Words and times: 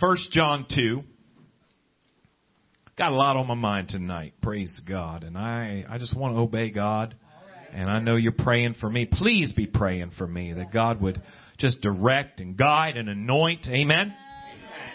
First 0.00 0.32
John 0.32 0.64
2. 0.74 1.02
Got 2.96 3.12
a 3.12 3.14
lot 3.14 3.36
on 3.36 3.46
my 3.46 3.54
mind 3.54 3.90
tonight. 3.90 4.32
Praise 4.42 4.80
God. 4.88 5.24
And 5.24 5.36
I, 5.36 5.84
I 5.88 5.98
just 5.98 6.16
want 6.16 6.34
to 6.34 6.40
obey 6.40 6.70
God. 6.70 7.14
And 7.72 7.88
I 7.88 8.00
know 8.00 8.16
you're 8.16 8.32
praying 8.32 8.74
for 8.80 8.90
me. 8.90 9.06
Please 9.10 9.52
be 9.52 9.66
praying 9.66 10.12
for 10.16 10.26
me 10.26 10.54
that 10.54 10.72
God 10.72 11.00
would 11.02 11.22
just 11.58 11.82
direct 11.82 12.40
and 12.40 12.56
guide 12.56 12.96
and 12.96 13.08
anoint. 13.08 13.66
Amen. 13.66 13.76
Amen. 13.88 14.14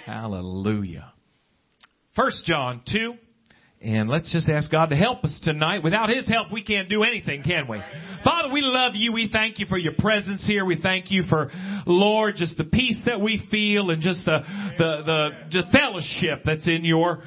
Hallelujah. 0.05 1.13
First 2.15 2.43
John 2.45 2.81
2. 2.91 3.13
And 3.81 4.09
let's 4.09 4.31
just 4.33 4.49
ask 4.49 4.71
God 4.71 4.87
to 4.87 4.95
help 4.95 5.23
us 5.23 5.39
tonight. 5.43 5.83
Without 5.83 6.09
His 6.09 6.27
help, 6.27 6.51
we 6.51 6.63
can't 6.63 6.89
do 6.89 7.03
anything, 7.03 7.43
can 7.43 7.67
we? 7.67 7.79
Father, 8.23 8.51
we 8.51 8.61
love 8.61 8.93
you. 8.95 9.13
We 9.13 9.29
thank 9.31 9.59
you 9.59 9.67
for 9.67 9.77
your 9.77 9.93
presence 9.99 10.43
here. 10.47 10.65
We 10.65 10.81
thank 10.81 11.11
you 11.11 11.23
for, 11.29 11.51
Lord, 11.85 12.35
just 12.35 12.57
the 12.57 12.63
peace 12.63 13.01
that 13.05 13.21
we 13.21 13.45
feel 13.51 13.91
and 13.91 14.01
just 14.01 14.25
the, 14.25 14.39
the, 14.77 15.01
the, 15.05 15.29
just 15.49 15.71
fellowship 15.71 16.41
that's 16.45 16.67
in 16.67 16.83
your 16.83 17.23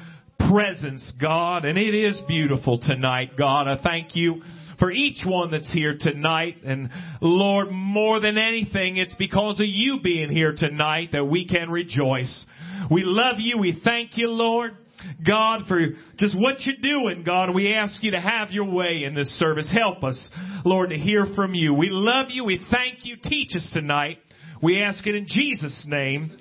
presence, 0.49 1.13
God. 1.21 1.65
And 1.65 1.77
it 1.77 1.93
is 1.93 2.19
beautiful 2.27 2.79
tonight, 2.79 3.31
God. 3.37 3.67
I 3.67 3.81
thank 3.81 4.15
you 4.15 4.41
for 4.79 4.91
each 4.91 5.23
one 5.25 5.51
that's 5.51 5.71
here 5.71 5.95
tonight. 5.99 6.57
And 6.65 6.89
Lord, 7.21 7.69
more 7.71 8.19
than 8.19 8.37
anything, 8.37 8.97
it's 8.97 9.15
because 9.15 9.59
of 9.59 9.65
you 9.67 9.99
being 10.01 10.29
here 10.29 10.53
tonight 10.55 11.09
that 11.11 11.25
we 11.25 11.47
can 11.47 11.69
rejoice. 11.69 12.45
We 12.89 13.03
love 13.03 13.35
you. 13.39 13.57
We 13.57 13.79
thank 13.83 14.17
you, 14.17 14.29
Lord. 14.29 14.77
God, 15.25 15.61
for 15.67 15.79
just 16.17 16.37
what 16.37 16.55
you're 16.61 16.75
doing, 16.81 17.23
God. 17.23 17.53
We 17.53 17.73
ask 17.73 18.03
you 18.03 18.11
to 18.11 18.19
have 18.19 18.51
your 18.51 18.69
way 18.69 19.03
in 19.05 19.15
this 19.15 19.29
service. 19.39 19.71
Help 19.73 20.03
us, 20.03 20.29
Lord, 20.65 20.89
to 20.89 20.97
hear 20.97 21.25
from 21.35 21.53
you. 21.53 21.73
We 21.73 21.87
love 21.89 22.27
you. 22.31 22.43
We 22.43 22.59
thank 22.69 23.05
you. 23.05 23.15
Teach 23.21 23.55
us 23.55 23.69
tonight. 23.73 24.17
We 24.61 24.81
ask 24.81 25.05
it 25.07 25.15
in 25.15 25.25
Jesus' 25.27 25.85
name. 25.87 26.37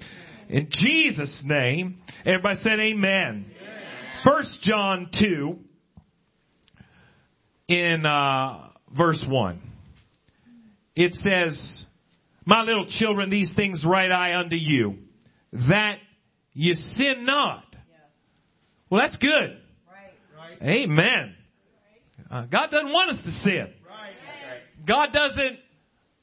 In 0.48 0.68
Jesus' 0.70 1.42
name. 1.44 1.98
Everybody 2.26 2.58
said 2.62 2.80
amen. 2.80 3.46
First 4.24 4.58
John 4.62 5.10
2 5.18 5.58
in 7.68 8.04
uh, 8.04 8.70
verse 8.96 9.24
1. 9.28 9.62
It 10.96 11.14
says, 11.14 11.86
My 12.44 12.62
little 12.62 12.86
children, 12.88 13.30
these 13.30 13.52
things 13.54 13.84
write 13.86 14.10
I 14.10 14.34
unto 14.36 14.56
you, 14.56 14.96
that 15.68 15.98
you 16.54 16.74
sin 16.74 17.24
not. 17.24 17.64
Well, 18.90 19.02
that's 19.02 19.18
good. 19.18 19.60
Right. 20.60 20.62
Amen. 20.62 21.34
Uh, 22.28 22.46
God 22.46 22.70
doesn't 22.70 22.92
want 22.92 23.10
us 23.10 23.24
to 23.24 23.30
sin. 23.30 23.68
God 24.86 25.08
doesn't 25.12 25.58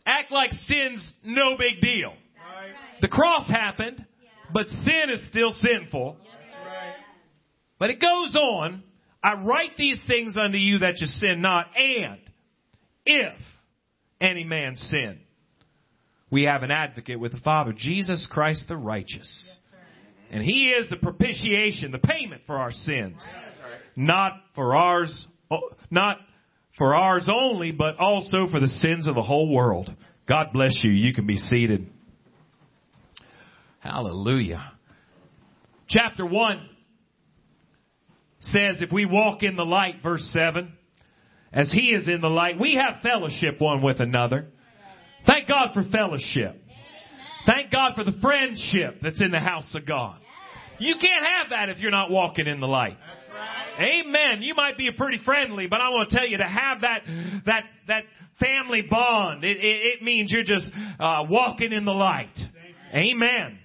act 0.05 0.31
like 0.31 0.51
sin's 0.67 1.13
no 1.23 1.57
big 1.57 1.81
deal. 1.81 2.13
The 3.01 3.07
cross 3.07 3.47
happened, 3.47 4.05
but 4.53 4.67
sin 4.69 5.09
is 5.09 5.27
still 5.29 5.51
sinful. 5.51 6.17
But 7.79 7.89
it 7.89 7.99
goes 7.99 8.35
on. 8.35 8.83
I 9.23 9.43
write 9.43 9.71
these 9.77 9.99
things 10.07 10.37
unto 10.37 10.57
you 10.57 10.79
that 10.79 10.99
you 10.99 11.07
sin 11.07 11.41
not, 11.41 11.67
and 11.75 12.19
if 13.05 13.33
any 14.21 14.43
man 14.43 14.75
sin, 14.75 15.19
we 16.29 16.43
have 16.43 16.63
an 16.63 16.71
advocate 16.71 17.19
with 17.19 17.31
the 17.31 17.39
Father, 17.39 17.73
Jesus 17.75 18.27
Christ 18.29 18.65
the 18.67 18.77
righteous. 18.77 19.57
And 20.29 20.43
He 20.43 20.65
is 20.65 20.89
the 20.89 20.97
propitiation, 20.97 21.91
the 21.91 21.97
payment 21.99 22.43
for 22.45 22.55
our 22.55 22.71
sins. 22.71 23.25
Not 23.95 24.33
for 24.53 24.75
ours, 24.75 25.27
oh, 25.49 25.71
not 25.89 26.19
for 26.77 26.95
ours 26.95 27.29
only, 27.31 27.71
but 27.71 27.97
also 27.97 28.47
for 28.51 28.59
the 28.59 28.67
sins 28.67 29.07
of 29.07 29.15
the 29.15 29.21
whole 29.21 29.53
world. 29.53 29.89
God 30.27 30.47
bless 30.53 30.81
you. 30.83 30.91
You 30.91 31.13
can 31.13 31.25
be 31.25 31.37
seated. 31.37 31.87
Hallelujah. 33.79 34.71
Chapter 35.87 36.25
1 36.25 36.69
says, 38.39 38.77
if 38.81 38.91
we 38.91 39.05
walk 39.05 39.43
in 39.43 39.55
the 39.55 39.63
light, 39.63 39.95
verse 40.03 40.27
7, 40.33 40.73
as 41.53 41.71
He 41.71 41.91
is 41.91 42.07
in 42.07 42.21
the 42.21 42.27
light, 42.27 42.59
we 42.59 42.75
have 42.75 43.01
fellowship 43.01 43.61
one 43.61 43.81
with 43.81 43.99
another. 43.99 44.47
Thank 45.25 45.47
God 45.47 45.69
for 45.73 45.83
fellowship. 45.83 46.61
Thank 47.45 47.71
God 47.71 47.91
for 47.95 48.03
the 48.03 48.17
friendship 48.21 48.99
that's 49.01 49.21
in 49.21 49.31
the 49.31 49.39
house 49.39 49.73
of 49.75 49.85
God. 49.85 50.19
You 50.79 50.95
can't 50.99 51.25
have 51.25 51.51
that 51.51 51.69
if 51.69 51.77
you're 51.77 51.91
not 51.91 52.09
walking 52.09 52.47
in 52.47 52.59
the 52.59 52.67
light. 52.67 52.97
Amen. 53.79 54.41
You 54.41 54.55
might 54.55 54.77
be 54.77 54.89
pretty 54.91 55.19
friendly, 55.23 55.67
but 55.67 55.81
I 55.81 55.89
want 55.89 56.09
to 56.09 56.15
tell 56.15 56.27
you 56.27 56.37
to 56.37 56.43
have 56.43 56.81
that 56.81 57.01
that 57.45 57.63
that 57.87 58.03
family 58.39 58.81
bond. 58.81 59.43
It, 59.43 59.57
it, 59.57 59.61
it 59.61 60.01
means 60.01 60.31
you're 60.31 60.43
just 60.43 60.69
uh, 60.99 61.25
walking 61.29 61.71
in 61.71 61.85
the 61.85 61.91
light. 61.91 62.35
Amen. 62.93 62.93
Amen. 62.93 63.59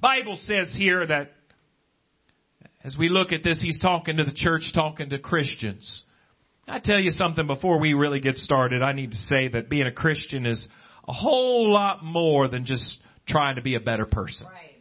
Bible 0.00 0.36
says 0.36 0.74
here 0.76 1.06
that 1.06 1.32
as 2.84 2.96
we 2.98 3.08
look 3.08 3.32
at 3.32 3.44
this, 3.44 3.60
he's 3.60 3.78
talking 3.78 4.16
to 4.16 4.24
the 4.24 4.32
church, 4.32 4.72
talking 4.74 5.10
to 5.10 5.18
Christians. 5.18 6.04
I 6.66 6.80
tell 6.80 6.98
you 6.98 7.10
something 7.10 7.46
before 7.46 7.78
we 7.78 7.94
really 7.94 8.20
get 8.20 8.36
started. 8.36 8.82
I 8.82 8.92
need 8.92 9.12
to 9.12 9.16
say 9.16 9.48
that 9.48 9.68
being 9.68 9.86
a 9.86 9.92
Christian 9.92 10.46
is 10.46 10.66
a 11.06 11.12
whole 11.12 11.70
lot 11.70 12.04
more 12.04 12.48
than 12.48 12.64
just 12.64 12.98
trying 13.26 13.56
to 13.56 13.62
be 13.62 13.74
a 13.74 13.80
better 13.80 14.06
person. 14.06 14.46
Right. 14.46 14.71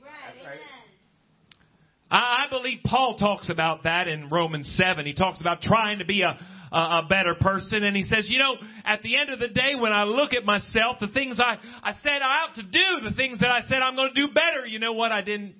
I 2.11 2.47
believe 2.49 2.79
Paul 2.83 3.17
talks 3.17 3.49
about 3.49 3.83
that 3.83 4.09
in 4.09 4.27
Romans 4.27 4.73
7. 4.77 5.05
He 5.05 5.13
talks 5.13 5.39
about 5.39 5.61
trying 5.61 5.99
to 5.99 6.05
be 6.05 6.23
a, 6.23 6.37
a, 6.71 7.03
better 7.07 7.35
person. 7.39 7.83
And 7.83 7.95
he 7.95 8.03
says, 8.03 8.27
you 8.29 8.37
know, 8.37 8.55
at 8.83 9.01
the 9.01 9.17
end 9.17 9.29
of 9.29 9.39
the 9.39 9.47
day, 9.47 9.75
when 9.79 9.93
I 9.93 10.03
look 10.03 10.33
at 10.33 10.43
myself, 10.43 10.97
the 10.99 11.07
things 11.07 11.39
I, 11.39 11.55
I 11.81 11.93
said 12.03 12.21
I 12.21 12.43
ought 12.43 12.55
to 12.55 12.63
do, 12.63 13.09
the 13.09 13.15
things 13.15 13.39
that 13.39 13.49
I 13.49 13.61
said 13.61 13.77
I'm 13.77 13.95
going 13.95 14.13
to 14.13 14.27
do 14.27 14.33
better, 14.33 14.67
you 14.67 14.79
know 14.79 14.91
what? 14.91 15.13
I 15.13 15.21
didn't, 15.21 15.55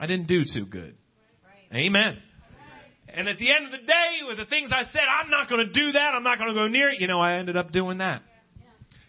I 0.00 0.06
didn't 0.06 0.26
do 0.26 0.42
too 0.52 0.66
good. 0.66 0.96
Right. 1.72 1.86
Amen. 1.86 2.18
And 3.08 3.28
at 3.28 3.38
the 3.38 3.50
end 3.50 3.66
of 3.66 3.70
the 3.70 3.86
day, 3.86 4.18
with 4.26 4.36
the 4.36 4.46
things 4.46 4.70
I 4.72 4.82
said, 4.82 5.00
I'm 5.00 5.30
not 5.30 5.48
going 5.48 5.64
to 5.64 5.72
do 5.72 5.92
that. 5.92 6.12
I'm 6.12 6.24
not 6.24 6.38
going 6.38 6.50
to 6.52 6.54
go 6.54 6.66
near 6.66 6.90
it. 6.90 7.00
You 7.00 7.06
know, 7.06 7.20
I 7.20 7.38
ended 7.38 7.56
up 7.56 7.70
doing 7.70 7.98
that. 7.98 8.22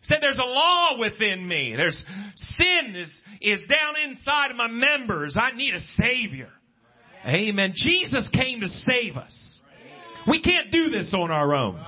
Said 0.03 0.19
there's 0.21 0.37
a 0.37 0.47
law 0.47 0.97
within 0.99 1.45
me. 1.45 1.73
There's 1.75 2.05
sin 2.35 2.95
is, 2.95 3.21
is 3.41 3.61
down 3.67 3.95
inside 4.09 4.51
of 4.51 4.57
my 4.57 4.67
members. 4.67 5.35
I 5.37 5.55
need 5.55 5.73
a 5.73 5.81
savior. 5.81 6.49
Amen. 7.25 7.73
Jesus 7.75 8.29
came 8.33 8.61
to 8.61 8.67
save 8.67 9.17
us. 9.17 9.61
We 10.27 10.41
can't 10.41 10.71
do 10.71 10.89
this 10.89 11.13
on 11.13 11.31
our 11.31 11.53
own. 11.55 11.83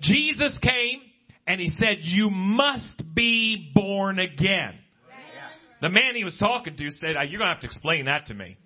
Jesus 0.00 0.58
came 0.62 1.00
and 1.46 1.60
he 1.60 1.70
said, 1.70 1.98
you 2.00 2.30
must 2.30 3.02
be 3.14 3.70
born 3.74 4.18
again. 4.18 4.74
The 5.80 5.88
man 5.90 6.14
he 6.14 6.24
was 6.24 6.36
talking 6.38 6.76
to 6.76 6.90
said, 6.90 7.16
uh, 7.16 7.22
you're 7.22 7.38
going 7.38 7.48
to 7.48 7.54
have 7.54 7.60
to 7.60 7.66
explain 7.66 8.06
that 8.06 8.26
to 8.26 8.34
me. 8.34 8.56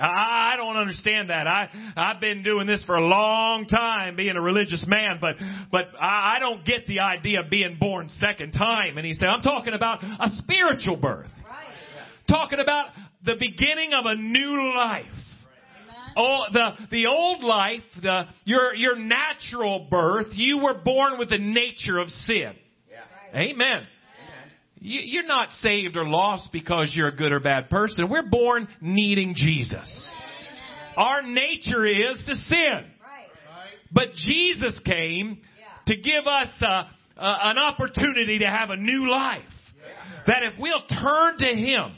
I 0.00 0.54
don't 0.56 0.76
understand 0.76 1.28
that. 1.28 1.46
I 1.46 1.68
I've 1.96 2.20
been 2.20 2.42
doing 2.42 2.66
this 2.66 2.82
for 2.84 2.96
a 2.96 3.06
long 3.06 3.66
time, 3.66 4.16
being 4.16 4.36
a 4.36 4.40
religious 4.40 4.86
man, 4.88 5.18
but 5.20 5.36
but 5.70 5.88
I, 6.00 6.36
I 6.36 6.38
don't 6.40 6.64
get 6.64 6.86
the 6.86 7.00
idea 7.00 7.40
of 7.40 7.50
being 7.50 7.76
born 7.78 8.08
second 8.08 8.52
time. 8.52 8.96
And 8.96 9.06
he 9.06 9.12
said, 9.12 9.28
I'm 9.28 9.42
talking 9.42 9.74
about 9.74 10.02
a 10.02 10.30
spiritual 10.38 10.96
birth, 10.96 11.30
right. 11.44 11.66
talking 12.26 12.58
about 12.58 12.86
the 13.24 13.36
beginning 13.38 13.92
of 13.92 14.06
a 14.06 14.14
new 14.14 14.72
life. 14.74 15.06
Oh, 16.16 16.42
the, 16.52 16.70
the 16.90 17.06
old 17.06 17.42
life, 17.42 17.80
the, 18.02 18.24
your, 18.44 18.74
your 18.74 18.96
natural 18.96 19.86
birth, 19.90 20.26
you 20.32 20.58
were 20.58 20.74
born 20.74 21.18
with 21.18 21.30
the 21.30 21.38
nature 21.38 21.98
of 21.98 22.08
sin. 22.08 22.52
Yeah. 22.90 23.40
Amen. 23.40 23.86
You, 24.84 25.20
are 25.20 25.26
not 25.26 25.52
saved 25.52 25.96
or 25.96 26.04
lost 26.04 26.50
because 26.52 26.92
you're 26.94 27.08
a 27.08 27.16
good 27.16 27.32
or 27.32 27.40
bad 27.40 27.70
person. 27.70 28.10
We're 28.10 28.28
born 28.28 28.66
needing 28.80 29.34
Jesus. 29.34 30.12
Our 30.96 31.22
nature 31.22 31.86
is 31.86 32.22
to 32.26 32.34
sin. 32.34 32.84
But 33.92 34.14
Jesus 34.14 34.80
came 34.84 35.38
to 35.86 35.96
give 35.96 36.26
us 36.26 36.48
a, 36.62 36.66
a, 36.66 36.88
an 37.16 37.58
opportunity 37.58 38.38
to 38.38 38.46
have 38.46 38.70
a 38.70 38.76
new 38.76 39.08
life. 39.10 39.42
That 40.26 40.42
if 40.42 40.54
we'll 40.58 40.82
turn 40.88 41.38
to 41.38 41.46
Him, 41.46 41.92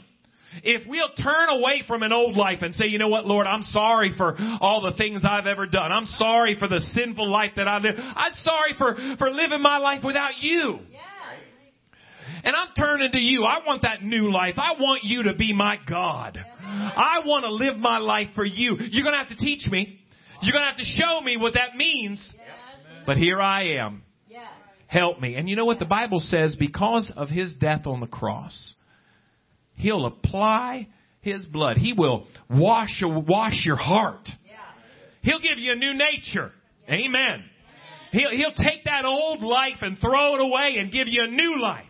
if 0.63 0.87
we'll 0.87 1.13
turn 1.21 1.49
away 1.49 1.83
from 1.87 2.03
an 2.03 2.11
old 2.11 2.35
life 2.35 2.59
and 2.61 2.73
say, 2.75 2.85
you 2.85 2.97
know 2.97 3.09
what, 3.09 3.25
Lord, 3.25 3.47
I'm 3.47 3.61
sorry 3.61 4.13
for 4.17 4.35
all 4.61 4.81
the 4.81 4.97
things 4.97 5.21
I've 5.29 5.47
ever 5.47 5.65
done. 5.65 5.91
I'm 5.91 6.05
sorry 6.05 6.55
for 6.57 6.67
the 6.67 6.79
sinful 6.79 7.29
life 7.29 7.51
that 7.55 7.67
I 7.67 7.77
live. 7.79 7.95
I'm 7.97 8.33
sorry 8.33 8.73
for, 8.77 8.95
for 9.17 9.29
living 9.29 9.61
my 9.61 9.77
life 9.77 10.01
without 10.03 10.37
you. 10.39 10.79
And 12.43 12.55
I'm 12.55 12.69
turning 12.77 13.11
to 13.11 13.19
you. 13.19 13.43
I 13.43 13.59
want 13.65 13.81
that 13.81 14.03
new 14.03 14.31
life. 14.31 14.55
I 14.57 14.73
want 14.79 15.03
you 15.03 15.23
to 15.23 15.33
be 15.33 15.53
my 15.53 15.77
God. 15.87 16.37
I 16.63 17.21
want 17.25 17.43
to 17.43 17.51
live 17.51 17.77
my 17.77 17.97
life 17.97 18.29
for 18.35 18.45
you. 18.45 18.77
You're 18.79 19.03
going 19.03 19.13
to 19.13 19.19
have 19.19 19.29
to 19.29 19.37
teach 19.37 19.67
me. 19.67 19.99
You're 20.41 20.53
going 20.53 20.63
to 20.63 20.69
have 20.69 20.77
to 20.77 20.83
show 20.83 21.21
me 21.21 21.37
what 21.37 21.53
that 21.53 21.75
means. 21.75 22.33
But 23.05 23.17
here 23.17 23.39
I 23.41 23.77
am. 23.79 24.03
Help 24.87 25.19
me. 25.19 25.35
And 25.35 25.49
you 25.49 25.55
know 25.55 25.65
what 25.65 25.79
the 25.79 25.85
Bible 25.85 26.19
says? 26.19 26.55
Because 26.59 27.11
of 27.15 27.29
his 27.29 27.55
death 27.59 27.87
on 27.87 27.99
the 27.99 28.07
cross, 28.07 28.75
He'll 29.75 30.05
apply 30.05 30.87
His 31.21 31.45
blood. 31.45 31.77
He 31.77 31.93
will 31.93 32.27
wash, 32.49 33.01
wash 33.03 33.65
your 33.65 33.75
heart. 33.75 34.27
He'll 35.21 35.39
give 35.39 35.57
you 35.57 35.71
a 35.71 35.75
new 35.75 35.93
nature. 35.93 36.51
Amen. 36.89 37.43
He'll, 38.11 38.29
he'll 38.29 38.53
take 38.53 38.83
that 38.85 39.05
old 39.05 39.41
life 39.41 39.77
and 39.81 39.97
throw 39.97 40.35
it 40.35 40.41
away 40.41 40.75
and 40.77 40.91
give 40.91 41.07
you 41.07 41.23
a 41.23 41.27
new 41.27 41.59
life. 41.59 41.83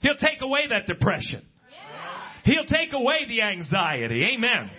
He'll 0.00 0.16
take 0.16 0.40
away 0.40 0.66
that 0.68 0.86
depression. 0.86 1.42
He'll 2.44 2.64
take 2.64 2.94
away 2.94 3.26
the 3.28 3.42
anxiety. 3.42 4.24
Amen. 4.34 4.70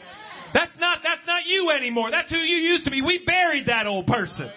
That's 0.53 0.71
not, 0.80 1.00
that's 1.03 1.25
not 1.27 1.45
you 1.45 1.69
anymore. 1.69 2.12
That's 2.12 2.30
who 2.30 2.39
you 2.39 2.57
used 2.57 2.86
to 2.86 2.92
be. 2.92 3.01
We 3.01 3.24
buried 3.25 3.68
that 3.68 3.86
old 3.86 4.07
person. 4.07 4.50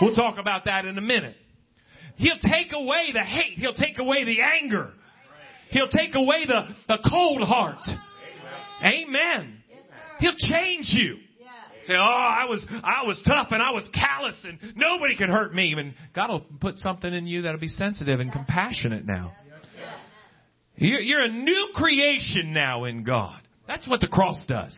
We'll 0.00 0.14
talk 0.14 0.38
about 0.38 0.66
that 0.66 0.84
in 0.84 0.98
a 0.98 1.00
minute. 1.00 1.36
He'll 2.16 2.38
take 2.38 2.72
away 2.72 3.10
the 3.12 3.22
hate. 3.22 3.58
He'll 3.58 3.74
take 3.74 3.98
away 3.98 4.24
the 4.24 4.38
anger. 4.42 4.92
He'll 5.72 5.88
take 5.88 6.14
away 6.14 6.46
the, 6.46 6.68
the 6.88 6.98
cold 7.10 7.42
heart. 7.42 7.86
Amen. 8.82 9.62
He'll 10.20 10.36
change 10.36 10.90
you. 10.90 11.16
Say, 11.86 11.94
oh, 11.94 12.00
I 12.00 12.44
was, 12.48 12.64
I 12.84 13.04
was 13.04 13.20
tough 13.26 13.48
and 13.50 13.60
I 13.60 13.72
was 13.72 13.88
callous 13.92 14.40
and 14.44 14.76
nobody 14.76 15.16
can 15.16 15.28
hurt 15.28 15.52
me. 15.52 15.74
And 15.76 15.94
God 16.14 16.30
will 16.30 16.46
put 16.60 16.76
something 16.76 17.12
in 17.12 17.26
you 17.26 17.42
that'll 17.42 17.58
be 17.58 17.66
sensitive 17.66 18.20
and 18.20 18.30
compassionate 18.30 19.04
now. 19.04 19.32
You're, 20.76 21.00
you're 21.00 21.24
a 21.24 21.32
new 21.32 21.70
creation 21.74 22.52
now 22.52 22.84
in 22.84 23.02
God. 23.02 23.40
That's 23.66 23.88
what 23.88 24.00
the 24.00 24.06
cross 24.06 24.38
does. 24.46 24.76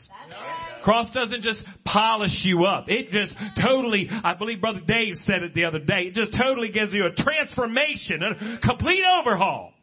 Cross 0.83 1.11
doesn't 1.13 1.43
just 1.43 1.63
polish 1.85 2.41
you 2.45 2.65
up. 2.65 2.87
It 2.89 3.11
just 3.11 3.35
totally, 3.63 4.09
I 4.11 4.35
believe 4.35 4.61
Brother 4.61 4.81
Dave 4.87 5.15
said 5.25 5.43
it 5.43 5.53
the 5.53 5.65
other 5.65 5.79
day, 5.79 6.05
it 6.05 6.15
just 6.15 6.33
totally 6.33 6.71
gives 6.71 6.93
you 6.93 7.07
a 7.07 7.23
transformation, 7.23 8.23
a 8.23 8.59
complete 8.67 9.03
overhaul. 9.21 9.74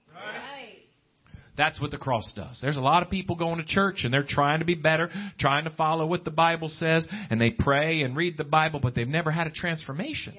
That's 1.62 1.80
what 1.80 1.92
the 1.92 2.00
cross 2.00 2.34
does. 2.36 2.58
There's 2.60 2.76
a 2.76 2.82
lot 2.82 3.04
of 3.04 3.12
people 3.12 3.36
going 3.36 3.60
to 3.60 3.64
church 3.64 4.02
and 4.04 4.12
they're 4.12 4.26
trying 4.28 4.62
to 4.62 4.66
be 4.66 4.74
better, 4.74 5.12
trying 5.38 5.66
to 5.66 5.70
follow 5.70 6.08
what 6.08 6.24
the 6.24 6.32
Bible 6.32 6.70
says, 6.70 7.08
and 7.30 7.40
they 7.40 7.52
pray 7.52 8.02
and 8.02 8.18
read 8.18 8.36
the 8.36 8.44
Bible, 8.44 8.80
but 8.82 8.96
they've 8.96 9.08
never 9.08 9.30
had 9.30 9.46
a 9.46 9.52
transformation. 9.52 10.34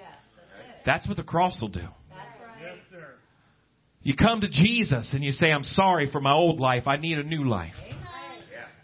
that's, 0.84 1.06
what 1.06 1.16
the 1.16 1.22
cross 1.22 1.60
will 1.62 1.69
do. 1.69 1.86
You 4.02 4.16
come 4.16 4.40
to 4.40 4.48
Jesus 4.48 5.10
and 5.12 5.22
you 5.22 5.30
say, 5.30 5.52
I'm 5.52 5.62
sorry 5.62 6.10
for 6.10 6.20
my 6.20 6.32
old 6.32 6.58
life. 6.58 6.88
I 6.88 6.96
need 6.96 7.19
a 7.19 7.22
new 7.22 7.44
life. 7.44 7.75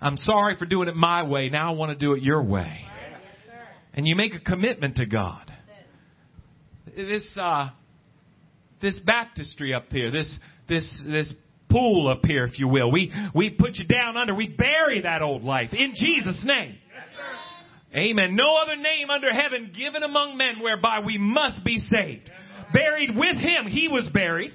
I'm 0.01 0.17
sorry 0.17 0.55
for 0.57 0.65
doing 0.65 0.87
it 0.87 0.95
my 0.95 1.25
way. 1.25 1.49
Now 1.49 1.73
I 1.73 1.77
want 1.77 1.91
to 1.91 1.99
do 1.99 2.13
it 2.13 2.23
your 2.23 2.45
way. 2.45 2.83
And 3.95 4.07
you 4.07 4.15
make 4.15 4.35
a 4.35 4.41
commitment 4.41 4.95
to 4.99 5.07
God. 5.07 5.53
This, 6.97 7.37
uh, 7.37 7.71
this 8.81 9.01
baptistry 9.05 9.75
up 9.75 9.87
here, 9.91 10.13
this, 10.13 10.39
this, 10.69 10.89
this 11.05 11.35
pool 11.71 12.09
up 12.09 12.25
here, 12.25 12.45
if 12.45 12.59
you 12.59 12.69
will. 12.69 12.91
We, 12.91 13.13
we 13.35 13.51
put 13.51 13.77
you 13.77 13.87
down 13.87 14.17
under. 14.17 14.35
We 14.35 14.49
bury 14.49 15.03
that 15.03 15.23
old 15.23 15.43
life 15.43 15.71
in 15.73 15.93
Jesus' 15.95 16.43
name. 16.45 16.77
Amen. 17.97 18.37
No 18.37 18.57
other 18.57 18.77
name 18.77 19.09
under 19.09 19.33
heaven 19.33 19.73
given 19.77 20.03
among 20.03 20.37
men 20.37 20.61
whereby 20.63 21.01
we 21.05 21.17
must 21.17 21.65
be 21.65 21.79
saved. 21.79 22.31
Buried 22.73 23.17
with 23.17 23.37
him. 23.37 23.67
He 23.67 23.89
was 23.89 24.09
buried. 24.13 24.53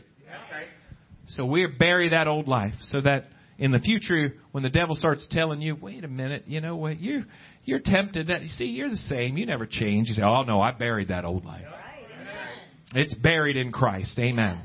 So 1.27 1.45
we 1.45 1.65
bury 1.65 2.09
that 2.09 2.27
old 2.27 2.47
life 2.47 2.73
so 2.81 3.01
that 3.01 3.25
in 3.57 3.71
the 3.71 3.79
future, 3.79 4.33
when 4.51 4.63
the 4.63 4.69
devil 4.69 4.95
starts 4.95 5.27
telling 5.31 5.61
you, 5.61 5.75
wait 5.75 6.03
a 6.03 6.07
minute, 6.07 6.43
you 6.47 6.61
know 6.61 6.75
what, 6.75 6.99
you're, 6.99 7.23
you're 7.63 7.81
tempted 7.83 8.27
that, 8.27 8.41
you 8.41 8.49
see, 8.49 8.65
you're 8.65 8.89
the 8.89 8.97
same. 8.97 9.37
You 9.37 9.45
never 9.45 9.65
change. 9.65 10.09
You 10.09 10.15
say, 10.15 10.23
oh 10.23 10.43
no, 10.43 10.61
I 10.61 10.71
buried 10.71 11.07
that 11.07 11.25
old 11.25 11.45
life. 11.45 11.65
It's 12.95 13.15
buried 13.15 13.57
in 13.57 13.71
Christ. 13.71 14.19
Amen. 14.19 14.61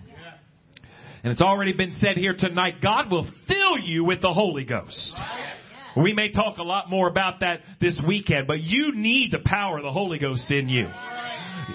And 1.23 1.33
it's 1.33 1.43
already 1.43 1.73
been 1.73 1.97
said 2.01 2.17
here 2.17 2.35
tonight, 2.39 2.77
God 2.83 3.11
will 3.11 3.29
fill 3.47 3.79
you 3.79 4.05
with 4.05 4.23
the 4.23 4.33
Holy 4.33 4.65
Ghost. 4.65 5.17
We 5.97 6.13
may 6.13 6.31
talk 6.31 6.59
a 6.59 6.63
lot 6.63 6.89
more 6.89 7.09
about 7.09 7.41
that 7.41 7.61
this 7.81 8.01
weekend, 8.07 8.47
but 8.47 8.61
you 8.61 8.93
need 8.95 9.33
the 9.33 9.41
power 9.45 9.79
of 9.79 9.85
the 9.85 9.91
Holy 9.91 10.19
Ghost 10.19 10.51
in 10.51 10.69
you. 10.69 10.87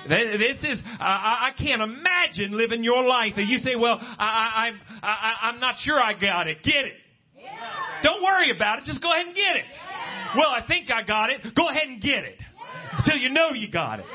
This 0.07 0.57
is, 0.63 0.81
I, 0.99 1.51
I 1.51 1.61
can't 1.61 1.81
imagine 1.81 2.57
living 2.57 2.83
your 2.83 3.03
life 3.03 3.33
and 3.37 3.49
you 3.49 3.57
say, 3.59 3.75
well, 3.75 3.99
I, 4.01 4.71
I, 5.01 5.05
I, 5.05 5.33
I'm 5.49 5.59
not 5.59 5.75
sure 5.79 6.01
I 6.01 6.13
got 6.13 6.47
it. 6.47 6.63
Get 6.63 6.85
it. 6.85 6.93
Don't 8.01 8.23
worry 8.23 8.51
about 8.55 8.79
it. 8.79 8.85
Just 8.85 9.01
go 9.01 9.11
ahead 9.11 9.27
and 9.27 9.35
get 9.35 9.55
it. 9.57 9.65
Well, 10.35 10.49
I 10.49 10.65
think 10.67 10.89
I 10.89 11.03
got 11.05 11.29
it. 11.29 11.41
Go 11.55 11.69
ahead 11.69 11.87
and 11.87 12.01
get 12.01 12.23
it. 12.23 12.41
Until 12.93 13.17
you 13.17 13.29
know 13.29 13.51
you 13.53 13.69
got 13.69 13.99
it. 13.99 14.05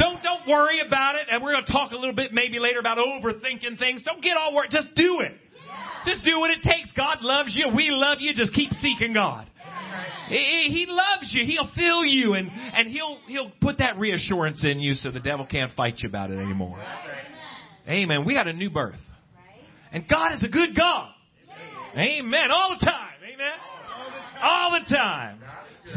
Don't 0.00 0.22
don't 0.22 0.48
worry 0.48 0.80
about 0.80 1.16
it. 1.16 1.26
And 1.30 1.42
we're 1.42 1.52
going 1.52 1.66
to 1.66 1.72
talk 1.72 1.92
a 1.92 1.96
little 1.96 2.14
bit 2.14 2.32
maybe 2.32 2.58
later 2.58 2.80
about 2.80 2.96
overthinking 2.96 3.78
things. 3.78 4.02
Don't 4.02 4.22
get 4.22 4.36
all 4.36 4.54
worried. 4.54 4.70
Just 4.70 4.88
do 4.96 5.20
it. 5.20 5.32
Just 6.06 6.24
do 6.24 6.40
what 6.40 6.50
it 6.50 6.62
takes. 6.62 6.90
God 6.96 7.18
loves 7.20 7.54
you. 7.54 7.68
We 7.76 7.90
love 7.90 8.18
you. 8.20 8.32
Just 8.34 8.54
keep 8.54 8.72
seeking 8.72 9.12
God. 9.12 9.46
He, 10.28 10.86
loves 10.88 11.34
you. 11.34 11.44
He'll 11.44 11.70
fill 11.74 12.04
you 12.04 12.34
and, 12.34 12.48
and 12.50 12.88
he'll, 12.88 13.18
he'll 13.26 13.50
put 13.60 13.78
that 13.78 13.98
reassurance 13.98 14.64
in 14.64 14.78
you 14.78 14.94
so 14.94 15.10
the 15.10 15.20
devil 15.20 15.44
can't 15.44 15.72
fight 15.72 15.94
you 15.98 16.08
about 16.08 16.30
it 16.30 16.38
anymore. 16.38 16.80
Amen. 17.88 18.24
We 18.24 18.34
got 18.34 18.46
a 18.46 18.52
new 18.52 18.70
birth. 18.70 18.94
And 19.92 20.08
God 20.08 20.32
is 20.34 20.42
a 20.44 20.48
good 20.48 20.76
God. 20.76 21.10
Amen. 21.96 22.50
All 22.52 22.76
the 22.78 22.84
time. 22.84 23.16
Amen. 23.24 23.58
All 24.40 24.70
the 24.70 24.94
time. 24.94 25.40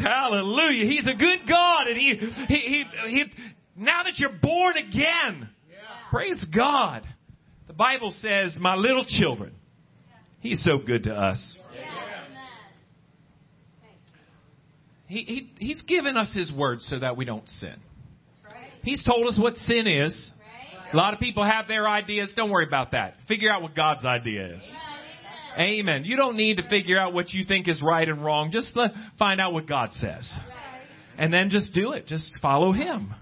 Hallelujah. 0.02 0.86
He's 0.86 1.06
a 1.06 1.14
good 1.16 1.48
God 1.48 1.86
and 1.86 1.96
he, 1.96 2.14
he, 2.48 2.56
he, 2.56 2.84
he 3.08 3.24
now 3.76 4.02
that 4.04 4.18
you're 4.18 4.38
born 4.40 4.76
again, 4.76 5.48
praise 6.10 6.44
God. 6.54 7.02
The 7.66 7.72
Bible 7.72 8.14
says, 8.18 8.56
my 8.60 8.74
little 8.74 9.04
children, 9.06 9.52
He's 10.40 10.62
so 10.62 10.78
good 10.78 11.04
to 11.04 11.14
us. 11.14 11.60
He, 15.06 15.22
he, 15.22 15.66
he's 15.66 15.82
given 15.82 16.16
us 16.16 16.32
His 16.34 16.52
word 16.52 16.82
so 16.82 16.98
that 16.98 17.16
we 17.16 17.24
don't 17.24 17.48
sin. 17.48 17.76
He's 18.82 19.04
told 19.04 19.26
us 19.28 19.38
what 19.40 19.56
sin 19.56 19.86
is. 19.86 20.30
A 20.92 20.96
lot 20.96 21.14
of 21.14 21.20
people 21.20 21.44
have 21.44 21.66
their 21.66 21.88
ideas. 21.88 22.32
Don't 22.36 22.50
worry 22.50 22.66
about 22.66 22.92
that. 22.92 23.14
Figure 23.26 23.50
out 23.50 23.62
what 23.62 23.74
God's 23.74 24.04
idea 24.04 24.54
is. 24.54 24.72
Amen. 25.58 26.04
You 26.04 26.16
don't 26.16 26.36
need 26.36 26.58
to 26.58 26.68
figure 26.68 26.98
out 26.98 27.14
what 27.14 27.30
you 27.30 27.44
think 27.44 27.68
is 27.68 27.82
right 27.82 28.08
and 28.08 28.24
wrong. 28.24 28.50
Just 28.50 28.76
find 29.18 29.40
out 29.40 29.52
what 29.52 29.66
God 29.66 29.92
says. 29.92 30.32
And 31.16 31.32
then 31.32 31.48
just 31.48 31.72
do 31.72 31.92
it. 31.92 32.06
Just 32.06 32.36
follow 32.42 32.72
Him. 32.72 33.14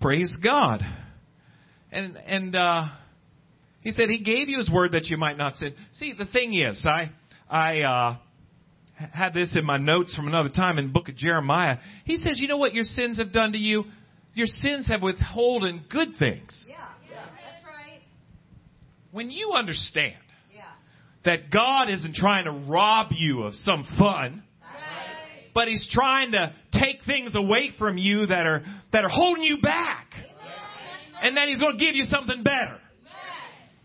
Praise 0.00 0.36
God. 0.42 0.82
And 1.90 2.16
and 2.16 2.54
uh, 2.54 2.84
he 3.80 3.90
said 3.92 4.08
he 4.08 4.22
gave 4.22 4.48
you 4.48 4.58
his 4.58 4.70
word 4.70 4.92
that 4.92 5.06
you 5.06 5.16
might 5.16 5.38
not 5.38 5.56
sin. 5.56 5.74
See, 5.92 6.12
the 6.16 6.26
thing 6.26 6.54
is, 6.54 6.84
I 6.86 7.10
I 7.48 7.80
uh, 7.80 8.16
had 8.96 9.32
this 9.32 9.54
in 9.56 9.64
my 9.64 9.76
notes 9.78 10.14
from 10.14 10.26
another 10.26 10.48
time 10.48 10.78
in 10.78 10.88
the 10.88 10.92
book 10.92 11.08
of 11.08 11.16
Jeremiah. 11.16 11.78
He 12.04 12.16
says, 12.16 12.40
you 12.40 12.48
know 12.48 12.56
what 12.56 12.74
your 12.74 12.84
sins 12.84 13.18
have 13.18 13.32
done 13.32 13.52
to 13.52 13.58
you? 13.58 13.84
Your 14.34 14.46
sins 14.46 14.88
have 14.88 15.02
withholden 15.02 15.84
good 15.90 16.08
things. 16.18 16.66
Yeah, 16.68 16.76
yeah, 17.10 17.24
that's 17.24 17.64
right. 17.64 18.00
When 19.12 19.30
you 19.30 19.52
understand 19.52 20.16
yeah. 20.54 20.64
that 21.24 21.50
God 21.50 21.88
isn't 21.88 22.14
trying 22.14 22.44
to 22.44 22.70
rob 22.70 23.12
you 23.12 23.42
of 23.44 23.54
some 23.54 23.86
fun, 23.98 24.42
but 25.56 25.68
he's 25.68 25.88
trying 25.90 26.32
to 26.32 26.54
take 26.70 27.02
things 27.06 27.34
away 27.34 27.70
from 27.78 27.96
you 27.96 28.26
that 28.26 28.46
are 28.46 28.62
that 28.92 29.04
are 29.04 29.08
holding 29.08 29.42
you 29.42 29.56
back. 29.62 30.12
And 31.22 31.34
then 31.34 31.48
he's 31.48 31.58
going 31.58 31.78
to 31.78 31.82
give 31.82 31.94
you 31.94 32.04
something 32.04 32.42
better. 32.42 32.76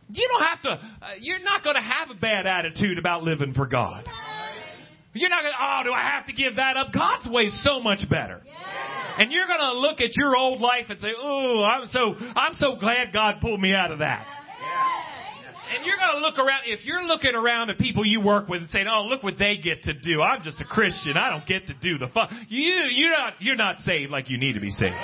You 0.09 0.27
don't 0.27 0.43
have 0.43 0.61
to 0.63 0.69
uh, 0.69 1.07
you're 1.21 1.39
not 1.39 1.63
going 1.63 1.77
to 1.77 1.81
have 1.81 2.09
a 2.09 2.19
bad 2.19 2.45
attitude 2.45 2.99
about 2.99 3.23
living 3.23 3.53
for 3.53 3.67
God. 3.67 4.03
You're 5.13 5.29
not 5.29 5.41
going 5.41 5.53
to, 5.53 5.59
oh, 5.59 5.81
do 5.85 5.93
I 5.93 6.11
have 6.11 6.25
to 6.27 6.33
give 6.33 6.57
that 6.57 6.75
up? 6.75 6.91
God's 6.93 7.27
way 7.27 7.43
is 7.43 7.63
so 7.63 7.79
much 7.79 7.99
better. 8.09 8.41
And 9.17 9.31
you're 9.31 9.47
going 9.47 9.59
to 9.59 9.73
look 9.79 10.01
at 10.01 10.15
your 10.15 10.35
old 10.35 10.59
life 10.59 10.85
and 10.89 10.99
say, 10.99 11.13
"Oh, 11.17 11.63
I'm 11.63 11.87
so 11.87 12.15
I'm 12.35 12.53
so 12.53 12.75
glad 12.79 13.13
God 13.13 13.35
pulled 13.39 13.61
me 13.61 13.73
out 13.73 13.91
of 13.91 13.99
that." 13.99 14.25
And 15.71 15.85
you're 15.85 15.97
going 15.97 16.15
to 16.15 16.21
look 16.21 16.37
around, 16.37 16.63
if 16.65 16.85
you're 16.85 17.03
looking 17.03 17.35
around 17.35 17.69
at 17.69 17.77
people 17.77 18.05
you 18.05 18.21
work 18.21 18.47
with 18.47 18.61
and 18.61 18.69
saying, 18.69 18.87
oh, 18.91 19.05
look 19.05 19.23
what 19.23 19.35
they 19.39 19.57
get 19.57 19.83
to 19.83 19.93
do. 19.93 20.21
I'm 20.21 20.43
just 20.43 20.61
a 20.61 20.65
Christian. 20.65 21.17
I 21.17 21.29
don't 21.29 21.47
get 21.47 21.67
to 21.67 21.73
do 21.73 21.97
the 21.97 22.07
fun. 22.07 22.47
You, 22.49 22.73
you're 22.91 23.11
not, 23.11 23.33
you're 23.39 23.55
not 23.55 23.79
saved 23.79 24.11
like 24.11 24.29
you 24.29 24.37
need 24.37 24.53
to 24.53 24.59
be 24.59 24.71
saved. 24.71 24.95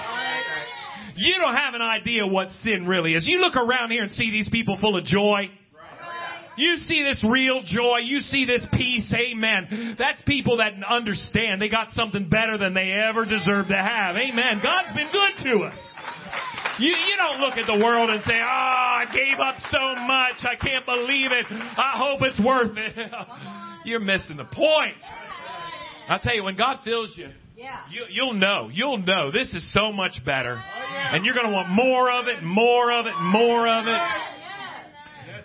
You 1.16 1.36
don't 1.40 1.56
have 1.56 1.74
an 1.74 1.82
idea 1.82 2.28
what 2.28 2.50
sin 2.64 2.88
really 2.88 3.14
is. 3.14 3.28
You 3.28 3.40
look 3.40 3.56
around 3.56 3.92
here 3.92 4.04
and 4.04 4.12
see 4.12 4.30
these 4.30 4.50
people 4.50 4.78
full 4.80 4.98
of 4.98 5.06
joy. 5.06 5.50
You 6.58 6.78
see 6.78 7.04
this 7.04 7.24
real 7.24 7.62
joy. 7.64 8.00
You 8.04 8.20
see 8.20 8.46
this 8.46 8.66
peace. 8.74 9.14
Amen. 9.14 9.96
That's 9.98 10.20
people 10.26 10.58
that 10.58 10.74
understand 10.84 11.62
they 11.62 11.70
got 11.70 11.92
something 11.92 12.30
better 12.30 12.58
than 12.58 12.74
they 12.74 12.92
ever 12.92 13.26
deserved 13.26 13.70
to 13.70 13.76
have. 13.76 14.16
Amen. 14.16 14.60
God's 14.62 14.94
been 14.94 15.10
good 15.12 15.52
to 15.52 15.66
us. 15.66 15.78
You, 16.80 16.90
you 16.90 17.16
don't 17.18 17.40
look 17.40 17.58
at 17.58 17.66
the 17.66 17.84
world 17.84 18.10
and 18.10 18.22
say, 18.24 18.34
oh, 18.34 18.44
I 18.44 19.06
gave 19.14 19.40
up 19.40 19.56
so 19.70 19.96
much. 20.06 20.46
I 20.46 20.56
can't 20.62 20.86
believe 20.86 21.32
it. 21.32 21.46
I 21.50 21.94
hope 21.96 22.22
it's 22.22 22.40
worth 22.40 22.78
it. 22.78 23.12
You're 23.86 24.00
missing 24.00 24.38
the 24.38 24.46
point. 24.46 25.02
I'll 26.08 26.20
tell 26.20 26.36
you, 26.36 26.44
when 26.44 26.56
God 26.58 26.80
fills 26.84 27.14
you, 27.18 27.30
yeah. 27.56 27.82
You, 27.90 28.06
you'll 28.12 28.34
know. 28.34 28.70
You'll 28.72 29.00
know. 29.00 29.32
This 29.32 29.52
is 29.54 29.74
so 29.74 29.92
much 29.92 30.20
better. 30.24 30.62
Oh, 30.64 30.94
yeah. 30.94 31.16
And 31.16 31.26
you're 31.26 31.34
going 31.34 31.48
to 31.48 31.52
want 31.52 31.70
more 31.70 32.12
of 32.12 32.28
it, 32.28 32.44
more 32.44 32.92
of 32.92 33.08
it, 33.08 33.16
more 33.20 33.68
of 33.68 33.88
it. 33.88 34.02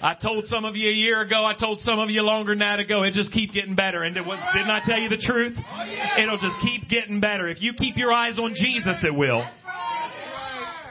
I 0.05 0.15
told 0.21 0.47
some 0.47 0.65
of 0.65 0.77
you 0.77 0.91
a 0.91 0.93
year 0.93 1.23
ago. 1.23 1.47
I 1.47 1.55
told 1.55 1.79
some 1.79 2.01
of 2.01 2.11
you 2.11 2.23
longer 2.23 2.53
than 2.53 2.59
that 2.59 2.81
ago. 2.81 3.05
It 3.05 3.15
just 3.15 3.33
keep 3.33 3.53
getting 3.53 3.77
better. 3.77 4.03
And 4.03 4.17
it 4.17 4.27
was, 4.27 4.39
didn't 4.53 4.71
I 4.71 4.81
tell 4.85 4.99
you 4.99 5.09
the 5.09 5.17
truth? 5.17 5.57
Oh, 5.57 6.23
It'll 6.23 6.39
just 6.39 6.57
keep 6.61 6.89
getting 6.91 7.21
better. 7.21 7.49
If 7.49 7.63
you 7.63 7.73
keep 7.73 7.97
your 7.97 8.13
eyes 8.13 8.39
on 8.39 8.53
Jesus, 8.55 9.03
it 9.05 9.15
will. 9.15 9.47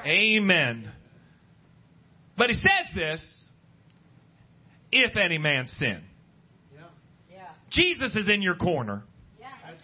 Amen. 0.06 0.92
But 2.38 2.50
he 2.50 2.56
says 2.56 2.96
this, 2.96 3.46
if 4.92 5.16
any 5.16 5.38
man 5.38 5.68
sin. 5.68 6.04
Jesus 7.70 8.16
is 8.16 8.28
in 8.28 8.42
your 8.42 8.56
corner. 8.56 9.04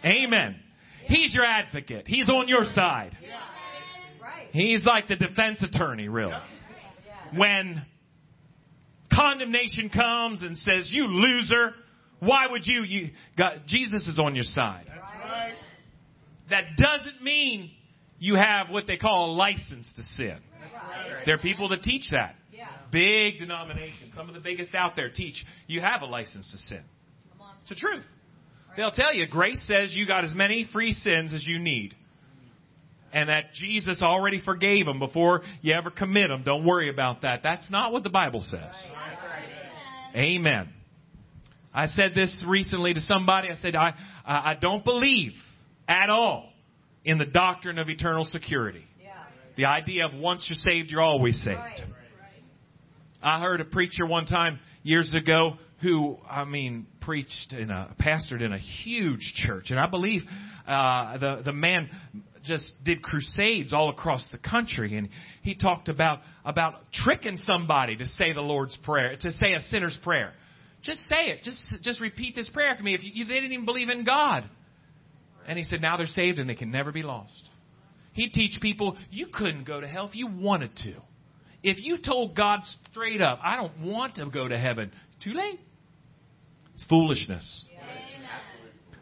Amen. 0.04 0.56
He's 1.06 1.34
your 1.34 1.44
advocate. 1.44 2.06
He's 2.06 2.28
on 2.28 2.48
your 2.48 2.64
side. 2.64 3.16
He's 4.52 4.84
like 4.84 5.08
the 5.08 5.16
defense 5.16 5.62
attorney, 5.62 6.08
really. 6.08 6.34
When 7.34 7.82
condemnation 9.12 9.90
comes 9.90 10.42
and 10.42 10.56
says, 10.56 10.90
"You 10.92 11.06
loser," 11.06 11.74
why 12.20 12.46
would 12.46 12.66
you? 12.66 12.82
You 12.82 13.10
God, 13.36 13.62
Jesus 13.66 14.06
is 14.06 14.18
on 14.18 14.34
your 14.34 14.44
side. 14.44 14.86
That 16.50 16.76
doesn't 16.76 17.22
mean 17.22 17.70
you 18.18 18.34
have 18.34 18.70
what 18.70 18.86
they 18.86 18.96
call 18.96 19.32
a 19.32 19.34
license 19.34 19.90
to 19.96 20.02
sin. 20.14 20.38
There 21.24 21.34
are 21.34 21.38
people 21.38 21.68
that 21.70 21.82
teach 21.82 22.10
that. 22.10 22.34
Yeah. 22.50 22.68
Big 22.90 23.38
denominations, 23.38 24.14
some 24.16 24.28
of 24.28 24.34
the 24.34 24.40
biggest 24.40 24.74
out 24.74 24.96
there 24.96 25.10
teach 25.10 25.44
you 25.66 25.80
have 25.80 26.02
a 26.02 26.06
license 26.06 26.50
to 26.50 26.58
sin. 26.58 26.82
It's 27.60 27.70
the 27.70 27.76
truth. 27.76 28.04
They'll 28.76 28.92
tell 28.92 29.14
you 29.14 29.26
grace 29.28 29.64
says 29.66 29.94
you 29.94 30.06
got 30.06 30.24
as 30.24 30.34
many 30.34 30.68
free 30.72 30.92
sins 30.92 31.34
as 31.34 31.46
you 31.46 31.58
need. 31.58 31.94
And 33.12 33.30
that 33.30 33.54
Jesus 33.54 34.02
already 34.02 34.42
forgave 34.42 34.84
them 34.84 34.98
before 34.98 35.42
you 35.62 35.72
ever 35.72 35.90
commit 35.90 36.28
them. 36.28 36.42
Don't 36.44 36.64
worry 36.64 36.90
about 36.90 37.22
that. 37.22 37.40
That's 37.42 37.70
not 37.70 37.90
what 37.90 38.02
the 38.02 38.10
Bible 38.10 38.42
says. 38.42 38.92
Amen. 40.14 40.68
I 41.72 41.86
said 41.86 42.12
this 42.14 42.44
recently 42.46 42.94
to 42.94 43.00
somebody. 43.00 43.48
I 43.48 43.56
said, 43.56 43.74
I, 43.74 43.94
I 44.26 44.56
don't 44.60 44.84
believe 44.84 45.32
at 45.86 46.10
all 46.10 46.50
in 47.08 47.16
the 47.16 47.24
doctrine 47.24 47.78
of 47.78 47.88
eternal 47.88 48.24
security. 48.24 48.84
The 49.56 49.64
idea 49.64 50.04
of 50.06 50.14
once 50.14 50.46
you're 50.50 50.72
saved, 50.72 50.90
you're 50.90 51.00
always 51.00 51.42
saved. 51.42 51.58
I 53.22 53.40
heard 53.40 53.62
a 53.62 53.64
preacher 53.64 54.06
one 54.06 54.26
time 54.26 54.60
years 54.82 55.14
ago 55.14 55.54
who, 55.80 56.18
I 56.28 56.44
mean, 56.44 56.86
preached 57.00 57.54
in 57.54 57.70
a, 57.70 57.94
pastored 57.98 58.42
in 58.42 58.52
a 58.52 58.58
huge 58.58 59.32
church. 59.36 59.70
And 59.70 59.80
I 59.80 59.86
believe, 59.86 60.20
uh, 60.66 61.16
the, 61.16 61.42
the 61.46 61.52
man 61.54 61.88
just 62.44 62.74
did 62.84 63.02
crusades 63.02 63.72
all 63.72 63.88
across 63.88 64.28
the 64.30 64.38
country. 64.38 64.98
And 64.98 65.08
he 65.40 65.54
talked 65.54 65.88
about, 65.88 66.18
about 66.44 66.74
tricking 66.92 67.38
somebody 67.38 67.96
to 67.96 68.04
say 68.04 68.34
the 68.34 68.42
Lord's 68.42 68.76
Prayer, 68.84 69.16
to 69.18 69.32
say 69.32 69.54
a 69.54 69.60
sinner's 69.62 69.98
prayer. 70.04 70.34
Just 70.82 71.00
say 71.04 71.30
it. 71.30 71.42
Just, 71.42 71.82
just 71.82 72.02
repeat 72.02 72.36
this 72.36 72.50
prayer 72.50 72.68
after 72.68 72.84
me. 72.84 72.94
If 72.94 73.00
you, 73.02 73.24
they 73.24 73.34
didn't 73.34 73.52
even 73.52 73.64
believe 73.64 73.88
in 73.88 74.04
God. 74.04 74.44
And 75.48 75.58
he 75.58 75.64
said, 75.64 75.80
now 75.80 75.96
they're 75.96 76.06
saved 76.06 76.38
and 76.38 76.48
they 76.48 76.54
can 76.54 76.70
never 76.70 76.92
be 76.92 77.02
lost. 77.02 77.50
He'd 78.12 78.32
teach 78.32 78.60
people, 78.60 78.98
you 79.10 79.28
couldn't 79.32 79.64
go 79.64 79.80
to 79.80 79.88
hell 79.88 80.06
if 80.06 80.14
you 80.14 80.26
wanted 80.26 80.76
to. 80.84 80.94
If 81.62 81.82
you 81.82 81.96
told 81.98 82.36
God 82.36 82.60
straight 82.90 83.20
up, 83.20 83.40
I 83.42 83.56
don't 83.56 83.80
want 83.80 84.16
to 84.16 84.26
go 84.26 84.46
to 84.46 84.58
heaven, 84.58 84.92
too 85.24 85.32
late. 85.32 85.58
It's 86.74 86.84
foolishness. 86.84 87.64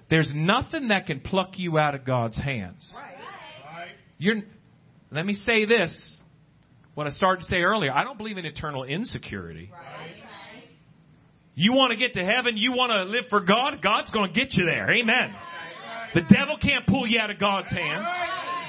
There's 0.08 0.30
nothing 0.32 0.88
that 0.88 1.06
can 1.06 1.20
pluck 1.20 1.58
you 1.58 1.78
out 1.78 1.96
of 1.96 2.04
God's 2.04 2.38
hands. 2.38 2.96
You're, 4.18 4.36
let 5.10 5.26
me 5.26 5.34
say 5.34 5.64
this. 5.64 6.18
What 6.94 7.06
I 7.06 7.10
started 7.10 7.40
to 7.40 7.46
say 7.46 7.56
earlier, 7.56 7.92
I 7.92 8.04
don't 8.04 8.16
believe 8.16 8.38
in 8.38 8.46
eternal 8.46 8.84
insecurity. 8.84 9.70
You 11.54 11.72
want 11.72 11.90
to 11.90 11.98
get 11.98 12.14
to 12.14 12.24
heaven, 12.24 12.56
you 12.56 12.72
want 12.72 12.90
to 12.90 13.02
live 13.04 13.24
for 13.30 13.40
God, 13.40 13.80
God's 13.82 14.10
going 14.12 14.32
to 14.32 14.40
get 14.40 14.52
you 14.52 14.64
there. 14.64 14.90
Amen. 14.90 15.34
The 16.14 16.22
devil 16.22 16.58
can't 16.60 16.86
pull 16.86 17.06
you 17.06 17.18
out 17.18 17.30
of 17.30 17.38
God's 17.38 17.70
hands. 17.70 18.06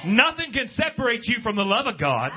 Nothing 0.06 0.54
can 0.54 0.68
separate 0.70 1.22
you 1.24 1.38
from 1.42 1.56
the 1.56 1.64
love 1.64 1.88
of 1.88 2.00
God. 2.00 2.32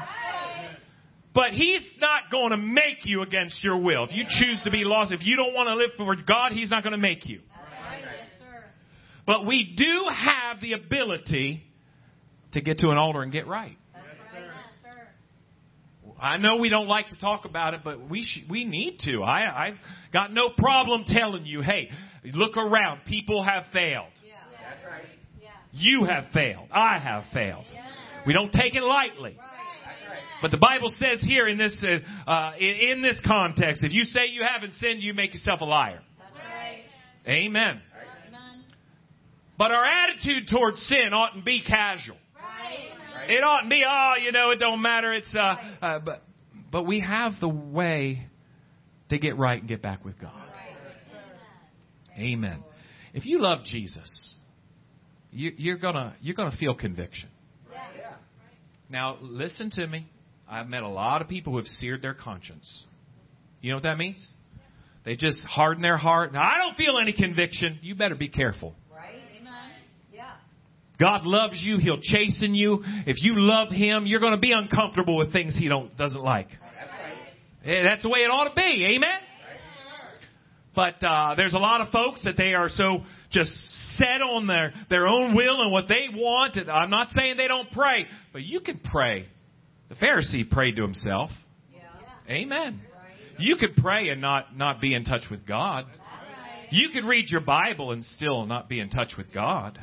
But 1.35 1.53
He's 1.53 1.83
not 2.01 2.31
going 2.31 2.51
to 2.51 2.57
make 2.57 3.05
you 3.05 3.23
against 3.23 3.63
your 3.63 3.79
will. 3.79 4.05
If 4.05 4.13
you 4.13 4.25
choose 4.29 4.61
to 4.65 4.71
be 4.71 4.85
lost, 4.85 5.13
if 5.13 5.25
you 5.25 5.37
don't 5.37 5.55
want 5.55 5.69
to 5.69 5.75
live 5.75 5.91
for 5.97 6.15
God, 6.17 6.53
He's 6.53 6.71
not 6.71 6.83
going 6.83 6.93
to 6.93 6.99
make 6.99 7.29
you. 7.29 7.41
But 9.27 9.47
we 9.47 9.75
do 9.77 10.07
have 10.13 10.61
the 10.61 10.73
ability 10.73 11.63
to 12.53 12.61
get 12.61 12.79
to 12.79 12.89
an 12.89 12.99
altar 12.99 13.23
and 13.23 13.31
get 13.31 13.47
right. 13.47 13.77
I 16.21 16.37
know 16.37 16.57
we 16.57 16.69
don't 16.69 16.89
like 16.89 17.09
to 17.09 17.17
talk 17.19 17.47
about 17.47 17.73
it, 17.75 17.81
but 17.83 18.11
we 18.11 18.25
sh- 18.25 18.45
we 18.51 18.65
need 18.65 18.99
to. 19.05 19.23
I 19.23 19.69
I've 19.69 19.75
got 20.13 20.33
no 20.33 20.51
problem 20.51 21.05
telling 21.07 21.47
you, 21.47 21.63
hey, 21.63 21.89
look 22.25 22.57
around. 22.59 23.03
People 23.07 23.43
have 23.43 23.65
failed. 23.73 24.13
You 25.73 26.05
have 26.05 26.25
failed. 26.33 26.69
I 26.73 26.99
have 26.99 27.25
failed. 27.33 27.65
We 28.27 28.33
don't 28.33 28.53
take 28.53 28.75
it 28.75 28.83
lightly. 28.83 29.39
But 30.43 30.51
the 30.51 30.57
Bible 30.57 30.93
says 30.97 31.21
here 31.21 31.47
in 31.47 31.59
this 31.59 31.85
uh, 31.87 32.31
uh, 32.31 32.53
in, 32.59 33.03
this 33.03 33.21
context, 33.27 33.83
if 33.85 33.93
you 33.93 34.05
say 34.05 34.29
you 34.29 34.43
haven't 34.43 34.75
sinned, 34.75 35.03
you 35.03 35.13
make 35.13 35.35
yourself 35.35 35.61
a 35.61 35.65
liar. 35.65 36.01
Amen. 37.29 37.83
But 39.59 39.73
our 39.73 39.85
attitude 39.85 40.49
towards 40.51 40.79
sin 40.87 41.11
oughtn't 41.13 41.45
be 41.45 41.63
casual. 41.63 42.17
It 43.29 43.45
oughtn't 43.45 43.69
be, 43.69 43.85
oh, 43.87 44.15
you 44.25 44.33
know, 44.33 44.51
it 44.51 44.59
don't 44.59 44.81
matter. 44.81 45.13
It's 45.13 45.35
uh, 45.35 45.57
uh, 45.83 45.99
but 45.99 46.23
but 46.73 46.87
we 46.87 47.01
have 47.01 47.33
the 47.41 47.49
way 47.49 48.27
to 49.11 49.19
get 49.19 49.37
right 49.37 49.61
and 49.61 49.69
get 49.69 49.83
back 49.83 50.05
with 50.05 50.19
God. 50.19 50.33
Amen. 52.19 52.63
If 53.13 53.27
you 53.27 53.41
love 53.41 53.65
Jesus, 53.65 54.37
you, 55.33 55.53
you're 55.57 55.79
gonna 55.79 56.17
you're 56.21 56.37
gonna 56.37 56.57
feel 56.57 56.75
conviction. 56.75 57.29
Now, 58.91 59.19
listen 59.21 59.71
to 59.75 59.87
me. 59.87 60.07
I've 60.49 60.67
met 60.67 60.83
a 60.83 60.89
lot 60.89 61.23
of 61.23 61.29
people 61.29 61.53
who 61.53 61.59
have 61.59 61.67
seared 61.67 62.03
their 62.03 62.15
conscience. 62.15 62.85
You 63.61 63.71
know 63.71 63.77
what 63.77 63.85
that 63.85 63.99
means? 63.99 64.29
They 65.05 65.15
just 65.15 65.41
harden 65.45 65.81
their 65.81 65.97
heart. 65.97 66.33
Now, 66.33 66.43
I 66.43 66.59
don't 66.59 66.77
feel 66.77 66.99
any 66.99 67.13
conviction. 67.13 67.79
You 67.83 67.95
better 67.95 68.17
be 68.17 68.29
careful. 68.29 68.75
Right? 68.93 69.15
Amen. 69.41 69.71
Yeah. 70.13 70.33
God 70.99 71.25
loves 71.25 71.63
you. 71.65 71.79
He'll 71.79 72.01
chasten 72.03 72.55
you. 72.55 72.81
If 73.07 73.23
you 73.23 73.35
love 73.37 73.71
Him, 73.71 74.07
you're 74.07 74.21
going 74.21 74.35
to 74.35 74.41
be 74.41 74.53
uncomfortable 74.53 75.17
with 75.17 75.33
things 75.33 75.57
He 75.57 75.69
don't 75.69 75.97
doesn't 75.97 76.21
like. 76.21 76.49
That's, 76.49 76.91
right. 76.91 77.77
Eh, 77.77 77.83
that's 77.85 78.03
the 78.03 78.09
way 78.09 78.21
it 78.21 78.31
ought 78.31 78.49
to 78.49 78.55
be. 78.55 78.95
Amen. 78.97 79.19
But 80.75 81.03
uh, 81.03 81.35
there's 81.37 81.55
a 81.55 81.59
lot 81.59 81.81
of 81.81 81.89
folks 81.89 82.23
that 82.25 82.37
they 82.37 82.55
are 82.55 82.69
so 82.69 83.01
just 83.33 83.51
set 83.97 84.23
on 84.23 84.47
their 84.47 84.73
their 84.89 85.09
own 85.09 85.35
will 85.35 85.61
and 85.63 85.73
what 85.73 85.89
they 85.89 86.07
want. 86.13 86.57
I'm 86.57 86.91
not 86.91 87.11
saying 87.11 87.37
they 87.37 87.49
don't 87.49 87.71
pray, 87.73 88.07
but 88.33 88.43
you 88.43 88.61
can 88.61 88.79
pray 88.79 89.27
the 89.91 89.97
Pharisee 89.97 90.49
prayed 90.49 90.77
to 90.77 90.83
himself. 90.83 91.31
Yeah. 91.75 92.35
Amen. 92.35 92.81
You 93.39 93.57
could 93.57 93.77
pray 93.77 94.09
and 94.09 94.21
not, 94.21 94.57
not 94.57 94.81
be 94.81 94.95
in 94.95 95.05
touch 95.05 95.25
with 95.31 95.47
God. 95.47 95.87
You 96.71 96.91
could 96.91 97.05
read 97.05 97.29
your 97.29 97.41
Bible 97.41 97.91
and 97.91 98.05
still 98.05 98.47
not 98.47 98.69
be 98.69 98.79
in 98.79 98.91
touch 98.91 99.15
with 99.19 99.35
God. 99.35 99.79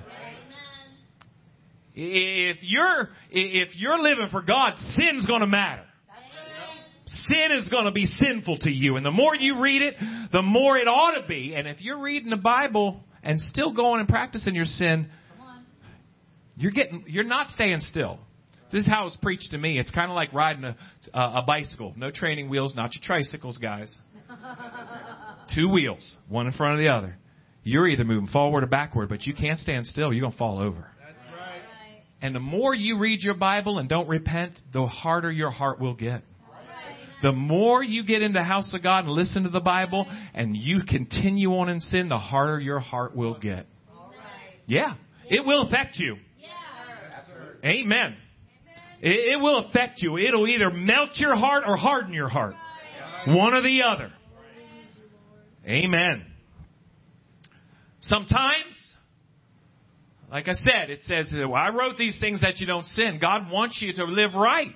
If 1.93 2.57
you're, 2.61 3.09
if 3.31 3.75
you're 3.75 3.97
living 3.97 4.29
for 4.31 4.41
God, 4.43 4.75
sin's 4.91 5.25
gonna 5.25 5.47
matter. 5.47 5.83
Sin 7.07 7.51
is 7.51 7.69
gonna 7.69 7.91
be 7.91 8.05
sinful 8.05 8.59
to 8.59 8.71
you. 8.71 8.97
And 8.97 9.05
the 9.05 9.11
more 9.11 9.33
you 9.35 9.61
read 9.61 9.81
it, 9.81 9.95
the 10.31 10.41
more 10.41 10.77
it 10.77 10.87
ought 10.87 11.19
to 11.19 11.27
be. 11.27 11.55
And 11.55 11.67
if 11.67 11.81
you're 11.81 12.01
reading 12.01 12.29
the 12.29 12.37
Bible 12.37 13.03
and 13.23 13.39
still 13.39 13.73
going 13.73 14.01
and 14.01 14.09
practicing 14.09 14.55
your 14.55 14.65
sin, 14.65 15.09
you're 16.57 16.71
getting, 16.71 17.05
you're 17.07 17.23
not 17.23 17.51
staying 17.51 17.81
still. 17.81 18.19
This 18.71 18.81
is 18.81 18.87
how 18.87 19.05
it's 19.05 19.15
preached 19.17 19.51
to 19.51 19.57
me. 19.57 19.79
It's 19.79 19.91
kind 19.91 20.11
of 20.11 20.15
like 20.15 20.33
riding 20.33 20.63
a, 20.65 20.75
a 21.13 21.43
bicycle. 21.47 21.93
No 21.95 22.11
training 22.11 22.49
wheels, 22.49 22.75
not 22.75 22.93
your 22.95 23.01
tricycles, 23.03 23.57
guys. 23.57 23.95
Two 25.55 25.69
wheels, 25.69 26.17
one 26.27 26.47
in 26.47 26.53
front 26.53 26.73
of 26.73 26.79
the 26.79 26.89
other. 26.89 27.15
You're 27.63 27.87
either 27.87 28.03
moving 28.03 28.27
forward 28.27 28.63
or 28.63 28.67
backward, 28.67 29.09
but 29.09 29.25
you 29.25 29.33
can't 29.33 29.59
stand 29.59 29.85
still. 29.87 30.11
You're 30.11 30.21
going 30.21 30.33
to 30.33 30.37
fall 30.37 30.59
over. 30.59 30.89
That's 30.99 31.17
right. 31.33 31.61
And 32.21 32.35
the 32.35 32.39
more 32.39 32.73
you 32.73 32.99
read 32.99 33.21
your 33.21 33.35
Bible 33.35 33.77
and 33.77 33.87
don't 33.87 34.07
repent, 34.07 34.59
the 34.73 34.85
harder 34.85 35.31
your 35.31 35.51
heart 35.51 35.79
will 35.79 35.93
get. 35.93 36.23
The 37.23 37.31
more 37.31 37.83
you 37.83 38.05
get 38.05 38.21
into 38.21 38.39
the 38.39 38.43
house 38.43 38.73
of 38.73 38.83
God 38.83 39.05
and 39.05 39.13
listen 39.13 39.43
to 39.43 39.49
the 39.49 39.59
Bible 39.59 40.05
and 40.33 40.55
you 40.55 40.81
continue 40.87 41.51
on 41.55 41.69
in 41.69 41.79
sin, 41.79 42.09
the 42.09 42.17
harder 42.17 42.59
your 42.59 42.79
heart 42.79 43.15
will 43.15 43.39
get. 43.39 43.65
Yeah, 44.67 44.95
it 45.29 45.45
will 45.45 45.63
affect 45.63 45.97
you. 45.97 46.17
Amen. 47.65 48.15
It, 49.01 49.41
will 49.41 49.65
affect 49.67 50.01
you. 50.01 50.17
It'll 50.17 50.47
either 50.47 50.71
melt 50.71 51.11
your 51.15 51.35
heart 51.35 51.63
or 51.67 51.77
harden 51.77 52.13
your 52.13 52.29
heart. 52.29 52.55
One 53.27 53.53
or 53.53 53.61
the 53.61 53.83
other. 53.83 54.11
Amen. 55.65 56.25
Sometimes, 57.99 58.93
like 60.31 60.47
I 60.47 60.53
said, 60.53 60.89
it 60.89 61.03
says, 61.03 61.31
I 61.33 61.69
wrote 61.69 61.97
these 61.97 62.17
things 62.19 62.41
that 62.41 62.57
you 62.59 62.67
don't 62.67 62.85
sin. 62.85 63.19
God 63.19 63.51
wants 63.51 63.81
you 63.81 63.93
to 63.93 64.05
live 64.05 64.33
right. 64.33 64.75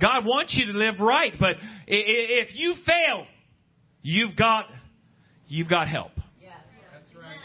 God 0.00 0.24
wants 0.24 0.56
you 0.56 0.72
to 0.72 0.78
live 0.78 1.00
right. 1.00 1.32
But 1.38 1.56
if 1.86 2.54
you 2.54 2.74
fail, 2.86 3.26
you've 4.02 4.36
got, 4.36 4.66
you've 5.46 5.68
got 5.68 5.88
help. 5.88 6.12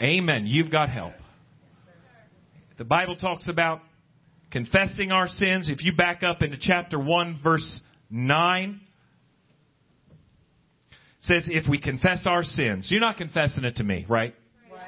Amen. 0.02 0.46
You've 0.46 0.70
got 0.70 0.88
help. 0.88 1.12
The 2.78 2.84
Bible 2.84 3.16
talks 3.16 3.46
about 3.48 3.82
confessing 4.50 5.12
our 5.12 5.26
sins. 5.26 5.68
If 5.68 5.84
you 5.84 5.94
back 5.94 6.22
up 6.22 6.42
into 6.42 6.56
chapter 6.58 6.98
1 6.98 7.40
verse 7.44 7.82
9, 8.08 8.80
says 11.22 11.46
if 11.48 11.68
we 11.68 11.78
confess 11.78 12.26
our 12.26 12.42
sins, 12.42 12.88
you're 12.90 13.00
not 13.00 13.18
confessing 13.18 13.64
it 13.64 13.76
to 13.76 13.84
me, 13.84 14.06
right? 14.08 14.34
Right. 14.72 14.80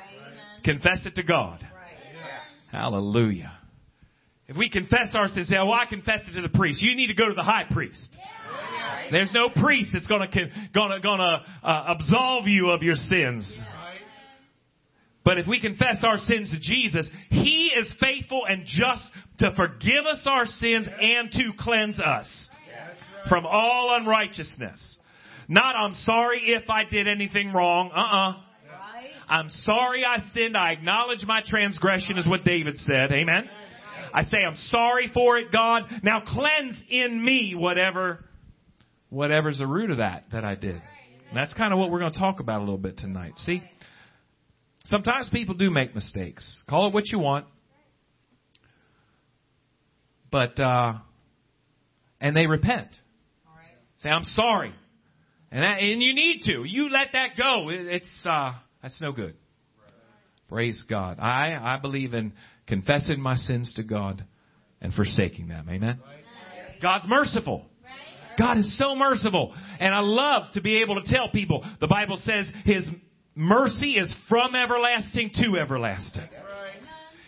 Confess 0.64 1.04
it 1.04 1.14
to 1.16 1.22
God. 1.22 1.60
Right. 1.60 1.70
Hallelujah. 2.70 3.52
If 4.52 4.58
we 4.58 4.68
confess 4.68 5.14
our 5.14 5.28
sins, 5.28 5.48
say, 5.48 5.56
"Oh, 5.56 5.72
I 5.72 5.86
confess 5.86 6.28
it 6.28 6.34
to 6.34 6.42
the 6.42 6.50
priest." 6.50 6.82
You 6.82 6.94
need 6.94 7.06
to 7.06 7.14
go 7.14 7.26
to 7.26 7.34
the 7.34 7.42
high 7.42 7.64
priest. 7.70 8.18
There's 9.10 9.32
no 9.32 9.48
priest 9.48 9.90
that's 9.94 10.06
going 10.06 10.30
to 10.30 10.50
going 10.74 10.90
to 10.90 11.00
going 11.00 11.20
to 11.20 11.42
uh, 11.62 11.84
absolve 11.88 12.46
you 12.46 12.68
of 12.68 12.82
your 12.82 12.94
sins. 12.94 13.60
But 15.24 15.38
if 15.38 15.46
we 15.46 15.58
confess 15.58 16.00
our 16.02 16.18
sins 16.18 16.50
to 16.50 16.60
Jesus, 16.60 17.08
He 17.30 17.72
is 17.74 17.94
faithful 17.98 18.44
and 18.46 18.66
just 18.66 19.10
to 19.38 19.54
forgive 19.56 20.04
us 20.04 20.22
our 20.26 20.44
sins 20.44 20.86
and 21.00 21.32
to 21.32 21.52
cleanse 21.58 21.98
us 21.98 22.48
from 23.30 23.46
all 23.46 23.96
unrighteousness. 23.96 24.98
Not, 25.48 25.76
I'm 25.76 25.94
sorry 25.94 26.40
if 26.44 26.68
I 26.68 26.84
did 26.84 27.08
anything 27.08 27.54
wrong. 27.54 27.90
Uh-uh. 27.90 28.42
I'm 29.28 29.48
sorry 29.48 30.04
I 30.04 30.18
sinned. 30.34 30.58
I 30.58 30.72
acknowledge 30.72 31.24
my 31.24 31.42
transgression 31.46 32.18
is 32.18 32.28
what 32.28 32.44
David 32.44 32.76
said. 32.76 33.12
Amen. 33.12 33.48
I 34.14 34.24
say 34.24 34.38
I'm 34.46 34.56
sorry 34.56 35.10
for 35.12 35.38
it, 35.38 35.52
God. 35.52 35.84
Now 36.02 36.22
cleanse 36.26 36.76
in 36.90 37.24
me 37.24 37.54
whatever, 37.56 38.24
whatever's 39.08 39.58
the 39.58 39.66
root 39.66 39.90
of 39.90 39.98
that 39.98 40.24
that 40.32 40.44
I 40.44 40.54
did. 40.54 40.80
And 41.28 41.36
that's 41.36 41.54
kind 41.54 41.72
of 41.72 41.78
what 41.78 41.90
we're 41.90 42.00
going 42.00 42.12
to 42.12 42.18
talk 42.18 42.40
about 42.40 42.58
a 42.58 42.64
little 42.64 42.78
bit 42.78 42.98
tonight. 42.98 43.32
See, 43.36 43.62
sometimes 44.84 45.28
people 45.30 45.54
do 45.54 45.70
make 45.70 45.94
mistakes. 45.94 46.62
Call 46.68 46.88
it 46.88 46.94
what 46.94 47.06
you 47.08 47.18
want. 47.18 47.46
But, 50.30 50.58
uh, 50.60 50.94
and 52.20 52.36
they 52.36 52.46
repent. 52.46 52.88
Say, 53.98 54.08
I'm 54.08 54.24
sorry. 54.24 54.74
And 55.50 55.62
that, 55.62 55.80
and 55.80 56.02
you 56.02 56.14
need 56.14 56.42
to. 56.46 56.64
You 56.64 56.90
let 56.90 57.08
that 57.12 57.30
go. 57.36 57.68
It, 57.68 57.80
it's, 57.86 58.26
uh, 58.28 58.52
that's 58.82 59.00
no 59.00 59.12
good. 59.12 59.36
Praise 60.48 60.84
God. 60.88 61.18
I, 61.18 61.58
I 61.60 61.78
believe 61.80 62.12
in 62.12 62.32
confessing 62.66 63.20
my 63.20 63.36
sins 63.36 63.72
to 63.74 63.82
God 63.82 64.24
and 64.80 64.92
forsaking 64.92 65.48
them. 65.48 65.68
Amen. 65.70 66.00
God's 66.82 67.06
merciful. 67.08 67.66
God 68.38 68.58
is 68.58 68.78
so 68.78 68.94
merciful. 68.94 69.54
And 69.78 69.94
I 69.94 70.00
love 70.00 70.52
to 70.54 70.62
be 70.62 70.82
able 70.82 71.00
to 71.00 71.06
tell 71.06 71.30
people 71.30 71.64
the 71.80 71.86
Bible 71.86 72.16
says 72.16 72.50
His 72.64 72.88
mercy 73.34 73.92
is 73.92 74.14
from 74.28 74.54
everlasting 74.54 75.30
to 75.34 75.58
everlasting. 75.60 76.28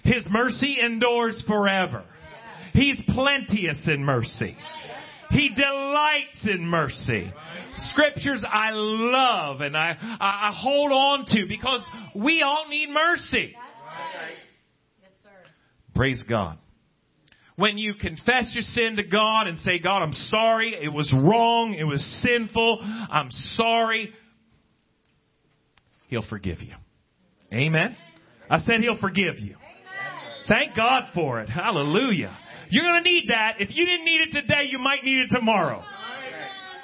His 0.03 0.27
mercy 0.29 0.77
endures 0.81 1.43
forever. 1.47 2.05
He's 2.75 3.01
plenteous 3.09 3.87
in 3.87 4.05
mercy. 4.05 4.57
He 5.31 5.49
delights 5.55 6.45
in 6.45 6.67
mercy. 6.67 7.33
Scriptures 7.77 8.45
I 8.49 8.71
love 8.73 9.61
and 9.61 9.77
I, 9.77 9.97
I, 10.21 10.53
hold 10.55 10.93
on 10.93 11.25
to 11.27 11.47
because 11.49 11.83
we 12.15 12.43
all 12.43 12.69
need 12.69 12.91
mercy. 12.91 13.55
Yes, 15.95 15.97
sir. 15.97 15.99
Praise 15.99 16.25
God. 16.29 16.59
When 17.57 17.79
you 17.79 17.95
confess 17.95 18.51
your 18.53 18.63
sin 18.63 18.97
to 18.97 19.05
God 19.05 19.47
and 19.47 19.59
say, 19.59 19.79
God, 19.79 20.03
I'm 20.03 20.13
sorry, 20.13 20.75
it 20.75 20.93
was 20.93 21.13
wrong, 21.17 21.75
it 21.75 21.85
was 21.85 22.03
sinful, 22.27 22.81
I'm 22.83 23.31
sorry, 23.31 24.13
He'll 26.09 26.27
forgive 26.29 26.61
you. 26.61 26.75
Amen. 27.53 27.97
I 28.51 28.59
said 28.61 28.81
He'll 28.81 28.99
forgive 29.01 29.39
you. 29.39 29.57
Thank 30.49 30.77
God 30.77 31.05
for 31.15 31.41
it. 31.41 31.49
Hallelujah. 31.49 32.37
You're 32.71 32.85
going 32.85 33.03
to 33.03 33.09
need 33.09 33.25
that. 33.29 33.61
If 33.61 33.71
you 33.71 33.87
didn't 33.87 34.05
need 34.05 34.21
it 34.29 34.33
today, 34.33 34.65
you 34.69 34.79
might 34.79 35.05
need 35.05 35.21
it 35.21 35.31
tomorrow. 35.31 35.83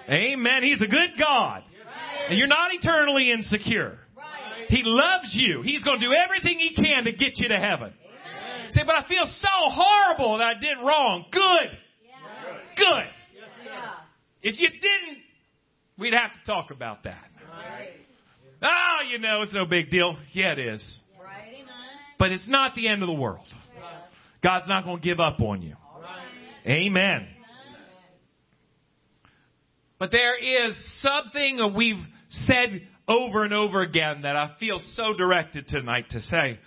Amen. 0.09 0.63
He's 0.63 0.81
a 0.81 0.87
good 0.87 1.11
God. 1.19 1.63
And 2.29 2.39
you're 2.39 2.47
not 2.47 2.71
eternally 2.73 3.31
insecure. 3.33 3.99
He 4.69 4.83
loves 4.85 5.35
you. 5.35 5.63
He's 5.63 5.83
going 5.83 5.99
to 6.01 6.07
do 6.07 6.13
everything 6.13 6.59
He 6.59 6.75
can 6.75 7.05
to 7.05 7.13
get 7.13 7.33
you 7.37 7.49
to 7.49 7.59
heaven. 7.59 7.93
Say, 8.71 8.83
but 8.87 8.95
I 8.95 9.09
feel 9.09 9.25
so 9.25 9.49
horrible 9.69 10.39
that 10.39 10.57
I 10.57 10.61
did 10.61 10.79
wrong. 10.85 11.25
Good. 11.31 11.79
Yeah. 12.05 12.57
Good. 12.77 13.07
Yeah. 13.65 13.93
If 14.43 14.59
you 14.59 14.69
didn't, 14.69 15.19
we'd 15.99 16.15
have 16.15 16.33
to 16.33 16.39
talk 16.47 16.71
about 16.71 17.05
that. 17.05 17.25
Right. 17.51 17.91
Oh, 18.63 18.99
you 19.11 19.19
know, 19.19 19.43
it's 19.43 19.53
no 19.53 19.65
big 19.65 19.91
deal. 19.91 20.17
Yeah, 20.33 20.53
it 20.53 20.59
is. 20.59 21.01
Right. 21.21 21.65
But 22.19 22.33
it's 22.33 22.45
not 22.47 22.75
the 22.75 22.89
end 22.89 23.03
of 23.03 23.07
the 23.09 23.15
world. 23.15 23.47
God's 24.43 24.69
not 24.69 24.85
going 24.85 24.99
to 24.99 25.03
give 25.03 25.21
up 25.21 25.41
on 25.41 25.63
you. 25.63 25.77
Amen. 26.67 27.27
But 29.99 30.11
there 30.11 30.39
is 30.39 31.03
something 31.03 31.75
we've 31.77 32.03
said 32.31 32.83
over 33.07 33.45
and 33.45 33.53
over 33.53 33.83
again 33.83 34.23
that 34.23 34.37
I 34.37 34.55
feel 34.59 34.79
so 34.95 35.15
directed 35.15 35.69
tonight 35.69 36.07
to 36.11 36.23
say 36.23 36.59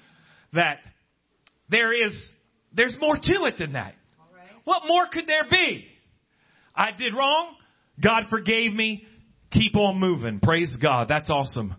that 0.54 0.80
there 1.74 1.92
is, 1.92 2.32
there's 2.74 2.96
more 3.00 3.16
to 3.16 3.46
it 3.46 3.58
than 3.58 3.74
that. 3.74 3.96
Right. 4.34 4.48
What 4.64 4.84
more 4.88 5.06
could 5.12 5.28
there 5.28 5.46
be? 5.50 5.86
I 6.76 6.92
did 6.92 7.14
wrong. 7.16 7.56
God 8.02 8.24
forgave 8.30 8.74
me. 8.74 9.06
Keep 9.52 9.76
on 9.76 10.00
moving. 10.00 10.40
Praise 10.40 10.78
God. 10.82 11.08
That's 11.10 11.30
awesome. 11.30 11.76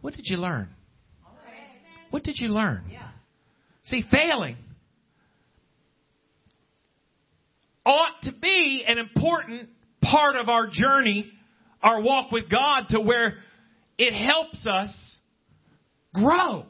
What 0.00 0.14
did 0.14 0.26
you 0.26 0.36
learn? 0.36 0.68
Right. 1.24 2.10
What 2.10 2.22
did 2.22 2.38
you 2.38 2.48
learn? 2.48 2.84
Yeah. 2.88 3.08
See, 3.84 4.02
failing 4.10 4.56
ought 7.84 8.20
to 8.22 8.32
be 8.32 8.84
an 8.86 8.98
important 8.98 9.68
part 10.02 10.34
of 10.34 10.48
our 10.48 10.68
journey, 10.70 11.30
our 11.82 12.02
walk 12.02 12.32
with 12.32 12.50
God, 12.50 12.86
to 12.90 13.00
where 13.00 13.34
it 13.96 14.12
helps 14.12 14.66
us 14.66 15.18
grow. 16.12 16.66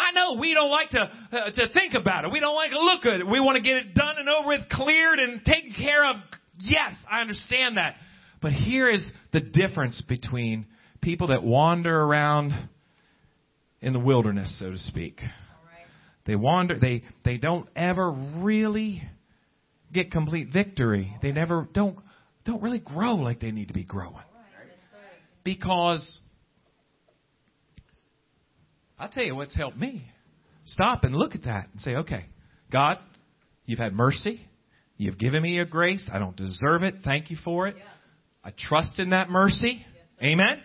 I 0.00 0.12
know 0.12 0.40
we 0.40 0.54
don't 0.54 0.70
like 0.70 0.90
to 0.90 1.00
uh, 1.32 1.50
to 1.50 1.68
think 1.72 1.94
about 1.94 2.24
it. 2.24 2.32
We 2.32 2.40
don't 2.40 2.54
like 2.54 2.70
to 2.70 2.80
look 2.80 3.04
at 3.06 3.20
it. 3.20 3.26
We 3.26 3.40
want 3.40 3.56
to 3.56 3.62
get 3.62 3.76
it 3.76 3.94
done 3.94 4.16
and 4.18 4.28
over 4.28 4.48
with, 4.48 4.68
cleared 4.70 5.18
and 5.18 5.44
taken 5.44 5.72
care 5.72 6.04
of. 6.06 6.16
Yes, 6.58 6.94
I 7.10 7.20
understand 7.20 7.76
that. 7.76 7.96
But 8.42 8.52
here 8.52 8.88
is 8.88 9.10
the 9.32 9.40
difference 9.40 10.02
between 10.08 10.66
people 11.00 11.28
that 11.28 11.42
wander 11.42 11.94
around 12.00 12.52
in 13.80 13.92
the 13.92 13.98
wilderness, 13.98 14.58
so 14.58 14.70
to 14.70 14.78
speak. 14.78 15.20
Right. 15.20 15.30
They 16.26 16.36
wander. 16.36 16.78
They 16.78 17.02
they 17.24 17.36
don't 17.36 17.68
ever 17.76 18.10
really 18.42 19.02
get 19.92 20.10
complete 20.10 20.48
victory. 20.52 21.16
They 21.22 21.32
never 21.32 21.68
don't 21.72 21.98
don't 22.44 22.62
really 22.62 22.78
grow 22.78 23.16
like 23.16 23.40
they 23.40 23.50
need 23.50 23.68
to 23.68 23.74
be 23.74 23.84
growing 23.84 24.14
Right. 24.14 24.24
Yes, 24.66 24.76
sir. 24.90 24.98
because 25.44 26.20
I'll 29.00 29.08
tell 29.08 29.24
you 29.24 29.34
what's 29.34 29.56
helped 29.56 29.78
me. 29.78 30.04
Stop 30.66 31.04
and 31.04 31.16
look 31.16 31.34
at 31.34 31.44
that 31.44 31.68
and 31.72 31.80
say, 31.80 31.96
okay, 31.96 32.26
God, 32.70 32.98
you've 33.64 33.78
had 33.78 33.94
mercy. 33.94 34.46
You've 34.98 35.18
given 35.18 35.42
me 35.42 35.52
your 35.52 35.64
grace. 35.64 36.08
I 36.12 36.18
don't 36.18 36.36
deserve 36.36 36.82
it. 36.82 36.96
Thank 37.02 37.30
you 37.30 37.38
for 37.42 37.66
it. 37.66 37.76
Yeah. 37.78 37.84
I 38.44 38.52
trust 38.56 38.98
in 38.98 39.10
that 39.10 39.30
mercy. 39.30 39.84
Amen. 40.22 40.60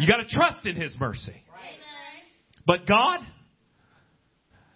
You 0.00 0.08
got 0.08 0.16
to 0.16 0.26
trust 0.26 0.66
in 0.66 0.74
His 0.74 0.96
mercy. 0.98 1.30
Right. 1.30 1.78
But 2.66 2.86
God, 2.86 3.20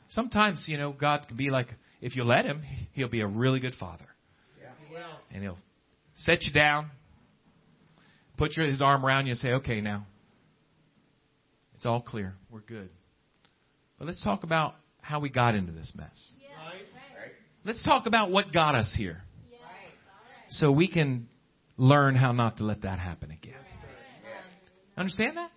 sometimes, 0.08 0.64
you 0.68 0.78
know, 0.78 0.92
God 0.92 1.26
can 1.26 1.36
be 1.36 1.50
like, 1.50 1.68
if 2.00 2.14
you 2.14 2.22
let 2.22 2.44
Him, 2.44 2.62
He'll 2.92 3.08
be 3.08 3.20
a 3.20 3.26
really 3.26 3.58
good 3.58 3.74
Father. 3.80 4.06
And 5.32 5.42
He'll 5.42 5.58
set 6.18 6.42
you 6.42 6.52
down, 6.52 6.90
put 8.36 8.56
your, 8.56 8.66
His 8.66 8.80
arm 8.80 9.04
around 9.04 9.26
you 9.26 9.32
and 9.32 9.40
say, 9.40 9.48
okay, 9.54 9.80
now, 9.80 10.06
it's 11.82 11.86
all 11.88 12.00
clear. 12.00 12.34
We're 12.48 12.60
good. 12.60 12.90
But 13.98 14.06
let's 14.06 14.22
talk 14.22 14.44
about 14.44 14.76
how 15.00 15.18
we 15.18 15.30
got 15.30 15.56
into 15.56 15.72
this 15.72 15.92
mess. 15.96 16.32
Let's 17.64 17.82
talk 17.82 18.06
about 18.06 18.30
what 18.30 18.52
got 18.52 18.76
us 18.76 18.94
here 18.96 19.20
Right. 19.50 19.90
so 20.50 20.70
we 20.70 20.86
can 20.86 21.26
learn 21.76 22.14
how 22.14 22.30
not 22.30 22.58
to 22.58 22.64
let 22.64 22.82
that 22.82 23.00
happen 23.00 23.32
again. 23.32 23.56
Understand 24.96 25.36
that? 25.38 25.50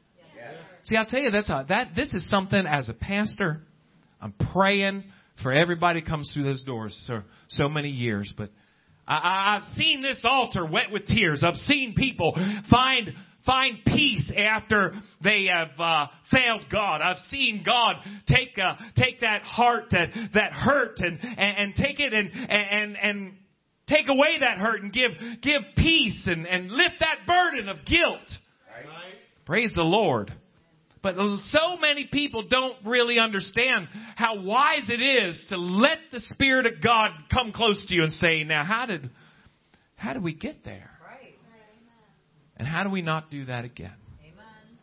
See, 0.86 0.96
I'll 0.96 1.06
tell 1.06 1.20
you 1.20 1.30
that's 1.30 1.48
a, 1.48 1.64
that. 1.70 1.90
This 1.96 2.12
is 2.16 2.28
something 2.32 2.66
as 2.66 2.90
a 2.90 2.96
pastor, 2.96 3.62
I'm 4.20 4.34
praying 4.52 5.04
for 5.44 5.54
everybody 5.54 6.00
who 6.00 6.08
comes 6.08 6.32
through 6.34 6.46
those 6.46 6.64
doors 6.64 7.00
so 7.06 7.22
so 7.50 7.70
many 7.70 7.90
years. 7.90 8.34
But 8.36 8.50
I, 9.08 9.16
I, 9.16 9.56
I've 9.58 9.78
seen 9.78 10.02
this 10.02 10.22
altar 10.24 10.66
wet 10.66 10.92
with 10.92 11.06
tears. 11.06 11.44
I've 11.46 11.54
seen 11.54 11.94
people 11.94 12.36
find 12.72 13.14
find 13.46 13.78
peace 13.86 14.32
after 14.36 14.94
they 15.24 15.46
have 15.46 15.80
uh, 15.80 16.08
failed 16.32 16.66
God. 16.72 17.02
I've 17.02 17.18
seen 17.30 17.64
God 17.66 17.96
take 18.28 18.58
uh, 18.58 18.76
take 18.98 19.22
that 19.22 19.44
heart 19.44 19.86
that 19.92 20.10
that 20.34 20.54
hurt 20.54 21.00
and 21.00 21.20
and, 21.22 21.58
and 21.58 21.76
take 21.76 22.00
it 22.00 22.14
and 22.14 22.30
and 22.34 22.98
and 22.98 23.34
take 23.88 24.08
away 24.10 24.40
that 24.40 24.58
hurt 24.58 24.82
and 24.82 24.92
give 24.92 25.12
give 25.42 25.62
peace 25.78 26.24
and 26.26 26.48
and 26.48 26.72
lift 26.72 26.96
that 27.00 27.28
burden 27.28 27.70
of 27.70 27.78
guilt. 27.86 28.28
Praise 29.46 29.72
the 29.76 29.84
Lord. 29.84 30.34
But 31.06 31.18
so 31.52 31.78
many 31.80 32.10
people 32.12 32.48
don't 32.50 32.78
really 32.84 33.20
understand 33.20 33.88
how 34.16 34.42
wise 34.42 34.90
it 34.90 35.00
is 35.00 35.46
to 35.50 35.56
let 35.56 36.00
the 36.12 36.20
Spirit 36.20 36.66
of 36.66 36.82
God 36.82 37.12
come 37.32 37.52
close 37.52 37.86
to 37.88 37.94
you 37.94 38.02
and 38.02 38.12
say, 38.12 38.44
now 38.44 38.64
how 38.64 38.88
did, 38.88 39.12
how 39.98 40.14
did 40.14 40.24
we 40.24 40.34
get 40.34 40.66
there? 40.66 40.90
Right. 42.58 42.60
And 42.60 42.68
how 42.68 42.84
do 42.84 42.90
we 42.90 43.02
not 43.02 43.30
do 43.30 43.46
that 43.46 43.66
again? 43.66 43.94
Amen. 44.22 44.78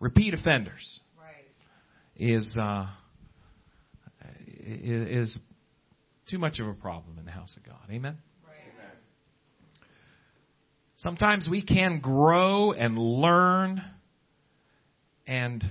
Repeat 0.00 0.34
offenders. 0.34 1.00
is 2.16 2.56
uh, 2.60 2.86
is 4.66 5.38
too 6.28 6.38
much 6.38 6.58
of 6.58 6.66
a 6.68 6.74
problem 6.74 7.18
in 7.18 7.24
the 7.24 7.30
house 7.30 7.56
of 7.56 7.64
God. 7.64 7.90
Amen. 7.90 8.18
Sometimes 10.98 11.48
we 11.48 11.62
can 11.62 12.00
grow 12.00 12.72
and 12.72 12.98
learn 12.98 13.80
and 15.28 15.64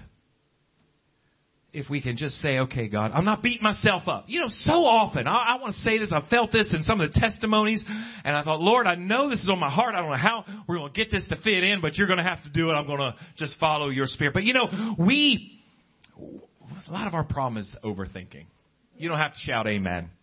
if 1.78 1.92
we 1.92 2.02
can 2.02 2.18
just 2.18 2.40
say, 2.40 2.58
okay, 2.58 2.88
God, 2.88 3.12
I'm 3.13 3.24
not 3.24 3.44
beating 3.44 3.62
myself 3.62 4.08
up. 4.08 4.26
You 4.28 4.40
know, 4.40 4.48
so 4.50 4.72
often, 4.72 5.28
I, 5.28 5.54
I 5.54 5.62
want 5.62 5.76
to 5.76 5.80
say 5.82 6.00
this, 6.00 6.12
I 6.12 6.28
felt 6.28 6.52
this 6.52 6.72
in 6.74 6.82
some 6.82 7.00
of 7.00 7.13
the 7.13 7.20
testimonies, 7.20 7.86
and 7.88 8.36
I 8.36 8.44
thought, 8.44 8.60
Lord, 8.60 8.88
I 8.88 8.96
know 8.96 9.30
this 9.30 9.42
is 9.42 9.50
on 9.50 9.60
my 9.60 9.70
heart. 9.70 9.94
I 9.94 10.02
don't 10.02 10.10
know 10.10 10.18
how 10.18 10.44
we're 10.68 10.78
going 10.78 10.92
to 10.92 10.98
get 10.98 11.12
this 11.12 11.28
to 11.28 11.36
fit 11.36 11.63
in, 11.63 11.80
but 11.80 11.96
you're 11.96 12.08
going 12.08 12.18
to 12.18 12.24
have 12.24 12.42
to 12.44 12.50
do 12.50 12.72
it. 12.72 12.74
I'm 12.74 12.88
going 12.88 12.98
to 12.98 13.16
just 13.38 13.60
follow 13.60 13.90
your 13.90 14.08
spirit. 14.08 14.34
But 14.34 14.44
you 14.44 14.54
know, 14.54 14.96
we, 14.98 15.62
a 16.18 16.92
lot 16.92 17.08
of 17.08 17.13
our 17.13 17.24
problem 17.24 17.58
is 17.58 17.76
overthinking. 17.84 18.46
You 18.98 19.10
don't 19.10 19.20
have 19.20 19.34
to 19.34 19.40
shout 19.40 19.68
amen. 19.68 20.10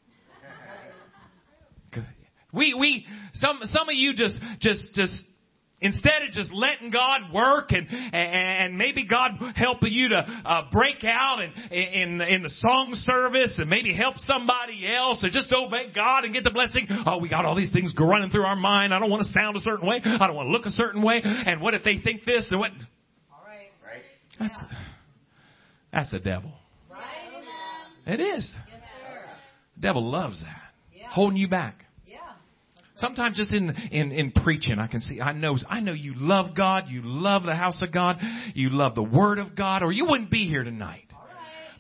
We, 2.52 2.72
we, 2.72 3.04
some, 3.34 3.58
some 3.64 3.88
of 3.88 3.96
you 3.96 4.14
just, 4.14 4.38
just, 4.60 4.94
just, 4.94 5.20
instead 5.84 6.22
of 6.22 6.30
just 6.32 6.52
letting 6.52 6.90
God 6.90 7.32
work 7.32 7.70
and, 7.70 7.86
and 7.92 8.76
maybe 8.76 9.06
God 9.06 9.32
helping 9.54 9.92
you 9.92 10.08
to 10.08 10.16
uh, 10.16 10.62
break 10.72 11.04
out 11.04 11.40
in, 11.40 11.52
in, 11.72 12.20
in 12.22 12.42
the 12.42 12.48
song 12.48 12.94
service 12.94 13.54
and 13.58 13.68
maybe 13.68 13.94
help 13.94 14.16
somebody 14.18 14.92
else 14.92 15.22
or 15.22 15.28
just 15.28 15.52
obey 15.52 15.92
God 15.94 16.24
and 16.24 16.32
get 16.32 16.42
the 16.42 16.50
blessing. 16.50 16.88
Oh, 17.06 17.18
we 17.18 17.28
got 17.28 17.44
all 17.44 17.54
these 17.54 17.72
things 17.72 17.94
running 17.98 18.30
through 18.30 18.44
our 18.44 18.56
mind. 18.56 18.94
I 18.94 18.98
don't 18.98 19.10
want 19.10 19.24
to 19.24 19.32
sound 19.32 19.56
a 19.56 19.60
certain 19.60 19.86
way. 19.86 20.00
I 20.02 20.26
don't 20.26 20.34
want 20.34 20.48
to 20.48 20.52
look 20.52 20.64
a 20.66 20.70
certain 20.70 21.02
way. 21.02 21.20
And 21.22 21.60
what 21.60 21.74
if 21.74 21.84
they 21.84 21.98
think 21.98 22.24
this 22.24 22.48
and 22.50 22.58
what? 22.58 22.70
All 23.30 23.44
right. 23.46 23.68
Right? 23.86 24.02
That's, 24.40 24.64
that's 25.92 26.12
a 26.14 26.18
devil. 26.18 26.52
Right. 26.90 27.00
It 28.06 28.20
is. 28.20 28.52
Yes. 28.68 28.80
The 29.76 29.82
devil 29.82 30.10
loves 30.10 30.40
that. 30.42 30.62
Yeah. 30.92 31.08
Holding 31.10 31.36
you 31.36 31.48
back. 31.48 31.83
Sometimes 32.96 33.36
just 33.36 33.52
in, 33.52 33.70
in, 33.90 34.12
in 34.12 34.30
preaching, 34.30 34.78
I 34.78 34.86
can 34.86 35.00
see, 35.00 35.20
I 35.20 35.32
know, 35.32 35.56
I 35.68 35.80
know 35.80 35.92
you 35.92 36.14
love 36.16 36.56
God, 36.56 36.84
you 36.88 37.00
love 37.04 37.42
the 37.42 37.54
house 37.54 37.82
of 37.82 37.92
God, 37.92 38.18
you 38.54 38.70
love 38.70 38.94
the 38.94 39.02
Word 39.02 39.38
of 39.38 39.56
God, 39.56 39.82
or 39.82 39.90
you 39.90 40.06
wouldn't 40.06 40.30
be 40.30 40.46
here 40.46 40.62
tonight. 40.62 41.04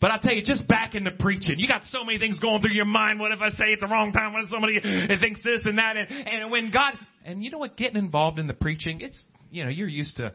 But 0.00 0.10
I 0.10 0.18
tell 0.20 0.34
you, 0.34 0.42
just 0.42 0.66
back 0.66 0.94
into 0.94 1.12
preaching, 1.12 1.54
you 1.58 1.68
got 1.68 1.84
so 1.84 2.04
many 2.04 2.18
things 2.18 2.38
going 2.40 2.60
through 2.60 2.74
your 2.74 2.84
mind. 2.84 3.20
What 3.20 3.32
if 3.32 3.40
I 3.40 3.50
say 3.50 3.64
it 3.68 3.80
the 3.80 3.86
wrong 3.86 4.12
time? 4.12 4.32
What 4.32 4.42
if 4.42 4.50
somebody 4.50 4.80
thinks 5.20 5.40
this 5.42 5.60
and 5.64 5.78
that? 5.78 5.96
And, 5.96 6.28
and 6.28 6.50
when 6.50 6.70
God, 6.70 6.94
and 7.24 7.42
you 7.42 7.50
know 7.50 7.58
what, 7.58 7.76
getting 7.76 7.96
involved 7.96 8.38
in 8.38 8.46
the 8.46 8.54
preaching, 8.54 9.00
it's, 9.00 9.22
you 9.50 9.64
know, 9.64 9.70
you're 9.70 9.88
used 9.88 10.16
to 10.16 10.32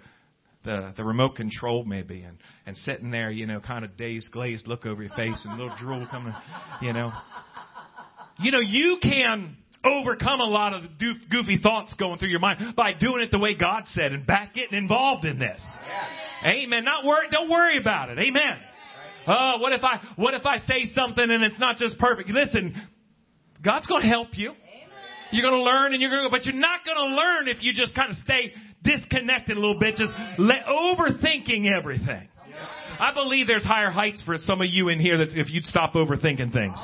the, 0.64 0.94
the 0.98 1.04
remote 1.04 1.36
control 1.36 1.84
maybe 1.84 2.22
and, 2.22 2.38
and 2.66 2.76
sitting 2.78 3.12
there, 3.12 3.30
you 3.30 3.46
know, 3.46 3.60
kind 3.60 3.86
of 3.86 3.96
dazed, 3.98 4.32
glazed 4.32 4.68
look 4.68 4.86
over 4.86 5.04
your 5.04 5.14
face 5.16 5.46
and 5.46 5.60
a 5.60 5.64
little 5.64 5.78
drool 5.78 6.08
coming, 6.10 6.34
you 6.82 6.94
know. 6.94 7.12
You 8.40 8.52
know, 8.52 8.62
you 8.62 8.98
can 9.02 9.58
overcome 9.84 10.40
a 10.40 10.46
lot 10.46 10.74
of 10.74 10.84
the 10.84 11.14
goofy 11.30 11.58
thoughts 11.62 11.94
going 11.94 12.18
through 12.20 12.30
your 12.30 12.40
mind 12.40 12.76
by 12.76 12.94
doing 12.94 13.22
it 13.22 13.32
the 13.32 13.40
way 13.40 13.56
God 13.56 13.84
said 13.94 14.12
and 14.12 14.26
back 14.26 14.54
getting 14.54 14.78
involved 14.78 15.26
in 15.26 15.40
this. 15.40 15.64
Amen. 16.46 16.84
Not 16.84 17.06
worry, 17.06 17.28
don't 17.32 17.50
worry 17.50 17.78
about 17.78 18.10
it. 18.10 18.20
Amen. 18.20 18.58
Oh, 19.28 19.58
what 19.60 19.74
if 19.74 19.84
I, 19.84 20.02
what 20.16 20.34
if 20.34 20.46
I 20.46 20.58
say 20.60 20.86
something 20.94 21.24
and 21.30 21.44
it's 21.44 21.60
not 21.60 21.78
just 21.78 21.98
perfect? 22.00 22.30
Listen, 22.30 22.76
God's 23.64 23.88
going 23.88 24.02
to 24.02 24.08
help 24.08 24.30
you. 24.34 24.54
You're 25.32 25.44
going 25.44 25.60
to 25.60 25.64
learn 25.64 25.94
and 25.94 26.02
you're 26.02 26.10
going 26.10 26.24
to, 26.24 26.30
but 26.30 26.46
you're 26.46 26.56
not 26.56 26.84
going 26.84 26.98
to 26.98 27.16
learn 27.16 27.48
if 27.48 27.62
you 27.62 27.74
just 27.74 27.96
kind 27.96 28.12
of 28.12 28.18
stay 28.24 28.54
disconnected 28.84 29.56
a 29.56 29.60
little 29.60 29.80
bit, 29.80 29.96
just 29.96 30.12
let, 30.38 30.66
overthinking 30.66 31.70
everything. 31.78 32.28
I 33.00 33.14
believe 33.14 33.48
there's 33.48 33.64
higher 33.64 33.92
heights 33.92 34.22
for 34.24 34.38
some 34.38 34.62
of 34.62 34.68
you 34.70 34.90
in 34.90 35.00
here 35.00 35.20
that 35.20 35.30
if 35.36 35.52
you'd 35.52 35.66
stop 35.66 35.94
overthinking 35.94 36.52
things. 36.52 36.80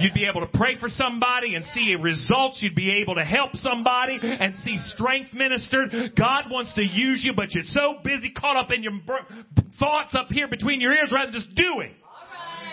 You'd 0.00 0.14
be 0.14 0.26
able 0.26 0.40
to 0.40 0.50
pray 0.58 0.78
for 0.78 0.88
somebody 0.88 1.54
and 1.54 1.64
see 1.66 1.94
results. 2.00 2.60
You'd 2.62 2.74
be 2.74 3.00
able 3.02 3.14
to 3.16 3.24
help 3.24 3.54
somebody 3.54 4.18
and 4.22 4.56
see 4.64 4.76
strength 4.94 5.34
ministered. 5.34 5.90
God 6.16 6.44
wants 6.50 6.74
to 6.74 6.82
use 6.82 7.22
you, 7.24 7.32
but 7.36 7.54
you're 7.54 7.64
so 7.66 7.96
busy 8.02 8.30
caught 8.30 8.56
up 8.56 8.70
in 8.72 8.82
your 8.82 8.92
thoughts 9.78 10.14
up 10.14 10.28
here 10.30 10.48
between 10.48 10.80
your 10.80 10.92
ears 10.92 11.10
rather 11.12 11.30
than 11.32 11.40
just 11.42 11.54
doing. 11.54 11.94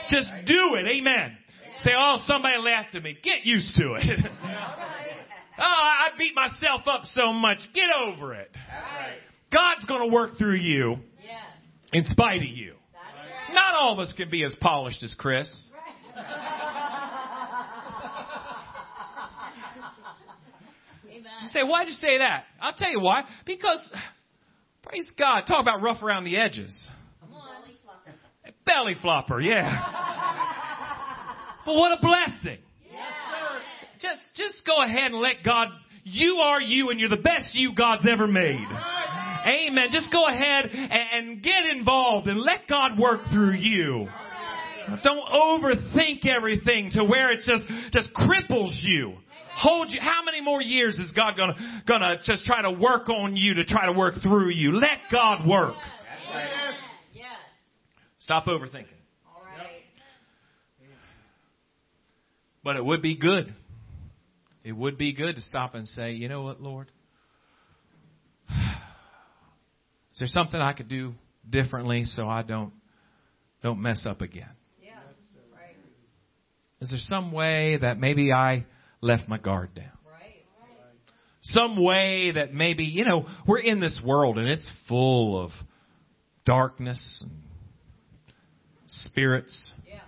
Just 0.09 0.29
do 0.45 0.75
it. 0.75 0.87
Amen. 0.87 1.37
Say, 1.79 1.91
oh, 1.95 2.15
somebody 2.25 2.57
laughed 2.57 2.95
at 2.95 3.03
me. 3.03 3.17
Get 3.21 3.45
used 3.45 3.75
to 3.75 3.93
it. 3.95 4.03
oh, 4.25 5.61
I 5.61 6.09
beat 6.17 6.33
myself 6.33 6.81
up 6.87 7.03
so 7.05 7.33
much. 7.33 7.59
Get 7.73 7.89
over 8.05 8.33
it. 8.33 8.49
Right. 8.55 9.17
God's 9.51 9.85
going 9.85 10.09
to 10.09 10.13
work 10.13 10.37
through 10.37 10.55
you 10.55 10.97
Yes. 11.23 11.43
in 11.93 12.03
spite 12.05 12.37
of 12.41 12.47
you. 12.47 12.73
Not 13.53 13.75
all 13.75 13.93
of 13.93 13.99
us 13.99 14.13
can 14.13 14.29
be 14.29 14.43
as 14.43 14.55
polished 14.59 15.03
as 15.03 15.15
Chris. 15.17 15.69
You 21.47 21.61
say, 21.61 21.63
why'd 21.63 21.87
you 21.87 21.93
say 21.93 22.17
that? 22.17 22.43
I'll 22.59 22.73
tell 22.73 22.89
you 22.89 22.99
why. 22.99 23.23
Because, 23.45 23.89
praise 24.83 25.07
God, 25.17 25.43
talk 25.47 25.61
about 25.61 25.81
rough 25.81 26.03
around 26.03 26.25
the 26.25 26.35
edges. 26.37 26.75
Come 27.21 27.33
on. 27.33 27.61
Belly 28.65 28.95
flopper, 29.01 29.39
yeah. 29.39 29.71
but 31.65 31.75
what 31.75 31.97
a 31.97 32.01
blessing. 32.01 32.59
Yeah. 32.91 32.99
Just, 34.01 34.21
just 34.35 34.65
go 34.65 34.83
ahead 34.83 35.11
and 35.11 35.15
let 35.15 35.35
God, 35.45 35.69
you 36.03 36.35
are 36.41 36.59
you 36.59 36.89
and 36.89 36.99
you're 36.99 37.07
the 37.07 37.15
best 37.15 37.49
you 37.53 37.73
God's 37.73 38.05
ever 38.09 38.27
made. 38.27 38.67
Amen. 39.45 39.87
Just 39.91 40.11
go 40.11 40.27
ahead 40.27 40.65
and 40.65 41.41
get 41.41 41.65
involved 41.65 42.27
and 42.27 42.41
let 42.41 42.67
God 42.67 42.99
work 42.99 43.21
through 43.31 43.53
you. 43.53 44.09
Don't 45.01 45.29
overthink 45.29 46.25
everything 46.25 46.89
to 46.91 47.05
where 47.05 47.31
it 47.31 47.39
just, 47.45 47.65
just 47.93 48.13
cripples 48.13 48.77
you. 48.81 49.13
Hold 49.57 49.91
you. 49.91 49.99
How 49.99 50.23
many 50.23 50.39
more 50.39 50.61
years 50.61 50.99
is 50.99 51.11
God 51.15 51.35
gonna, 51.35 51.55
gonna 51.87 52.17
just 52.23 52.45
try 52.45 52.61
to 52.61 52.69
work 52.69 53.09
on 53.09 53.35
you 53.35 53.55
to 53.55 53.65
try 53.65 53.87
to 53.87 53.91
work 53.91 54.13
through 54.21 54.49
you? 54.49 54.73
Let 54.73 54.99
God 55.11 55.47
work. 55.47 55.73
Yes. 56.31 56.73
Yes. 57.11 57.25
Stop 58.19 58.45
overthinking. 58.45 58.85
All 59.25 59.41
right. 59.41 59.81
But 62.63 62.75
it 62.75 62.85
would 62.85 63.01
be 63.01 63.17
good. 63.17 63.51
It 64.63 64.73
would 64.73 64.95
be 64.95 65.13
good 65.13 65.37
to 65.37 65.41
stop 65.41 65.73
and 65.73 65.87
say, 65.87 66.11
you 66.11 66.29
know 66.29 66.43
what, 66.43 66.61
Lord? 66.61 66.91
Is 68.51 70.19
there 70.19 70.27
something 70.27 70.59
I 70.59 70.73
could 70.73 70.87
do 70.87 71.13
differently 71.49 72.03
so 72.03 72.27
I 72.27 72.43
don't 72.43 72.73
don't 73.63 73.81
mess 73.81 74.05
up 74.07 74.21
again? 74.21 74.51
Right. 75.51 75.75
Is 76.79 76.91
there 76.91 76.99
some 76.99 77.31
way 77.31 77.79
that 77.81 77.99
maybe 77.99 78.31
I 78.31 78.65
left 79.01 79.27
my 79.27 79.37
guard 79.37 79.73
down? 79.75 79.91
Right. 80.05 80.43
Some 81.41 81.81
way 81.81 82.31
that 82.31 82.53
maybe, 82.53 82.83
you 82.83 83.05
know, 83.05 83.25
we're 83.47 83.59
in 83.59 83.79
this 83.79 83.99
world 84.03 84.37
and 84.37 84.47
it's 84.47 84.69
full 84.87 85.43
of 85.43 85.51
darkness 86.45 87.23
and 87.25 87.41
spirits. 88.87 89.71
Yeah. 89.87 89.99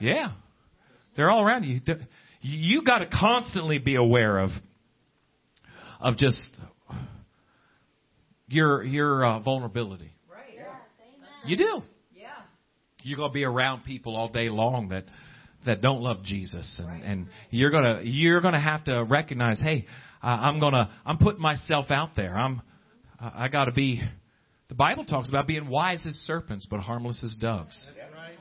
Yeah. 0.00 0.32
They're 1.16 1.30
all 1.30 1.42
around 1.42 1.64
you. 1.64 1.80
You 2.40 2.82
got 2.84 2.98
to 2.98 3.06
constantly 3.06 3.78
be 3.78 3.96
aware 3.96 4.38
of 4.38 4.50
of 6.00 6.16
just 6.16 6.58
your 8.48 8.82
your 8.82 9.24
uh, 9.24 9.40
vulnerability. 9.40 10.12
Right. 10.30 10.58
You 11.46 11.56
do. 11.56 11.82
Yeah. 12.12 12.28
You're 13.02 13.16
going 13.16 13.30
to 13.30 13.34
be 13.34 13.44
around 13.44 13.84
people 13.84 14.16
all 14.16 14.28
day 14.28 14.48
long 14.48 14.88
that 14.88 15.04
that 15.66 15.80
don't 15.80 16.00
love 16.02 16.22
Jesus 16.24 16.78
and 16.78 16.88
Right. 16.88 17.02
and 17.04 17.26
you're 17.50 17.70
going 17.70 17.84
to 17.84 18.02
you're 18.06 18.40
going 18.40 18.54
to 18.54 18.60
have 18.60 18.84
to 18.84 19.02
recognize, 19.04 19.60
hey, 19.60 19.86
uh, 20.22 20.26
I'm 20.26 20.60
going 20.60 20.72
to 20.74 20.88
I'm 21.06 21.18
putting 21.18 21.40
myself 21.40 21.90
out 21.90 22.10
there. 22.16 22.36
I'm 22.36 22.62
I 23.20 23.48
got 23.48 23.66
to 23.66 23.72
be 23.72 24.02
the 24.68 24.74
Bible 24.74 25.04
talks 25.04 25.28
about 25.28 25.46
being 25.46 25.68
wise 25.68 26.04
as 26.06 26.14
serpents 26.14 26.66
but 26.70 26.80
harmless 26.80 27.22
as 27.22 27.36
doves. 27.40 27.88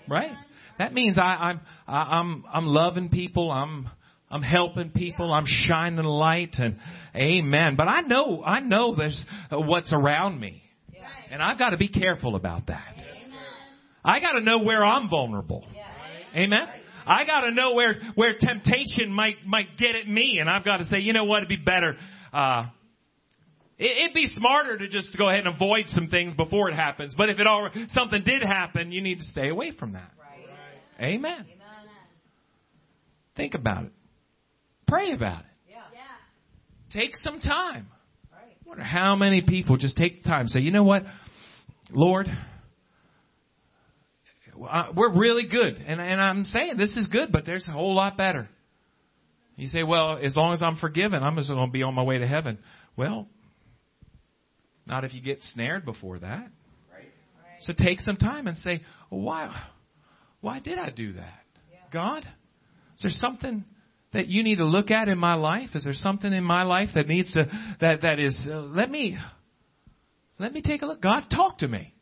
Right? 0.08 0.32
That 0.80 0.94
means 0.94 1.20
I, 1.20 1.24
I'm 1.24 1.60
I, 1.88 1.98
I'm 2.20 2.46
I'm 2.52 2.66
loving 2.66 3.10
people. 3.10 3.52
I'm 3.52 3.88
I'm 4.30 4.42
helping 4.42 4.90
people. 4.92 5.32
I'm 5.32 5.46
shining 5.46 6.06
light 6.06 6.56
and 6.58 6.78
amen. 7.16 7.76
But 7.76 7.88
I 7.88 8.02
know 8.02 8.42
I 8.44 8.62
know 8.62 8.96
there's 8.96 9.24
uh, 9.52 9.60
what's 9.60 9.92
around 9.92 10.40
me, 10.40 10.64
Yeah. 10.94 11.02
and 11.32 11.44
I've 11.44 11.60
got 11.60 11.72
to 11.72 11.78
be 11.78 11.90
careful 11.90 12.36
about 12.36 12.68
that. 12.68 12.96
I 14.04 14.20
got 14.20 14.32
to 14.32 14.42
know 14.42 14.60
where 14.64 14.84
I'm 14.84 15.10
vulnerable. 15.10 15.68
Yeah. 15.74 16.42
Amen. 16.44 16.68
I 17.06 17.26
got 17.26 17.42
to 17.42 17.52
know 17.52 17.74
where 17.74 17.96
where 18.16 18.36
temptation 18.40 19.12
might 19.12 19.46
might 19.46 19.78
get 19.78 19.96
at 19.96 20.08
me, 20.08 20.40
and 20.40 20.50
I've 20.50 20.66
got 20.66 20.78
to 20.78 20.86
say, 20.86 21.00
you 21.00 21.14
know 21.14 21.26
what? 21.26 21.38
It'd 21.38 21.50
be 21.50 21.58
better. 21.58 21.98
Uh, 22.34 22.66
it, 23.78 23.98
it'd 24.04 24.14
be 24.14 24.28
smarter 24.28 24.78
to 24.78 24.88
just 24.88 25.18
go 25.18 25.28
ahead 25.28 25.46
and 25.46 25.56
avoid 25.56 25.86
some 25.88 26.08
things 26.08 26.34
before 26.36 26.70
it 26.70 26.76
happens. 26.76 27.16
But 27.18 27.30
if 27.30 27.40
it 27.40 27.48
all 27.48 27.70
something 27.90 28.24
did 28.24 28.44
happen, 28.44 28.92
you 28.92 29.02
need 29.02 29.20
to 29.20 29.26
stay 29.26 29.50
away 29.50 29.72
from 29.72 29.94
that. 29.94 30.12
Right. 30.20 30.48
Amen. 31.00 31.34
Amen. 31.34 31.72
Think 33.36 33.54
about 33.56 33.86
it. 33.86 33.92
Pray 34.88 35.14
about 35.14 35.40
it. 35.42 35.46
Yeah. 35.70 35.78
Take 36.92 37.16
some 37.18 37.40
time. 37.40 37.88
Right. 38.32 38.56
I 38.66 38.70
wonder 38.70 38.84
how 38.84 39.16
many 39.16 39.42
people 39.42 39.78
just 39.78 39.96
take 39.96 40.24
the 40.24 40.30
time 40.30 40.48
say, 40.48 40.60
you 40.60 40.72
know 40.72 40.84
what, 40.84 41.04
Lord, 41.90 42.28
we're 44.56 45.18
really 45.18 45.48
good. 45.48 45.76
And, 45.76 46.00
and 46.02 46.22
I'm 46.22 46.46
saying 46.46 46.74
this 46.78 46.96
is 46.96 47.08
good, 47.08 47.32
but 47.32 47.46
there's 47.46 47.68
a 47.68 47.72
whole 47.72 47.96
lot 47.96 48.18
better. 48.18 48.50
You 49.56 49.68
say, 49.68 49.84
well, 49.84 50.18
as 50.18 50.36
long 50.36 50.54
as 50.54 50.62
I'm 50.62 50.78
forgiven, 50.78 51.24
I'm 51.24 51.36
just 51.36 51.50
going 51.50 51.68
to 51.68 51.72
be 51.72 51.84
on 51.84 51.94
my 51.94 52.04
way 52.04 52.18
to 52.18 52.28
heaven. 52.28 52.58
Well, 52.96 53.28
not 54.86 55.04
if 55.04 55.14
you 55.14 55.22
get 55.22 55.42
snared 55.42 55.86
before 55.86 56.20
that. 56.20 56.48
Right. 56.92 57.10
So 57.60 57.74
take 57.78 58.00
some 58.00 58.16
time 58.16 58.48
and 58.48 58.58
say, 58.58 58.82
well, 59.10 59.22
why, 59.22 59.64
why 60.40 60.60
did 60.60 60.80
I 60.80 60.90
do 60.90 61.14
that? 61.14 61.40
God, 61.92 62.26
is 62.96 63.02
there 63.04 63.12
something 63.12 63.66
that 64.14 64.28
you 64.28 64.44
need 64.44 64.58
to 64.58 64.66
look 64.66 64.92
at 64.92 65.10
in 65.10 65.18
my 65.18 65.36
life? 65.36 65.70
Is 65.76 65.84
there 65.84 65.94
something 65.94 66.32
in 66.32 66.44
my 66.44 66.64
life 66.64 66.90
that 66.96 67.08
needs 67.08 67.34
to, 67.34 67.50
that, 67.82 68.02
that 68.02 68.20
is, 68.20 68.48
uh, 68.50 68.62
let 68.62 68.90
me, 68.90 69.18
let 70.40 70.54
me 70.54 70.62
take 70.62 70.82
a 70.82 70.86
look. 70.86 71.02
God, 71.02 71.24
talk 71.34 71.60
to 71.60 71.68
me. 71.68 71.94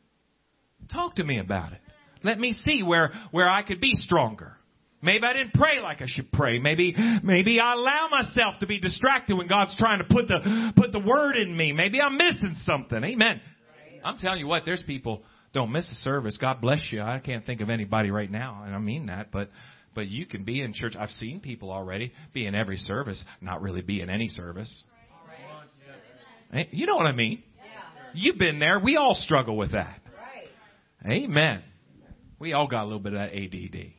Talk 0.92 1.16
to 1.16 1.24
me 1.24 1.40
about 1.40 1.74
it. 1.74 1.80
Let 2.24 2.40
me 2.40 2.54
see 2.54 2.84
where, 2.84 3.12
where 3.32 3.50
I 3.50 3.64
could 3.64 3.82
be 3.82 3.94
stronger. 3.94 4.56
Maybe 5.02 5.24
I 5.24 5.34
didn't 5.34 5.54
pray 5.54 5.80
like 5.80 6.02
I 6.02 6.08
should 6.08 6.32
pray. 6.32 6.60
Maybe, 6.60 6.94
maybe 7.24 7.60
I 7.60 7.74
allow 7.74 8.10
myself 8.12 8.60
to 8.60 8.68
be 8.68 8.80
distracted 8.80 9.38
when 9.38 9.48
God's 9.48 9.76
trying 9.78 10.00
to 10.00 10.06
put 10.06 10.28
the, 10.28 10.74
put 10.76 10.92
the 10.92 11.00
word 11.00 11.38
in 11.38 11.56
me. 11.56 11.72
Maybe 11.72 12.02
I'm 12.02 12.18
missing 12.18 12.56
something. 12.66 13.02
Amen. 13.02 13.40
I'm 14.04 14.18
telling 14.18 14.40
you 14.40 14.48
what, 14.48 14.64
there's 14.66 14.84
people 14.84 15.24
don't 15.54 15.72
miss 15.72 15.90
a 15.90 15.96
service. 15.96 16.38
God 16.40 16.62
bless 16.62 16.86
you. 16.92 17.02
I 17.02 17.20
can't 17.20 17.46
think 17.46 17.62
of 17.62 17.70
anybody 17.70 18.12
right 18.12 18.30
now, 18.30 18.64
and 18.66 18.76
I 18.76 18.80
mean 18.80 19.08
that, 19.08 19.32
but, 19.32 19.50
but 19.96 20.08
you 20.08 20.26
can 20.26 20.44
be 20.44 20.62
in 20.62 20.74
church. 20.74 20.94
I've 20.98 21.10
seen 21.10 21.40
people 21.40 21.72
already 21.72 22.12
be 22.34 22.46
in 22.46 22.54
every 22.54 22.78
service, 22.78 23.24
not 23.42 23.62
really 23.62 23.82
be 23.82 24.02
in 24.02 24.10
any 24.10 24.28
service. 24.28 24.84
Eh, 26.54 26.66
you 26.72 26.86
know 26.86 26.96
what 26.96 27.06
I 27.06 27.14
mean? 27.14 27.44
You've 28.14 28.38
been 28.38 28.60
there. 28.60 28.80
We 28.80 28.98
all 28.98 29.16
struggle 29.16 29.56
with 29.56 29.72
that. 29.72 30.00
Amen. 31.10 31.64
We 32.40 32.54
all 32.54 32.68
got 32.68 32.84
a 32.84 32.86
little 32.86 33.00
bit 33.00 33.14
of 33.14 33.20
that 33.20 33.34
ADD. 33.36 33.94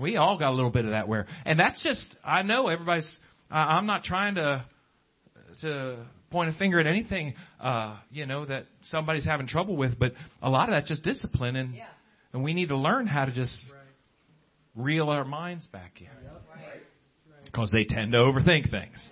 We 0.00 0.16
all 0.16 0.38
got 0.38 0.50
a 0.50 0.54
little 0.54 0.70
bit 0.70 0.84
of 0.84 0.90
that 0.92 1.06
where, 1.08 1.26
and 1.44 1.58
that's 1.58 1.82
just, 1.82 2.16
I 2.24 2.42
know 2.42 2.68
everybody's, 2.68 3.18
I'm 3.50 3.86
not 3.86 4.02
trying 4.02 4.34
to, 4.36 4.64
to 5.62 6.06
point 6.30 6.50
a 6.50 6.58
finger 6.58 6.80
at 6.80 6.86
anything, 6.86 7.34
uh, 7.60 7.98
you 8.10 8.26
know, 8.26 8.44
that 8.44 8.66
somebody's 8.82 9.24
having 9.24 9.46
trouble 9.46 9.76
with, 9.76 9.98
but 9.98 10.12
a 10.42 10.50
lot 10.50 10.68
of 10.68 10.74
that's 10.74 10.88
just 10.88 11.04
discipline 11.04 11.54
and, 11.54 11.74
Yeah. 11.76 11.86
and 12.32 12.42
we 12.42 12.54
need 12.54 12.68
to 12.70 12.76
learn 12.76 13.06
how 13.06 13.24
to 13.24 13.32
just 13.32 13.56
reel 14.74 15.10
our 15.10 15.24
minds 15.24 15.68
back 15.68 16.00
in. 16.00 16.08
Because 17.44 17.70
they 17.72 17.84
tend 17.84 18.10
to 18.12 18.18
overthink 18.18 18.68
things, 18.70 19.10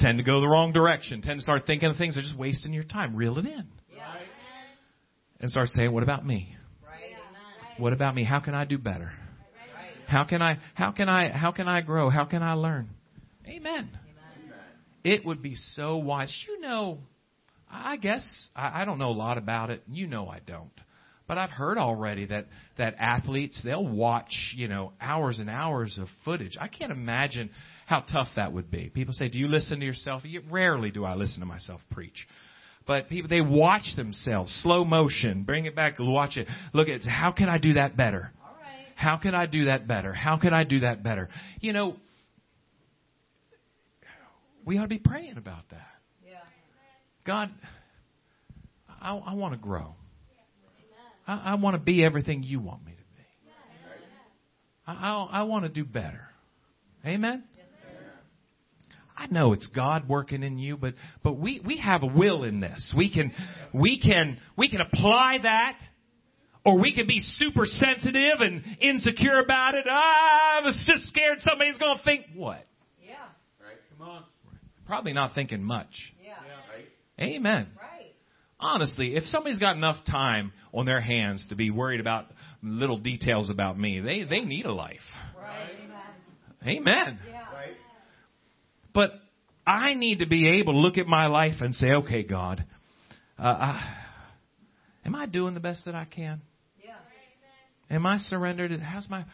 tend 0.00 0.16
to 0.16 0.24
go 0.24 0.40
the 0.40 0.48
wrong 0.48 0.72
direction, 0.72 1.20
tend 1.20 1.40
to 1.40 1.42
start 1.42 1.66
thinking 1.66 1.90
of 1.90 1.96
things 1.98 2.14
that 2.14 2.20
are 2.20 2.24
just 2.24 2.38
wasting 2.38 2.72
your 2.72 2.84
time. 2.84 3.14
Reel 3.14 3.36
it 3.38 3.44
in. 3.44 3.66
And 5.40 5.50
start 5.50 5.68
saying, 5.68 5.92
what 5.92 6.02
about 6.02 6.24
me? 6.24 6.56
What 7.78 7.92
about 7.92 8.14
me? 8.14 8.24
How 8.24 8.40
can 8.40 8.54
I 8.54 8.64
do 8.64 8.78
better? 8.78 9.10
How 10.06 10.24
can 10.24 10.42
I 10.42 10.58
how 10.74 10.92
can 10.92 11.08
I 11.08 11.30
how 11.30 11.52
can 11.52 11.68
I 11.68 11.80
grow? 11.80 12.10
How 12.10 12.24
can 12.24 12.42
I 12.42 12.52
learn? 12.52 12.88
Amen. 13.46 13.88
It 15.04 15.24
would 15.24 15.42
be 15.42 15.54
so 15.54 15.96
wise. 15.96 16.34
You 16.46 16.60
know, 16.60 16.98
I 17.70 17.96
guess 17.96 18.26
I, 18.54 18.82
I 18.82 18.84
don't 18.84 18.98
know 18.98 19.10
a 19.10 19.12
lot 19.12 19.38
about 19.38 19.70
it. 19.70 19.82
You 19.88 20.06
know 20.06 20.28
I 20.28 20.40
don't. 20.46 20.70
But 21.26 21.38
I've 21.38 21.50
heard 21.50 21.78
already 21.78 22.26
that 22.26 22.46
that 22.76 22.96
athletes 22.98 23.62
they'll 23.64 23.86
watch, 23.86 24.52
you 24.54 24.68
know, 24.68 24.92
hours 25.00 25.38
and 25.38 25.48
hours 25.48 25.98
of 26.00 26.08
footage. 26.24 26.56
I 26.60 26.68
can't 26.68 26.92
imagine 26.92 27.50
how 27.86 28.00
tough 28.00 28.28
that 28.36 28.52
would 28.52 28.70
be. 28.70 28.90
People 28.90 29.14
say, 29.14 29.28
"Do 29.28 29.38
you 29.38 29.48
listen 29.48 29.80
to 29.80 29.86
yourself?" 29.86 30.22
Rarely 30.50 30.90
do 30.90 31.04
I 31.04 31.14
listen 31.14 31.40
to 31.40 31.46
myself 31.46 31.80
preach. 31.90 32.26
But 32.86 33.08
people, 33.08 33.28
they 33.28 33.40
watch 33.40 33.94
themselves, 33.96 34.52
slow 34.62 34.84
motion, 34.84 35.44
bring 35.44 35.66
it 35.66 35.76
back, 35.76 35.96
watch 35.98 36.36
it, 36.36 36.48
look 36.72 36.88
at, 36.88 37.02
how 37.02 37.32
can 37.32 37.48
I 37.48 37.58
do 37.58 37.74
that 37.74 37.96
better? 37.96 38.32
How 38.96 39.16
can 39.16 39.34
I 39.34 39.46
do 39.46 39.64
that 39.64 39.88
better? 39.88 40.12
How 40.12 40.38
can 40.38 40.54
I 40.54 40.64
do 40.64 40.80
that 40.80 41.02
better? 41.02 41.28
You 41.60 41.72
know, 41.72 41.96
we 44.64 44.78
ought 44.78 44.82
to 44.82 44.88
be 44.88 44.98
praying 44.98 45.38
about 45.38 45.64
that. 45.70 45.88
Yeah. 46.24 46.38
God, 47.24 47.50
I, 48.88 49.16
I 49.16 49.34
want 49.34 49.54
to 49.54 49.58
grow. 49.58 49.94
I, 51.26 51.52
I 51.52 51.54
want 51.56 51.74
to 51.74 51.80
be 51.80 52.04
everything 52.04 52.42
you 52.42 52.60
want 52.60 52.84
me 52.84 52.92
to 52.92 52.98
be. 52.98 53.50
I, 54.86 54.92
I, 54.92 55.28
I 55.40 55.42
want 55.42 55.64
to 55.64 55.68
do 55.68 55.84
better. 55.84 56.28
Amen? 57.04 57.44
I 59.22 59.26
know 59.32 59.52
it's 59.52 59.68
God 59.68 60.08
working 60.08 60.42
in 60.42 60.58
you, 60.58 60.76
but 60.76 60.94
but 61.22 61.38
we 61.38 61.60
we 61.64 61.78
have 61.78 62.02
a 62.02 62.06
will 62.06 62.42
in 62.42 62.58
this. 62.58 62.92
We 62.96 63.12
can 63.12 63.32
we 63.72 64.00
can 64.00 64.38
we 64.56 64.68
can 64.68 64.80
apply 64.80 65.38
that, 65.44 65.78
or 66.64 66.80
we 66.80 66.92
can 66.92 67.06
be 67.06 67.20
super 67.20 67.64
sensitive 67.64 68.40
and 68.40 68.64
insecure 68.80 69.38
about 69.38 69.74
it. 69.76 69.84
Ah, 69.88 70.60
I 70.60 70.64
was 70.64 70.82
just 70.86 71.06
scared 71.06 71.38
somebody's 71.40 71.78
going 71.78 71.98
to 71.98 72.04
think 72.04 72.26
what. 72.34 72.66
Yeah. 73.00 73.14
Right. 73.64 73.76
Come 73.96 74.08
on. 74.08 74.24
Probably 74.86 75.12
not 75.12 75.34
thinking 75.36 75.62
much. 75.62 75.92
Yeah. 76.20 76.34
Amen. 77.20 77.68
Right. 77.80 78.14
Honestly, 78.58 79.14
if 79.14 79.24
somebody's 79.24 79.60
got 79.60 79.76
enough 79.76 80.04
time 80.04 80.52
on 80.74 80.86
their 80.86 81.00
hands 81.00 81.46
to 81.50 81.54
be 81.54 81.70
worried 81.70 82.00
about 82.00 82.26
little 82.60 82.98
details 82.98 83.50
about 83.50 83.78
me, 83.78 84.00
they 84.00 84.24
they 84.24 84.40
need 84.40 84.66
a 84.66 84.72
life. 84.72 84.98
Right. 85.36 85.70
Amen. 86.66 87.18
Yeah. 87.28 87.42
I 89.66 89.94
need 89.94 90.20
to 90.20 90.26
be 90.26 90.60
able 90.60 90.74
to 90.74 90.78
look 90.78 90.98
at 90.98 91.06
my 91.06 91.26
life 91.26 91.60
and 91.60 91.74
say, 91.74 91.88
okay, 91.88 92.22
God, 92.22 92.64
uh, 93.38 93.42
I, 93.42 93.94
am 95.04 95.14
I 95.14 95.26
doing 95.26 95.54
the 95.54 95.60
best 95.60 95.84
that 95.84 95.94
I 95.94 96.04
can? 96.04 96.42
Yeah. 96.82 96.94
Am 97.92 98.06
I 98.06 98.16
surrendered? 98.16 98.72
How's 98.80 99.08
my 99.10 99.26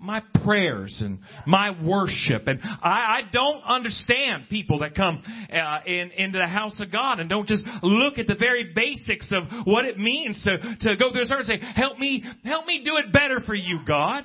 my 0.00 0.20
prayers 0.44 1.00
and 1.00 1.20
my 1.46 1.70
worship? 1.70 2.48
And 2.48 2.58
I, 2.62 3.20
I 3.20 3.20
don't 3.32 3.62
understand 3.62 4.46
people 4.50 4.80
that 4.80 4.96
come 4.96 5.22
uh, 5.52 5.80
in 5.86 6.10
into 6.10 6.38
the 6.38 6.46
house 6.46 6.80
of 6.80 6.90
God 6.90 7.20
and 7.20 7.30
don't 7.30 7.46
just 7.46 7.62
look 7.84 8.18
at 8.18 8.26
the 8.26 8.34
very 8.34 8.72
basics 8.74 9.30
of 9.30 9.44
what 9.64 9.84
it 9.84 9.96
means 9.96 10.42
to 10.42 10.58
to 10.88 10.96
go 10.96 11.12
through 11.12 11.24
service 11.26 11.48
and 11.48 11.60
say, 11.60 11.72
"Help 11.74 12.00
me, 12.00 12.24
help 12.44 12.66
me 12.66 12.82
do 12.84 12.96
it 12.96 13.12
better 13.12 13.38
for 13.46 13.54
you, 13.54 13.78
God." 13.86 14.24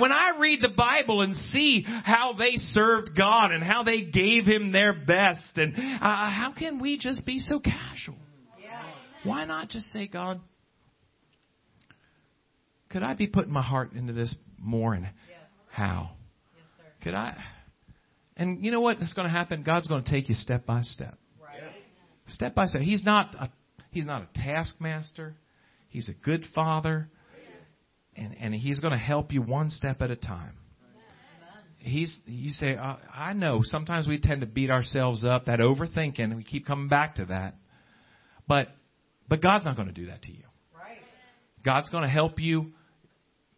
When 0.00 0.12
I 0.12 0.38
read 0.38 0.60
the 0.62 0.72
Bible 0.76 1.22
and 1.22 1.34
see 1.34 1.84
how 1.86 2.34
they 2.38 2.56
served 2.56 3.10
God 3.16 3.52
and 3.52 3.62
how 3.62 3.82
they 3.82 4.02
gave 4.02 4.44
Him 4.44 4.72
their 4.72 4.92
best, 4.92 5.56
and 5.56 5.74
uh, 5.76 5.98
how 6.00 6.54
can 6.56 6.80
we 6.80 6.98
just 6.98 7.24
be 7.26 7.38
so 7.38 7.60
casual? 7.60 8.16
Yeah. 8.62 8.82
Why 9.24 9.44
not 9.44 9.68
just 9.68 9.86
say, 9.86 10.06
God, 10.06 10.40
could 12.90 13.02
I 13.02 13.14
be 13.14 13.26
putting 13.26 13.52
my 13.52 13.62
heart 13.62 13.92
into 13.92 14.12
this 14.12 14.34
more 14.58 14.94
and 14.94 15.04
Yes. 15.04 15.40
how? 15.70 16.10
Yes. 16.56 16.86
Could 17.02 17.14
I? 17.14 17.36
And 18.36 18.64
you 18.64 18.70
know 18.70 18.80
what 18.80 18.98
is 18.98 19.12
going 19.14 19.26
to 19.26 19.32
happen? 19.32 19.62
God's 19.62 19.88
going 19.88 20.04
to 20.04 20.10
take 20.10 20.28
you 20.28 20.34
step 20.34 20.64
by 20.64 20.82
step. 20.82 21.18
Right. 21.42 21.60
Step 22.28 22.54
by 22.54 22.66
step. 22.66 22.82
He's 22.82 23.04
not 23.04 23.34
a, 23.34 23.50
he's 23.90 24.06
not 24.06 24.22
a 24.22 24.28
taskmaster. 24.40 25.34
He's 25.88 26.08
a 26.08 26.14
good 26.14 26.44
father. 26.54 27.08
And, 28.18 28.36
and 28.40 28.54
he's 28.54 28.80
going 28.80 28.92
to 28.92 28.98
help 28.98 29.32
you 29.32 29.42
one 29.42 29.70
step 29.70 30.02
at 30.02 30.10
a 30.10 30.16
time. 30.16 30.54
He's, 31.78 32.14
you 32.26 32.50
say, 32.50 32.76
uh, 32.76 32.96
I 33.14 33.32
know 33.32 33.60
sometimes 33.62 34.08
we 34.08 34.18
tend 34.18 34.40
to 34.40 34.46
beat 34.46 34.70
ourselves 34.70 35.24
up, 35.24 35.46
that 35.46 35.60
overthinking, 35.60 36.18
and 36.18 36.36
we 36.36 36.42
keep 36.42 36.66
coming 36.66 36.88
back 36.88 37.14
to 37.14 37.26
that. 37.26 37.54
But, 38.48 38.68
but 39.28 39.40
God's 39.40 39.64
not 39.64 39.76
going 39.76 39.86
to 39.86 39.94
do 39.94 40.06
that 40.06 40.22
to 40.22 40.32
you. 40.32 40.42
Right. 40.74 40.98
God's 41.64 41.88
going 41.90 42.02
to 42.02 42.10
help 42.10 42.40
you 42.40 42.72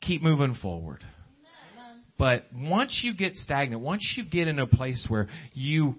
keep 0.02 0.22
moving 0.22 0.54
forward. 0.54 1.02
But 2.18 2.44
once 2.54 3.00
you 3.02 3.14
get 3.14 3.34
stagnant, 3.36 3.80
once 3.80 4.14
you 4.18 4.26
get 4.26 4.46
in 4.46 4.58
a 4.58 4.66
place 4.66 5.06
where 5.08 5.28
you 5.54 5.94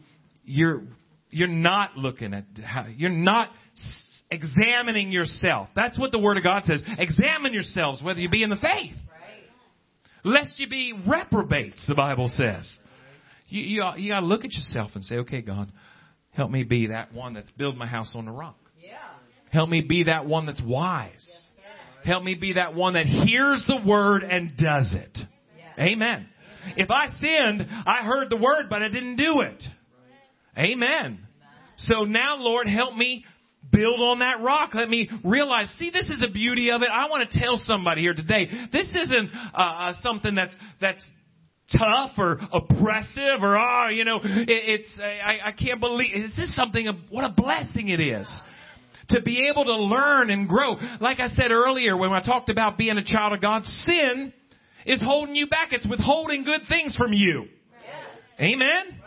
you're 0.46 0.84
you're 1.32 1.48
not 1.48 1.98
looking 1.98 2.36
at 2.36 2.46
how 2.64 2.86
you're 2.96 3.10
not 3.10 3.50
examining 4.32 5.12
yourself. 5.12 5.70
That's 5.76 6.00
what 6.00 6.12
the 6.12 6.20
word 6.20 6.38
of 6.38 6.44
God 6.44 6.64
says. 6.64 6.82
Examine 6.98 7.54
yourselves 7.54 8.02
whether 8.02 8.20
you 8.20 8.30
be 8.30 8.44
in 8.44 8.50
the 8.50 8.56
faith. 8.56 8.96
Lest 10.24 10.60
you 10.60 10.70
be 10.70 10.94
reprobates, 11.08 11.86
the 11.88 11.96
Bible 11.96 12.30
says. 12.30 12.72
You 13.48 13.62
you, 13.62 13.92
you 13.98 14.12
got 14.12 14.22
to 14.22 14.26
look 14.26 14.46
at 14.46 14.54
yourself 14.54 14.92
and 14.94 15.04
say, 15.04 15.16
"Okay, 15.18 15.42
God, 15.42 15.72
help 16.32 16.52
me 16.52 16.64
be 16.64 16.88
that 16.88 17.14
one 17.14 17.34
that's 17.34 17.50
build 17.52 17.76
my 17.76 17.88
house 17.88 18.14
on 18.16 18.26
the 18.26 18.32
rock. 18.32 18.58
Yeah. 18.80 18.98
Help 19.52 19.70
me 19.70 19.82
be 19.82 20.04
that 20.04 20.26
one 20.26 20.46
that's 20.46 20.62
wise." 20.62 21.46
Help 22.04 22.24
me 22.24 22.34
be 22.34 22.54
that 22.54 22.74
one 22.74 22.94
that 22.94 23.06
hears 23.06 23.64
the 23.68 23.80
word 23.88 24.24
and 24.24 24.58
does 24.58 24.92
it. 24.92 25.20
Yeah. 25.56 25.86
Amen. 25.86 26.28
If 26.76 26.90
I 26.90 27.08
sinned, 27.20 27.68
I 27.70 28.04
heard 28.04 28.30
the 28.30 28.38
word, 28.38 28.70
but 28.70 28.82
I 28.82 28.88
didn't 28.88 29.18
do 29.18 29.42
it. 29.42 29.64
Amen. 30.58 31.20
So 31.78 32.04
now, 32.04 32.38
Lord, 32.38 32.68
help 32.68 32.96
me 32.96 33.26
build 33.70 34.00
on 34.00 34.20
that 34.20 34.42
rock. 34.42 34.72
Let 34.74 34.90
me 34.90 35.10
realize, 35.24 35.68
see, 35.78 35.90
this 35.92 36.10
is 36.10 36.20
the 36.20 36.30
beauty 36.32 36.72
of 36.72 36.82
it. 36.82 36.90
I 36.92 37.10
want 37.10 37.30
to 37.30 37.40
tell 37.40 37.56
somebody 37.56 38.02
here 38.02 38.14
today, 38.14 38.50
this 38.72 38.90
isn't 38.90 39.30
uh, 39.54 39.58
uh, 39.58 39.94
something 40.02 40.34
that's, 40.36 40.56
that's 40.80 41.06
tough 41.78 42.12
or 42.18 42.40
oppressive 42.52 43.42
or, 43.42 43.58
oh, 43.58 43.90
you 43.90 44.04
know, 44.04 44.20
it, 44.24 44.48
it's, 44.48 45.00
I, 45.02 45.50
I 45.50 45.52
can't 45.54 45.80
believe, 45.80 46.16
is 46.16 46.36
this 46.36 46.56
something, 46.56 46.88
what 47.10 47.24
a 47.24 47.34
blessing 47.34 47.90
it 47.90 48.00
is. 48.00 48.30
to 49.12 49.22
be 49.22 49.48
able 49.50 49.66
to 49.66 49.76
learn 49.76 50.30
and 50.30 50.48
grow. 50.48 50.76
Like 51.00 51.20
I 51.20 51.28
said 51.30 51.52
earlier 51.52 51.96
when 51.96 52.12
I 52.12 52.22
talked 52.22 52.50
about 52.50 52.78
being 52.78 52.98
a 52.98 53.04
child 53.04 53.34
of 53.34 53.42
God, 53.42 53.64
sin 53.64 54.34
is 54.86 55.02
holding 55.02 55.36
you 55.36 55.48
back. 55.48 55.70
It's 55.72 55.88
withholding 55.88 56.44
good 56.44 56.62
things 56.68 56.96
from 56.96 57.14
you. 57.14 57.46
Amen? 58.40 59.00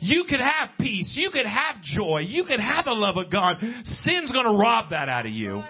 You 0.00 0.24
could 0.28 0.40
have 0.40 0.70
peace. 0.78 1.12
You 1.14 1.30
could 1.30 1.46
have 1.46 1.82
joy. 1.82 2.24
You 2.26 2.44
could 2.44 2.60
have 2.60 2.84
the 2.86 2.92
love 2.92 3.16
of 3.16 3.30
God. 3.30 3.56
Sin's 3.84 4.32
gonna 4.32 4.56
rob 4.56 4.90
that 4.90 5.08
out 5.08 5.26
of 5.26 5.32
you. 5.32 5.62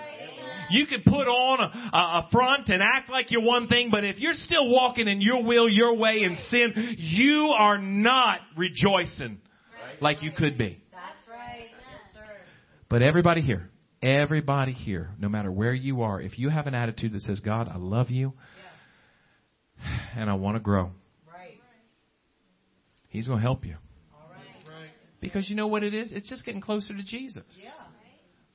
You 0.71 0.87
could 0.87 1.05
put 1.05 1.27
on 1.27 1.61
a, 1.61 1.97
a 1.97 2.29
front 2.31 2.69
and 2.69 2.81
act 2.81 3.11
like 3.11 3.33
you're 3.33 3.43
one 3.43 3.66
thing, 3.66 3.88
but 3.90 4.05
if 4.05 4.19
you're 4.21 4.35
still 4.35 4.71
walking 4.71 5.09
in 5.09 5.21
your 5.21 5.43
will, 5.43 5.69
your 5.69 5.97
way 5.97 6.23
in 6.23 6.37
sin, 6.49 6.97
you 6.97 7.53
are 7.59 7.77
not 7.77 8.38
rejoicing 8.57 9.40
like 10.01 10.23
you 10.23 10.31
could 10.31 10.57
be. 10.57 10.81
That's 10.93 11.29
right. 11.29 11.71
But 12.88 13.03
everybody 13.03 13.40
here, 13.40 13.69
everybody 14.03 14.73
here, 14.73 15.11
no 15.19 15.29
matter 15.29 15.51
where 15.51 15.75
you 15.75 16.03
are, 16.03 16.21
if 16.21 16.38
you 16.38 16.49
have 16.49 16.66
an 16.66 16.75
attitude 16.75 17.12
that 17.12 17.23
says, 17.23 17.40
God, 17.40 17.69
I 17.69 17.77
love 17.77 18.11
you 18.11 18.33
and 20.16 20.31
I 20.31 20.35
want 20.35 20.57
to 20.57 20.61
grow, 20.61 20.90
Right. 21.33 21.61
He's 23.09 23.27
going 23.27 23.38
to 23.38 23.43
help 23.43 23.64
you. 23.64 23.77
Because 25.20 25.50
you 25.50 25.56
know 25.56 25.66
what 25.66 25.83
it 25.83 25.94
is? 25.94 26.12
It's 26.12 26.28
just 26.28 26.44
getting 26.44 26.61
closer 26.61 26.94
to 26.96 27.02
Jesus. 27.02 27.44
Yeah. 27.62 27.70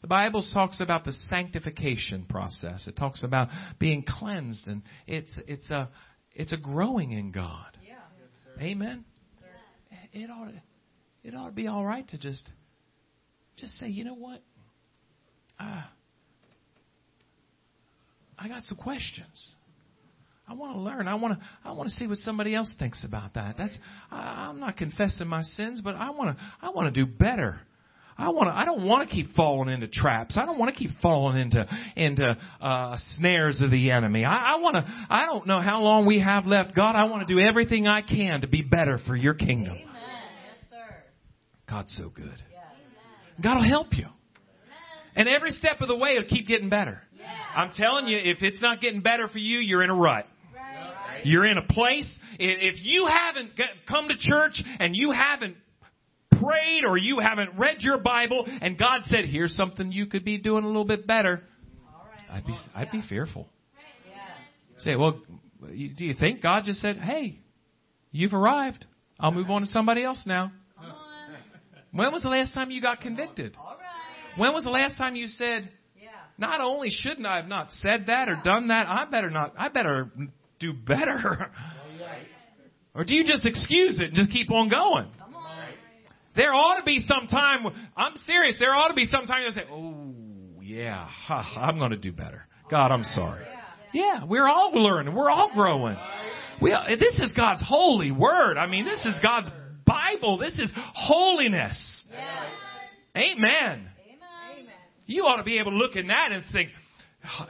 The 0.01 0.08
Bible 0.08 0.45
talks 0.54 0.80
about 0.82 1.04
the 1.04 1.13
sanctification 1.13 2.25
process. 2.25 2.88
It 2.88 2.95
talks 2.95 3.23
about 3.23 3.49
being 3.80 4.04
cleansed 4.08 4.67
and 4.67 4.84
it's 5.08 5.39
it's 5.47 5.71
a 5.71 5.89
it's 6.34 6.54
a 6.54 6.58
growing 6.58 7.12
in 7.12 7.32
God. 7.32 7.78
Yeah. 7.84 8.63
Amen. 8.63 9.06
It 10.13 10.30
ought 10.30 10.51
it 11.23 11.34
ought 11.34 11.47
to 11.47 11.51
be 11.51 11.67
all 11.67 11.84
right 11.84 12.08
to 12.10 12.17
just 12.17 12.51
just 13.58 13.73
say, 13.73 13.88
you 13.88 14.04
know 14.04 14.15
what? 14.15 14.41
Uh, 15.60 15.84
I 18.38 18.47
got 18.47 18.63
some 18.63 18.78
questions. 18.78 19.56
I 20.48 20.54
want 20.54 20.76
to 20.76 20.80
learn. 20.80 21.08
I 21.08 21.16
want 21.16 21.40
to. 21.40 21.46
I 21.64 21.72
want 21.72 21.90
to 21.90 21.96
see 21.96 22.06
what 22.08 22.20
somebody 22.20 22.54
else 22.54 22.74
thinks 22.78 23.04
about 23.04 23.34
that. 23.34 23.56
That's. 23.58 23.78
I, 24.12 24.50
I'm 24.50 24.60
not 24.60 24.78
confessing 24.78 25.28
my 25.28 25.42
sins, 25.42 25.82
but 25.84 25.96
I 25.96 26.12
want 26.12 26.38
to. 26.38 26.44
I 26.62 26.70
want 26.70 26.94
to 26.94 27.06
do 27.06 27.12
better. 27.12 27.60
I 28.18 28.30
want 28.30 28.50
to. 28.50 28.54
I 28.56 28.64
don't 28.64 28.86
want 28.86 29.10
to 29.10 29.14
keep 29.14 29.34
falling 29.34 29.74
into 29.74 29.88
traps. 29.88 30.38
I 30.38 30.46
don't 30.46 30.60
want 30.60 30.74
to 30.74 30.80
keep 30.80 30.92
falling 31.02 31.38
into 31.38 31.68
into 31.96 32.38
uh, 32.62 32.98
snares 33.18 33.60
of 33.62 33.72
the 33.72 33.92
enemy. 33.92 34.24
I, 34.24 34.54
I 34.54 34.62
want 34.62 34.76
to. 34.76 34.86
I 35.10 35.26
don't 35.26 35.48
know 35.48 35.60
how 35.60 35.82
long 35.82 36.06
we 36.06 36.20
have 36.20 36.46
left, 36.46 36.76
God. 36.76 36.96
I 36.96 37.06
want 37.06 37.28
to 37.28 37.34
do 37.34 37.40
everything 37.42 37.88
I 37.88 38.02
can 38.02 38.42
to 38.42 38.48
be 38.48 38.62
better 38.62 39.00
for 39.08 39.16
Your 39.16 39.34
kingdom. 39.34 39.74
Amen. 39.74 39.88
Yes, 39.88 40.70
sir. 40.70 40.96
God's 41.68 41.96
so 41.98 42.10
good. 42.10 42.42
Yes. 42.52 42.64
God 43.44 43.56
will 43.56 43.68
help 43.68 43.88
you. 43.94 44.06
And 45.16 45.28
every 45.28 45.52
step 45.52 45.82
of 45.82 45.88
the 45.88 45.98
way, 45.98 46.12
it'll 46.12 46.30
keep 46.30 46.48
getting 46.48 46.70
better. 46.70 47.02
Yeah. 47.18 47.26
I'm 47.56 47.72
telling 47.74 48.08
you, 48.08 48.18
if 48.18 48.40
it's 48.42 48.62
not 48.62 48.82
getting 48.82 49.02
better 49.02 49.28
for 49.30 49.40
you, 49.40 49.60
you're 49.60 49.82
in 49.82 49.90
a 49.90 49.96
rut. 49.96 50.28
You're 51.26 51.46
in 51.46 51.58
a 51.58 51.64
place. 51.64 52.20
If 52.40 52.76
you 52.82 53.08
haven't 53.08 53.52
come 53.88 54.08
to 54.08 54.16
church 54.18 54.62
and 54.80 54.96
you 54.96 55.12
haven't 55.12 55.58
prayed 56.32 56.84
or 56.86 56.98
you 56.98 57.20
haven't 57.20 57.58
read 57.58 57.78
your 57.80 57.98
Bible 57.98 58.46
and 58.62 58.78
God 58.78 59.02
said, 59.06 59.26
here's 59.26 59.56
something 59.56 59.92
you 59.92 60.06
could 60.06 60.24
be 60.24 60.38
doing 60.38 60.64
a 60.64 60.68
little 60.68 60.86
bit 60.86 61.08
better, 61.08 61.42
I'd 62.30 62.46
be, 62.46 62.56
I'd 62.76 62.92
be 62.92 63.02
fearful. 63.08 63.48
Say, 64.78 64.96
well, 64.96 65.22
do 65.62 66.06
you 66.06 66.14
think 66.20 66.42
God 66.42 66.64
just 66.66 66.80
said, 66.80 66.98
hey, 66.98 67.40
you've 68.12 68.34
arrived. 68.34 68.86
I'll 69.20 69.32
move 69.32 69.50
on 69.50 69.62
to 69.62 69.68
somebody 69.68 70.04
else 70.04 70.24
now. 70.28 70.52
When 71.92 72.12
was 72.12 72.24
the 72.24 72.30
last 72.30 72.54
time 72.54 72.72
you 72.72 72.82
got 72.82 73.00
convicted? 73.00 73.56
When 74.38 74.54
was 74.54 74.66
the 74.66 74.70
last 74.70 74.98
time 74.98 75.16
you 75.16 75.28
said, 75.28 75.72
not 76.38 76.60
only 76.60 76.90
shouldn't 76.92 77.26
I 77.26 77.38
have 77.38 77.48
not 77.48 77.70
said 77.82 78.08
that 78.08 78.28
or 78.28 78.42
done 78.44 78.68
that, 78.68 78.88
I 78.88 79.06
better 79.10 79.30
not, 79.30 79.54
I 79.58 79.70
better 79.70 80.12
do 80.60 80.74
better. 80.74 81.52
or 82.94 83.04
do 83.04 83.13
you 83.13 83.24
just 83.24 83.46
excuse 83.46 84.00
it 84.00 84.06
and 84.06 84.13
just 84.13 84.32
keep 84.32 84.52
on 84.52 84.70
going? 84.70 85.06
On. 85.06 85.12
There 86.36 86.54
ought 86.54 86.78
to 86.78 86.84
be 86.84 87.00
some 87.00 87.28
time, 87.28 87.65
I'm 87.96 88.15
serious, 88.18 88.58
there 88.60 88.74
ought 88.74 88.89
to 88.89 88.94
be 88.94 89.06
some 89.06 89.26
time 89.26 89.44
you 89.44 89.52
say, 89.52 89.63
oh, 89.72 90.62
yeah, 90.62 91.08
ha, 91.08 91.65
I'm 91.68 91.78
going 91.78 91.91
to 91.91 91.98
do 91.98 92.12
better. 92.12 92.46
God, 92.70 92.91
I'm 92.91 93.04
sorry. 93.04 93.46
Yeah, 93.94 94.26
we're 94.26 94.48
all 94.48 94.72
learning. 94.74 95.15
We're 95.15 95.30
all 95.30 95.52
growing. 95.54 95.96
We, 96.62 96.72
this 97.00 97.20
is 97.20 97.34
God's 97.34 97.63
holy 97.65 98.12
word. 98.12 98.58
I 98.58 98.68
mean, 98.68 98.84
this 98.84 99.06
is 99.06 99.18
God's 99.22 99.50
Bible. 99.86 100.38
This 100.38 100.60
is 100.60 100.74
holiness. 100.76 102.06
Amen. 103.15 103.38
Amen. 103.46 103.88
You 105.06 105.24
ought 105.24 105.38
to 105.38 105.44
be 105.44 105.60
able 105.60 105.72
to 105.72 105.78
look 105.78 105.96
in 105.96 106.08
that 106.08 106.32
and 106.32 106.44
think, 106.52 106.70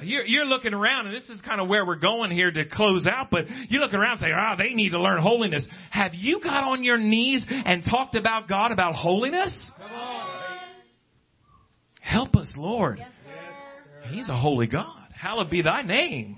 you're, 0.02 0.26
you're 0.26 0.46
looking 0.46 0.74
around, 0.74 1.08
and 1.08 1.16
this 1.16 1.30
is 1.30 1.42
kind 1.42 1.62
of 1.62 1.68
where 1.68 1.86
we're 1.86 1.96
going 1.96 2.32
here 2.32 2.52
to 2.52 2.66
close 2.66 3.06
out, 3.08 3.28
but 3.32 3.46
you 3.70 3.80
look 3.80 3.94
around 3.94 4.14
and 4.14 4.20
say, 4.22 4.32
ah, 4.36 4.56
they 4.58 4.74
need 4.74 4.92
to 4.92 5.02
learn 5.02 5.22
holiness. 5.22 5.68
Have 5.92 6.14
you 6.14 6.40
got 6.42 6.64
on 6.64 6.84
your 6.84 6.98
knees 6.98 7.46
and 7.50 7.84
talked 7.84 8.16
about 8.16 8.48
God 8.48 8.72
about 8.72 8.96
holiness? 8.96 9.72
Help 12.02 12.36
us, 12.36 12.52
Lord. 12.56 13.00
Yes. 13.00 13.10
He's 14.12 14.30
a 14.30 14.38
holy 14.38 14.68
God. 14.68 15.04
Hallowed 15.14 15.50
be 15.50 15.62
thy 15.62 15.82
name. 15.82 16.38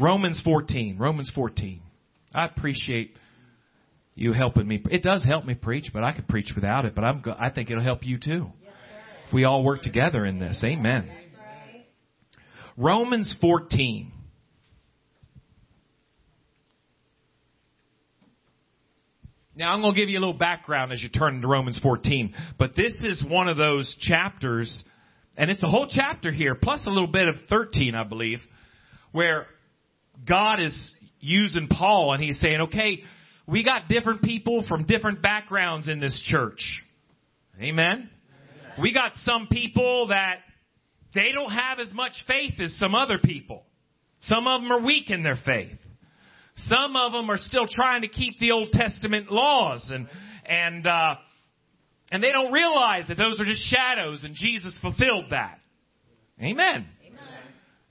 Romans 0.00 0.40
14. 0.42 0.98
Romans 0.98 1.30
14. 1.34 1.80
I 2.34 2.46
appreciate 2.46 3.14
you 4.14 4.32
helping 4.32 4.66
me. 4.66 4.82
It 4.90 5.02
does 5.02 5.24
help 5.24 5.44
me 5.44 5.54
preach, 5.54 5.90
but 5.92 6.02
I 6.02 6.12
could 6.12 6.26
preach 6.28 6.52
without 6.54 6.86
it, 6.86 6.94
but 6.94 7.04
I'm, 7.04 7.22
I 7.38 7.50
think 7.50 7.70
it'll 7.70 7.82
help 7.82 8.04
you 8.04 8.18
too. 8.18 8.50
Yes. 8.62 8.72
If 9.28 9.34
we 9.34 9.44
all 9.44 9.62
work 9.62 9.82
together 9.82 10.24
in 10.24 10.38
this. 10.38 10.62
Amen. 10.64 11.10
Romans 12.76 13.34
14. 13.40 14.12
Now 19.54 19.72
I'm 19.72 19.80
going 19.80 19.94
to 19.94 20.00
give 20.00 20.10
you 20.10 20.18
a 20.18 20.20
little 20.20 20.34
background 20.34 20.92
as 20.92 21.02
you 21.02 21.08
turn 21.08 21.40
to 21.40 21.48
Romans 21.48 21.80
14, 21.82 22.34
but 22.58 22.76
this 22.76 22.92
is 23.02 23.24
one 23.26 23.48
of 23.48 23.56
those 23.56 23.96
chapters, 24.00 24.84
and 25.38 25.50
it's 25.50 25.62
a 25.62 25.66
whole 25.66 25.88
chapter 25.88 26.30
here, 26.30 26.54
plus 26.54 26.84
a 26.84 26.90
little 26.90 27.10
bit 27.10 27.28
of 27.28 27.36
13, 27.48 27.94
I 27.94 28.04
believe, 28.04 28.40
where 29.12 29.46
God 30.28 30.60
is 30.60 30.94
using 31.20 31.68
Paul 31.68 32.12
and 32.12 32.22
he's 32.22 32.38
saying, 32.38 32.60
okay, 32.62 33.02
we 33.46 33.64
got 33.64 33.88
different 33.88 34.20
people 34.20 34.62
from 34.68 34.84
different 34.84 35.22
backgrounds 35.22 35.88
in 35.88 36.00
this 36.00 36.20
church. 36.26 36.60
Amen? 37.58 38.10
We 38.78 38.92
got 38.92 39.12
some 39.16 39.48
people 39.50 40.08
that 40.08 40.40
they 41.14 41.32
don't 41.32 41.50
have 41.50 41.78
as 41.78 41.92
much 41.92 42.12
faith 42.26 42.54
as 42.60 42.76
some 42.78 42.94
other 42.94 43.18
people. 43.18 43.64
Some 44.20 44.46
of 44.46 44.62
them 44.62 44.72
are 44.72 44.84
weak 44.84 45.10
in 45.10 45.22
their 45.22 45.38
faith. 45.44 45.78
Some 46.56 46.96
of 46.96 47.12
them 47.12 47.30
are 47.30 47.38
still 47.38 47.66
trying 47.68 48.02
to 48.02 48.08
keep 48.08 48.38
the 48.38 48.52
Old 48.52 48.70
Testament 48.72 49.30
laws 49.30 49.90
and, 49.92 50.08
and, 50.46 50.86
uh, 50.86 51.16
and 52.10 52.22
they 52.22 52.30
don't 52.30 52.52
realize 52.52 53.08
that 53.08 53.18
those 53.18 53.38
are 53.40 53.44
just 53.44 53.62
shadows 53.70 54.24
and 54.24 54.34
Jesus 54.34 54.78
fulfilled 54.80 55.26
that. 55.30 55.58
Amen. 56.40 56.86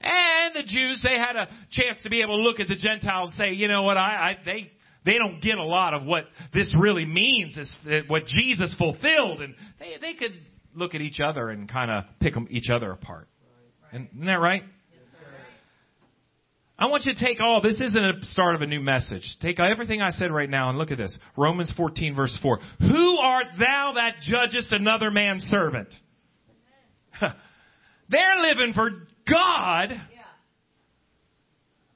And 0.01 0.55
the 0.55 0.63
Jews, 0.63 1.01
they 1.03 1.17
had 1.17 1.35
a 1.35 1.47
chance 1.71 2.03
to 2.03 2.09
be 2.09 2.21
able 2.21 2.37
to 2.37 2.43
look 2.43 2.59
at 2.59 2.67
the 2.67 2.75
Gentiles 2.75 3.29
and 3.29 3.37
say, 3.37 3.53
you 3.53 3.67
know 3.67 3.83
what, 3.83 3.97
I, 3.97 4.31
I 4.31 4.37
they, 4.45 4.71
they 5.05 5.17
don't 5.17 5.41
get 5.41 5.57
a 5.57 5.63
lot 5.63 5.93
of 5.93 6.05
what 6.05 6.25
this 6.53 6.73
really 6.79 7.05
means, 7.05 7.57
is 7.57 7.73
what 8.07 8.25
Jesus 8.25 8.75
fulfilled, 8.77 9.41
and 9.41 9.55
they, 9.79 9.95
they 9.99 10.13
could 10.13 10.33
look 10.75 10.95
at 10.95 11.01
each 11.01 11.19
other 11.19 11.49
and 11.49 11.69
kind 11.69 11.89
of 11.89 12.03
pick 12.19 12.33
them, 12.33 12.47
each 12.49 12.69
other 12.69 12.91
apart. 12.91 13.27
And, 13.91 14.09
isn't 14.13 14.25
that 14.25 14.39
right? 14.39 14.63
I 16.77 16.87
want 16.87 17.05
you 17.05 17.13
to 17.13 17.25
take 17.25 17.39
all, 17.39 17.61
this 17.61 17.79
isn't 17.79 18.03
a 18.03 18.13
start 18.23 18.55
of 18.55 18.61
a 18.61 18.67
new 18.67 18.81
message. 18.81 19.23
Take 19.41 19.61
everything 19.61 20.01
I 20.01 20.09
said 20.09 20.29
right 20.29 20.49
now 20.49 20.69
and 20.69 20.77
look 20.77 20.91
at 20.91 20.97
this. 20.97 21.17
Romans 21.37 21.71
14 21.77 22.15
verse 22.15 22.37
4. 22.41 22.59
Who 22.79 23.17
art 23.21 23.45
thou 23.57 23.93
that 23.95 24.15
judgest 24.21 24.73
another 24.73 25.09
man's 25.09 25.43
servant? 25.43 25.87
They're 27.21 28.37
living 28.41 28.73
for 28.73 28.89
God. 29.27 29.91
Yeah. 29.91 30.21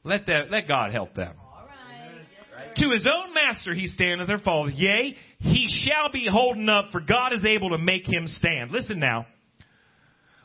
Let 0.05 0.27
that, 0.27 0.49
let 0.49 0.67
God 0.67 0.93
help 0.93 1.13
them. 1.13 1.35
All 1.37 1.67
right. 1.67 2.21
Yes, 2.31 2.45
sir. 2.49 2.68
To 2.79 2.89
his 2.91 3.07
own 3.11 3.33
master 3.33 3.73
he 3.73 3.87
standeth 3.87 4.29
or 4.29 4.37
falleth. 4.39 4.73
Yea, 4.75 5.15
he 5.39 5.67
shall 5.67 6.11
be 6.11 6.27
holden 6.29 6.69
up, 6.69 6.91
for 6.91 7.01
God 7.01 7.33
is 7.33 7.45
able 7.45 7.71
to 7.71 7.77
make 7.77 8.07
him 8.07 8.25
stand. 8.27 8.71
Listen 8.71 8.99
now. 8.99 9.25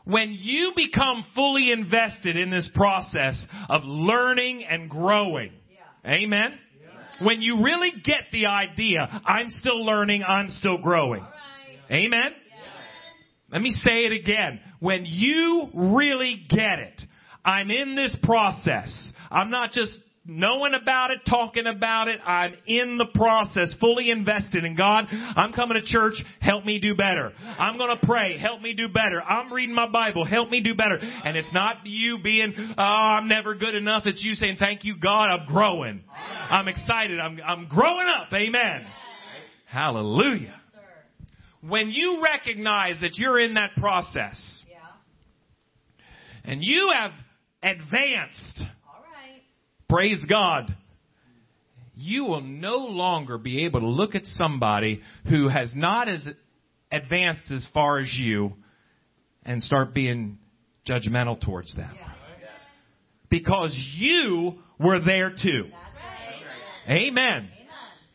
When 0.04 0.36
you 0.38 0.72
become 0.76 1.24
fully 1.34 1.72
invested 1.72 2.36
in 2.36 2.50
this 2.50 2.68
process 2.74 3.46
of 3.70 3.84
learning 3.84 4.64
and 4.64 4.90
growing, 4.90 5.52
Yeah. 5.70 6.12
amen? 6.12 6.58
When 7.20 7.40
you 7.40 7.62
really 7.62 7.92
get 8.02 8.24
the 8.32 8.46
idea, 8.46 9.22
I'm 9.24 9.48
still 9.48 9.84
learning, 9.84 10.24
I'm 10.24 10.50
still 10.50 10.78
growing. 10.78 11.22
Right. 11.22 11.96
Amen? 12.04 12.34
Yes. 12.44 12.58
Let 13.50 13.62
me 13.62 13.70
say 13.70 14.04
it 14.06 14.12
again. 14.12 14.60
When 14.80 15.04
you 15.06 15.68
really 15.72 16.44
get 16.48 16.80
it, 16.80 17.02
I'm 17.44 17.70
in 17.70 17.94
this 17.94 18.14
process. 18.22 19.12
I'm 19.30 19.50
not 19.50 19.70
just 19.70 19.96
knowing 20.26 20.74
about 20.74 21.10
it, 21.10 21.18
talking 21.28 21.66
about 21.66 22.08
it. 22.08 22.20
I'm 22.24 22.54
in 22.66 22.96
the 22.96 23.06
process, 23.14 23.74
fully 23.80 24.10
invested 24.10 24.64
in 24.64 24.76
God. 24.76 25.06
I'm 25.10 25.52
coming 25.52 25.80
to 25.80 25.86
church. 25.86 26.14
Help 26.40 26.64
me 26.64 26.78
do 26.80 26.94
better. 26.94 27.32
I'm 27.58 27.76
going 27.76 27.96
to 27.98 28.06
pray. 28.06 28.38
Help 28.38 28.60
me 28.62 28.74
do 28.74 28.88
better. 28.88 29.22
I'm 29.22 29.52
reading 29.52 29.74
my 29.74 29.88
Bible. 29.88 30.24
Help 30.24 30.50
me 30.50 30.62
do 30.62 30.74
better. 30.74 30.96
And 30.96 31.36
it's 31.36 31.52
not 31.52 31.78
you 31.84 32.18
being, 32.22 32.54
oh, 32.56 32.82
I'm 32.82 33.28
never 33.28 33.54
good 33.54 33.74
enough. 33.74 34.04
It's 34.06 34.22
you 34.22 34.34
saying, 34.34 34.56
thank 34.58 34.84
you, 34.84 34.96
God. 34.98 35.26
I'm 35.26 35.46
growing. 35.46 36.02
I'm 36.10 36.68
excited. 36.68 37.20
I'm, 37.20 37.38
I'm 37.46 37.68
growing 37.68 38.06
up. 38.08 38.32
Amen. 38.32 38.86
Hallelujah. 39.66 40.60
When 41.60 41.90
you 41.90 42.22
recognize 42.22 43.00
that 43.00 43.12
you're 43.14 43.40
in 43.40 43.54
that 43.54 43.74
process 43.76 44.64
and 46.44 46.60
you 46.62 46.92
have 46.94 47.12
advanced. 47.62 48.62
Praise 49.88 50.24
God. 50.28 50.74
You 51.94 52.24
will 52.24 52.40
no 52.40 52.78
longer 52.78 53.38
be 53.38 53.66
able 53.66 53.80
to 53.80 53.88
look 53.88 54.14
at 54.14 54.24
somebody 54.24 55.00
who 55.28 55.48
has 55.48 55.72
not 55.74 56.08
as 56.08 56.26
advanced 56.90 57.50
as 57.50 57.66
far 57.72 57.98
as 57.98 58.12
you 58.18 58.54
and 59.44 59.62
start 59.62 59.94
being 59.94 60.38
judgmental 60.88 61.40
towards 61.40 61.74
them. 61.76 61.94
Because 63.30 63.74
you 63.96 64.58
were 64.78 65.00
there 65.00 65.30
too. 65.30 65.66
Amen. 66.88 67.48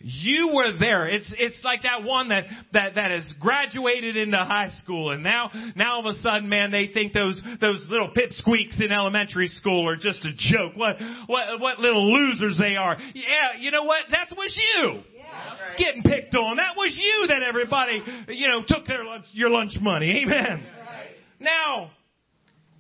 You 0.01 0.51
were 0.53 0.77
there. 0.79 1.07
It's 1.07 1.33
it's 1.37 1.61
like 1.61 1.83
that 1.83 2.03
one 2.03 2.29
that 2.29 2.45
that 2.71 2.95
that 2.95 3.11
has 3.11 3.33
graduated 3.37 4.15
into 4.15 4.37
high 4.37 4.69
school 4.77 5.11
and 5.11 5.21
now 5.23 5.51
now 5.75 5.95
all 5.95 6.07
of 6.07 6.15
a 6.15 6.19
sudden, 6.19 6.47
man, 6.47 6.71
they 6.71 6.87
think 6.87 7.11
those 7.11 7.41
those 7.59 7.85
little 7.89 8.09
pipsqueaks 8.09 8.81
in 8.81 8.93
elementary 8.93 9.49
school 9.49 9.89
are 9.89 9.97
just 9.97 10.23
a 10.23 10.31
joke. 10.37 10.77
What 10.77 10.95
what 11.27 11.59
what 11.59 11.79
little 11.79 12.13
losers 12.13 12.57
they 12.57 12.77
are. 12.77 12.97
Yeah, 13.13 13.59
you 13.59 13.71
know 13.71 13.83
what? 13.83 14.03
That 14.11 14.33
was 14.37 14.57
you. 14.57 15.01
Yeah. 15.17 15.75
Getting 15.77 16.03
picked 16.03 16.33
on. 16.33 16.55
That 16.55 16.77
was 16.77 16.97
you 16.97 17.27
that 17.27 17.43
everybody, 17.43 18.01
you 18.29 18.47
know, 18.47 18.61
took 18.65 18.85
their 18.85 19.03
lunch, 19.03 19.25
your 19.33 19.49
lunch 19.49 19.73
money. 19.81 20.23
Amen. 20.23 20.63
Right. 20.79 21.09
Now, 21.41 21.91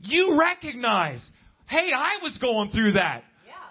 you 0.01 0.37
recognize, 0.39 1.29
hey, 1.67 1.91
I 1.95 2.23
was 2.23 2.37
going 2.37 2.71
through 2.71 2.93
that. 2.93 3.23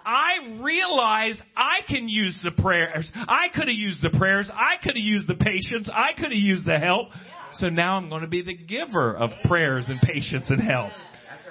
Yeah. 0.05 0.11
I 0.11 0.61
realize 0.61 1.39
I 1.55 1.79
can 1.87 2.09
use 2.09 2.39
the 2.43 2.51
prayers. 2.61 3.11
I 3.15 3.47
could 3.53 3.67
have 3.67 3.77
used 3.77 4.01
the 4.01 4.17
prayers. 4.17 4.49
I 4.53 4.75
could 4.81 4.95
have 4.95 5.03
used 5.03 5.27
the 5.27 5.35
patience. 5.35 5.89
I 5.93 6.13
could 6.13 6.31
have 6.31 6.33
used 6.33 6.65
the 6.65 6.79
help. 6.79 7.09
So 7.53 7.67
now 7.67 7.97
I'm 7.97 8.09
going 8.09 8.21
to 8.21 8.27
be 8.27 8.41
the 8.43 8.55
giver 8.55 9.15
of 9.15 9.31
prayers 9.47 9.85
and 9.87 9.99
patience 10.01 10.49
and 10.49 10.61
help. 10.61 10.91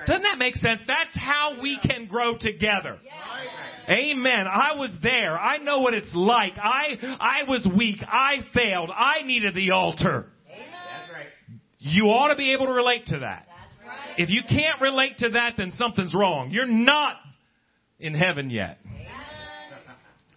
Doesn't 0.06 0.22
that 0.22 0.38
make 0.38 0.54
sense? 0.56 0.80
That's 0.86 1.14
how 1.14 1.60
we 1.60 1.78
can 1.82 2.06
grow 2.06 2.36
together. 2.38 2.98
Yeah. 3.04 3.94
Amen. 3.94 4.46
I 4.46 4.76
was 4.76 4.94
there. 5.02 5.38
I 5.38 5.58
know 5.58 5.80
what 5.80 5.94
it's 5.94 6.14
like. 6.14 6.54
I 6.56 6.96
I 7.20 7.48
was 7.48 7.66
weak. 7.76 7.98
I 8.02 8.36
failed. 8.54 8.90
I 8.94 9.22
needed 9.24 9.54
the 9.54 9.72
altar. 9.72 10.26
Amen. 10.46 10.68
You 11.80 12.06
ought 12.06 12.28
to 12.28 12.36
be 12.36 12.52
able 12.52 12.66
to 12.66 12.72
relate 12.72 13.06
to 13.06 13.20
that. 13.20 13.46
That's 13.46 13.88
right. 13.88 14.18
If 14.18 14.30
you 14.30 14.42
can't 14.48 14.80
relate 14.80 15.18
to 15.18 15.30
that, 15.30 15.54
then 15.56 15.70
something's 15.72 16.14
wrong. 16.14 16.50
You're 16.50 16.66
not 16.66 17.16
in 17.98 18.14
heaven 18.14 18.50
yet. 18.50 18.78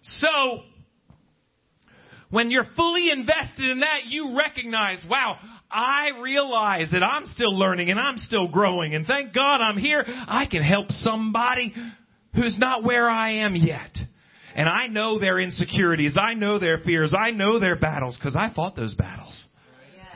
So, 0.02 0.60
when 2.30 2.50
you're 2.50 2.66
fully 2.76 3.10
invested 3.10 3.70
in 3.70 3.80
that, 3.80 4.06
you 4.06 4.36
recognize, 4.36 5.04
wow, 5.08 5.38
I 5.70 6.20
realize 6.20 6.90
that 6.92 7.02
I'm 7.02 7.26
still 7.26 7.56
learning 7.56 7.90
and 7.90 8.00
I'm 8.00 8.16
still 8.16 8.48
growing 8.48 8.94
and 8.94 9.06
thank 9.06 9.34
God 9.34 9.60
I'm 9.60 9.78
here. 9.78 10.02
I 10.06 10.46
can 10.50 10.62
help 10.62 10.90
somebody 10.90 11.74
who's 12.34 12.58
not 12.58 12.84
where 12.84 13.08
I 13.08 13.44
am 13.44 13.54
yet. 13.54 13.96
And 14.54 14.68
I 14.68 14.86
know 14.86 15.18
their 15.18 15.38
insecurities. 15.38 16.16
I 16.18 16.34
know 16.34 16.58
their 16.58 16.78
fears. 16.78 17.14
I 17.18 17.30
know 17.30 17.58
their 17.58 17.76
battles 17.76 18.18
because 18.18 18.36
I 18.36 18.52
fought 18.54 18.76
those 18.76 18.94
battles. 18.94 19.48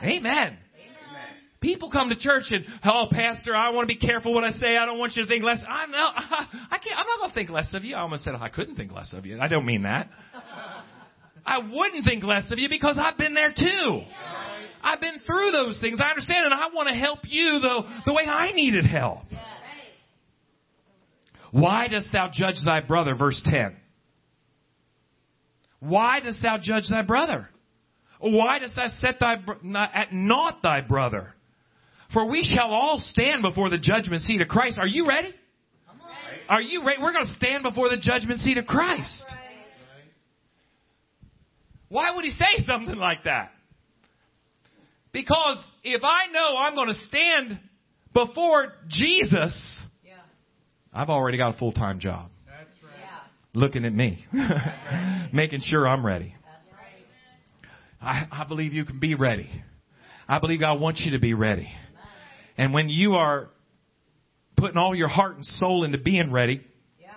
Amen. 0.03 0.57
People 1.59 1.89
come 1.89 2.09
to 2.09 2.15
church 2.15 2.45
and, 2.51 2.65
oh, 2.85 3.07
pastor, 3.09 3.55
I 3.55 3.69
want 3.69 3.89
to 3.89 3.95
be 3.95 3.99
careful 3.99 4.33
what 4.33 4.43
I 4.43 4.51
say. 4.51 4.77
I 4.77 4.85
don't 4.85 4.99
want 4.99 5.15
you 5.15 5.23
to 5.23 5.27
think 5.27 5.43
less. 5.43 5.63
I 5.67 5.87
know, 5.87 5.97
I 5.97 6.77
can't, 6.77 6.97
I'm 6.97 7.07
not 7.07 7.19
going 7.19 7.29
to 7.31 7.35
think 7.35 7.49
less 7.49 7.73
of 7.73 7.83
you. 7.83 7.95
I 7.95 8.01
almost 8.01 8.23
said 8.23 8.35
I 8.35 8.49
couldn't 8.49 8.75
think 8.75 8.91
less 8.91 9.13
of 9.13 9.25
you. 9.25 9.39
I 9.39 9.47
don't 9.47 9.65
mean 9.65 9.83
that. 9.83 10.09
I 11.45 11.59
wouldn't 11.59 12.05
think 12.05 12.23
less 12.23 12.51
of 12.51 12.59
you 12.59 12.69
because 12.69 12.99
I've 13.01 13.17
been 13.17 13.33
there 13.33 13.53
too. 13.55 14.01
I've 14.83 15.01
been 15.01 15.19
through 15.25 15.51
those 15.51 15.79
things. 15.79 15.99
I 16.03 16.09
understand 16.09 16.45
and 16.45 16.53
I 16.53 16.67
want 16.73 16.89
to 16.89 16.93
help 16.93 17.19
you 17.23 17.59
the, 17.59 18.01
the 18.05 18.13
way 18.13 18.23
I 18.25 18.51
needed 18.51 18.85
help. 18.85 19.19
Why 21.51 21.87
dost 21.87 22.09
thou 22.11 22.29
judge 22.31 22.57
thy 22.65 22.81
brother? 22.81 23.15
Verse 23.15 23.41
10. 23.45 23.75
Why 25.79 26.19
dost 26.19 26.41
thou 26.41 26.57
judge 26.61 26.89
thy 26.89 27.01
brother? 27.01 27.49
Why 28.19 28.59
dost 28.59 28.75
thou 28.75 28.87
set 28.99 29.19
thy 29.19 29.35
at 29.93 30.13
naught 30.13 30.61
thy 30.61 30.81
brother? 30.81 31.33
For 32.13 32.25
we 32.29 32.43
shall 32.43 32.69
all 32.73 32.99
stand 32.99 33.41
before 33.41 33.69
the 33.69 33.77
judgment 33.77 34.21
seat 34.23 34.41
of 34.41 34.47
Christ. 34.47 34.77
Are 34.79 34.87
you 34.87 35.07
ready? 35.07 35.33
Come 35.87 35.99
on. 36.01 36.09
Are 36.49 36.61
you 36.61 36.85
ready? 36.85 37.01
We're 37.01 37.11
going 37.13 37.25
to 37.25 37.33
stand 37.33 37.63
before 37.63 37.89
the 37.89 37.97
judgment 37.97 38.39
seat 38.39 38.57
of 38.57 38.65
Christ. 38.65 39.25
Why 41.89 42.13
would 42.15 42.25
he 42.25 42.31
say 42.31 42.63
something 42.65 42.95
like 42.95 43.23
that? 43.25 43.51
Because 45.13 45.63
if 45.83 46.03
I 46.03 46.31
know 46.31 46.57
I'm 46.57 46.75
going 46.75 46.89
to 46.89 47.07
stand 47.07 47.59
before 48.13 48.73
Jesus, 48.87 49.83
Yeah. 50.05 50.15
I've 50.93 51.09
already 51.09 51.37
got 51.37 51.55
a 51.55 51.57
full 51.57 51.71
time 51.71 51.99
job. 51.99 52.29
Yeah. 52.45 53.19
Looking 53.53 53.85
at 53.85 53.93
me, 53.93 54.25
making 55.33 55.61
sure 55.61 55.87
I'm 55.87 56.05
ready. 56.05 56.35
That's 56.45 56.67
right. 58.01 58.27
I, 58.31 58.43
I 58.43 58.47
believe 58.47 58.73
you 58.73 58.85
can 58.85 58.99
be 58.99 59.15
ready. 59.15 59.49
I 60.27 60.39
believe 60.39 60.59
God 60.59 60.79
wants 60.81 61.01
you 61.05 61.11
to 61.13 61.19
be 61.19 61.33
ready. 61.33 61.69
And 62.57 62.73
when 62.73 62.89
you 62.89 63.13
are 63.15 63.49
putting 64.55 64.77
all 64.77 64.95
your 64.95 65.07
heart 65.07 65.35
and 65.35 65.45
soul 65.45 65.83
into 65.83 65.97
being 65.97 66.31
ready, 66.31 66.61
Yeah. 66.99 67.09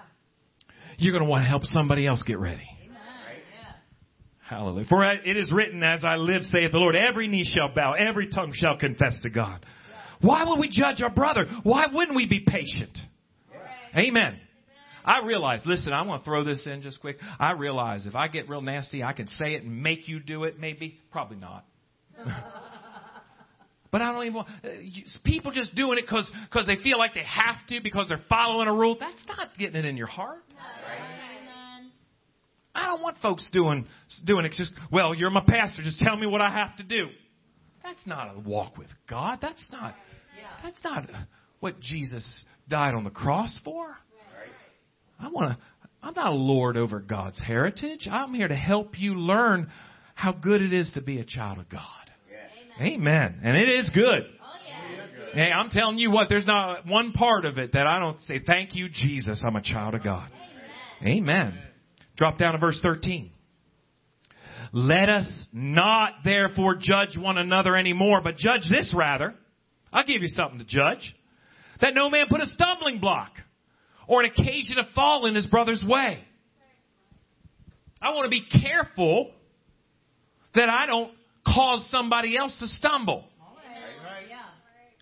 you're 0.98 1.12
going 1.12 1.24
to 1.24 1.30
want 1.30 1.44
to 1.44 1.48
help 1.48 1.64
somebody 1.64 2.06
else 2.06 2.22
get 2.22 2.38
ready. 2.38 2.66
Hallelujah. 4.50 4.86
For 4.88 5.04
it 5.04 5.36
is 5.36 5.52
written, 5.52 5.84
as 5.84 6.02
I 6.04 6.16
live, 6.16 6.42
saith 6.42 6.72
the 6.72 6.78
Lord, 6.78 6.96
every 6.96 7.28
knee 7.28 7.44
shall 7.44 7.72
bow, 7.72 7.92
every 7.92 8.28
tongue 8.28 8.52
shall 8.52 8.76
confess 8.76 9.20
to 9.22 9.30
God. 9.30 9.64
Why 10.22 10.44
would 10.44 10.58
we 10.58 10.68
judge 10.68 11.00
our 11.02 11.10
brother? 11.10 11.46
Why 11.62 11.86
wouldn't 11.92 12.16
we 12.16 12.26
be 12.26 12.40
patient? 12.40 12.98
Amen. 13.96 14.40
I 15.04 15.24
realize, 15.24 15.62
listen, 15.64 15.92
I 15.92 16.02
want 16.02 16.22
to 16.22 16.24
throw 16.24 16.42
this 16.42 16.66
in 16.66 16.82
just 16.82 17.00
quick. 17.00 17.18
I 17.38 17.52
realize 17.52 18.06
if 18.06 18.16
I 18.16 18.26
get 18.26 18.48
real 18.48 18.60
nasty, 18.60 19.04
I 19.04 19.12
can 19.12 19.28
say 19.28 19.54
it 19.54 19.62
and 19.62 19.82
make 19.82 20.08
you 20.08 20.18
do 20.18 20.42
it, 20.44 20.58
maybe. 20.58 20.98
Probably 21.12 21.36
not. 21.36 21.64
but 23.90 24.02
I 24.02 24.12
don't 24.12 24.22
even 24.22 24.34
want, 24.34 24.48
uh, 24.64 24.68
people 25.24 25.52
just 25.52 25.74
doing 25.74 25.98
it 25.98 26.02
because 26.02 26.30
cause 26.52 26.66
they 26.66 26.76
feel 26.76 26.98
like 26.98 27.14
they 27.14 27.24
have 27.24 27.66
to 27.68 27.80
because 27.82 28.08
they're 28.08 28.22
following 28.28 28.68
a 28.68 28.72
rule. 28.72 28.96
That's 28.98 29.24
not 29.26 29.48
getting 29.58 29.76
it 29.76 29.84
in 29.84 29.96
your 29.96 30.06
heart. 30.06 30.44
I 32.74 32.86
don't 32.86 33.02
want 33.02 33.16
folks 33.18 33.48
doing 33.52 33.86
doing 34.24 34.44
it 34.44 34.52
just 34.52 34.72
well. 34.92 35.14
You're 35.14 35.30
my 35.30 35.44
pastor. 35.46 35.82
Just 35.82 35.98
tell 35.98 36.16
me 36.16 36.26
what 36.26 36.40
I 36.40 36.50
have 36.50 36.76
to 36.76 36.84
do. 36.84 37.08
That's 37.82 38.06
not 38.06 38.36
a 38.36 38.40
walk 38.40 38.78
with 38.78 38.88
God. 39.08 39.38
That's 39.42 39.66
not. 39.72 39.94
That's 40.62 40.82
not 40.84 41.08
what 41.58 41.80
Jesus 41.80 42.44
died 42.68 42.94
on 42.94 43.04
the 43.04 43.10
cross 43.10 43.58
for. 43.64 43.88
I 45.18 45.28
want 45.28 45.58
to. 45.58 45.64
I'm 46.02 46.14
not 46.14 46.28
a 46.28 46.34
lord 46.34 46.76
over 46.76 47.00
God's 47.00 47.38
heritage. 47.38 48.08
I'm 48.10 48.32
here 48.32 48.48
to 48.48 48.56
help 48.56 48.98
you 48.98 49.14
learn 49.14 49.68
how 50.14 50.32
good 50.32 50.62
it 50.62 50.72
is 50.72 50.90
to 50.94 51.02
be 51.02 51.18
a 51.18 51.24
child 51.24 51.58
of 51.58 51.68
God. 51.68 52.09
Amen. 52.78 52.92
Amen. 52.92 53.40
And 53.42 53.56
it 53.56 53.68
is 53.68 53.90
good. 53.94 54.22
Oh 54.22 54.56
yeah. 54.66 55.34
Hey, 55.34 55.50
I'm 55.52 55.70
telling 55.70 55.98
you 55.98 56.10
what. 56.10 56.28
There's 56.28 56.46
not 56.46 56.86
one 56.86 57.12
part 57.12 57.44
of 57.44 57.58
it 57.58 57.72
that 57.72 57.86
I 57.86 57.98
don't 57.98 58.20
say, 58.22 58.38
"Thank 58.38 58.74
you, 58.74 58.88
Jesus. 58.88 59.42
I'm 59.46 59.56
a 59.56 59.62
child 59.62 59.94
of 59.94 60.02
God." 60.02 60.30
Amen. 61.04 61.58
Drop 62.16 62.36
down 62.36 62.52
to 62.52 62.58
verse 62.58 62.78
13. 62.82 63.30
Let 64.72 65.08
us 65.08 65.48
not 65.52 66.22
therefore 66.24 66.76
judge 66.76 67.16
one 67.16 67.38
another 67.38 67.74
anymore, 67.74 68.20
but 68.22 68.36
judge 68.36 68.68
this 68.70 68.92
rather. 68.94 69.34
I'll 69.92 70.04
give 70.04 70.22
you 70.22 70.28
something 70.28 70.58
to 70.58 70.64
judge. 70.64 71.14
That 71.80 71.94
no 71.94 72.10
man 72.10 72.26
put 72.28 72.40
a 72.40 72.46
stumbling 72.46 73.00
block 73.00 73.32
or 74.06 74.22
an 74.22 74.30
occasion 74.30 74.76
to 74.76 74.84
fall 74.94 75.26
in 75.26 75.34
his 75.34 75.46
brother's 75.46 75.82
way. 75.82 76.22
I 78.02 78.10
want 78.10 78.24
to 78.24 78.30
be 78.30 78.44
careful 78.62 79.32
that 80.54 80.68
I 80.68 80.86
don't 80.86 81.12
cause 81.46 81.88
somebody 81.90 82.36
else 82.36 82.56
to 82.60 82.66
stumble. 82.66 83.24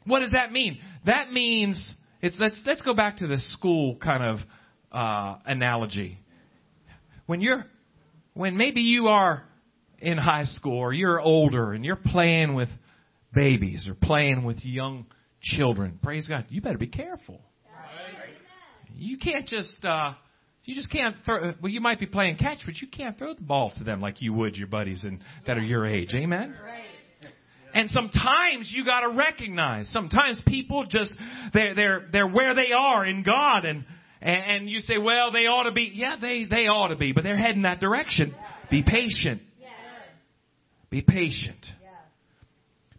What 0.05 0.21
does 0.21 0.33
that 0.33 0.53
mean? 0.53 0.79
That 1.07 1.33
means 1.33 1.95
it's 2.23 2.39
let's 2.41 2.61
let's 2.67 2.83
go 2.83 2.95
back 2.95 3.19
to 3.19 3.27
the 3.27 3.39
school 3.39 3.97
kind 3.97 4.25
of 4.25 4.39
uh, 4.91 5.39
analogy. 5.45 6.19
When 7.27 7.41
you're 7.41 7.67
when 8.35 8.57
maybe 8.57 8.81
you 8.81 9.09
are 9.09 9.45
in 9.99 10.17
high 10.17 10.45
school 10.45 10.79
or 10.79 10.93
you're 10.93 11.21
older 11.21 11.73
and 11.73 11.85
you're 11.85 11.97
playing 11.97 12.55
with 12.55 12.69
babies 13.35 13.89
or 13.89 13.95
playing 13.95 14.45
with 14.45 14.65
young 14.65 15.07
children, 15.43 15.99
praise 16.03 16.29
God, 16.29 16.47
you 16.49 16.63
better 16.63 16.79
be 16.79 16.87
careful. 16.87 17.41
You 18.95 19.19
can't 19.19 19.47
just 19.47 19.85
uh, 19.85 20.15
You 20.69 20.75
just 20.75 20.91
can't 20.91 21.17
throw. 21.25 21.55
Well, 21.63 21.73
you 21.73 21.81
might 21.81 21.99
be 21.99 22.05
playing 22.05 22.37
catch, 22.37 22.59
but 22.67 22.77
you 22.77 22.89
can't 22.89 23.17
throw 23.17 23.33
the 23.33 23.41
ball 23.41 23.73
to 23.79 23.85
them 23.85 24.03
like 24.03 24.21
you 24.21 24.35
would 24.35 24.55
your 24.55 24.67
buddies 24.67 25.03
and 25.03 25.21
that 25.47 25.57
are 25.57 25.65
your 25.65 25.87
age. 25.87 26.13
Amen. 26.15 26.55
And 27.73 27.89
sometimes 27.89 28.71
you 28.71 28.85
got 28.85 29.01
to 29.01 29.17
recognize. 29.17 29.91
Sometimes 29.91 30.39
people 30.47 30.85
just 30.85 31.15
they're 31.55 31.75
they're 31.75 32.09
they're 32.13 32.29
where 32.29 32.55
they 32.55 32.73
are 32.73 33.07
in 33.07 33.23
God, 33.23 33.65
and 33.65 33.87
and 34.21 34.69
you 34.69 34.81
say, 34.81 34.99
well, 34.99 35.33
they 35.33 35.47
ought 35.47 35.63
to 35.63 35.73
be. 35.73 35.91
Yeah, 35.95 36.17
they 36.21 36.45
they 36.45 36.67
ought 36.67 36.89
to 36.89 36.97
be, 36.97 37.13
but 37.13 37.25
they're 37.25 37.39
heading 37.39 37.63
that 37.63 37.81
direction. 37.81 38.35
Be 38.71 38.85
patient. 38.87 39.41
Be 40.91 41.01
patient. 41.01 41.65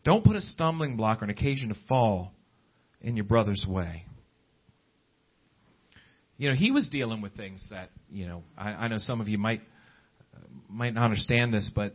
Don't 0.04 0.24
put 0.24 0.36
a 0.36 0.42
stumbling 0.42 0.98
block 0.98 1.22
or 1.22 1.26
an 1.26 1.30
occasion 1.30 1.70
to 1.70 1.76
fall 1.88 2.32
in 3.00 3.16
your 3.16 3.26
brother's 3.26 3.64
way. 3.70 4.06
You 6.40 6.50
know, 6.50 6.56
he 6.56 6.72
was 6.72 6.90
dealing 6.90 7.22
with 7.22 7.36
things 7.36 7.64
that 7.70 7.90
you 8.10 8.26
know. 8.26 8.44
I, 8.58 8.70
I 8.70 8.88
know 8.88 8.98
some 8.98 9.22
of 9.22 9.28
you 9.28 9.38
might 9.38 9.62
might 10.70 10.94
not 10.94 11.04
understand 11.04 11.54
this, 11.54 11.70
but 11.76 11.94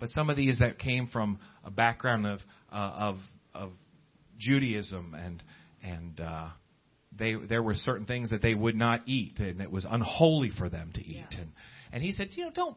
but 0.00 0.08
some 0.08 0.30
of 0.30 0.36
these 0.36 0.58
that 0.60 0.78
came 0.78 1.08
from 1.08 1.38
a 1.62 1.70
background 1.70 2.26
of 2.26 2.40
uh, 2.72 2.74
of 2.74 3.18
of 3.54 3.72
Judaism 4.38 5.14
and 5.14 5.42
and 5.82 6.20
uh, 6.20 6.48
they 7.18 7.34
there 7.34 7.62
were 7.62 7.74
certain 7.74 8.06
things 8.06 8.30
that 8.30 8.42
they 8.42 8.54
would 8.54 8.76
not 8.76 9.02
eat 9.06 9.38
and 9.40 9.60
it 9.60 9.70
was 9.70 9.86
unholy 9.88 10.50
for 10.56 10.68
them 10.68 10.90
to 10.94 11.06
eat 11.06 11.26
and 11.38 11.52
and 11.92 12.02
he 12.02 12.12
said 12.12 12.28
you 12.32 12.44
know 12.44 12.50
don't 12.54 12.76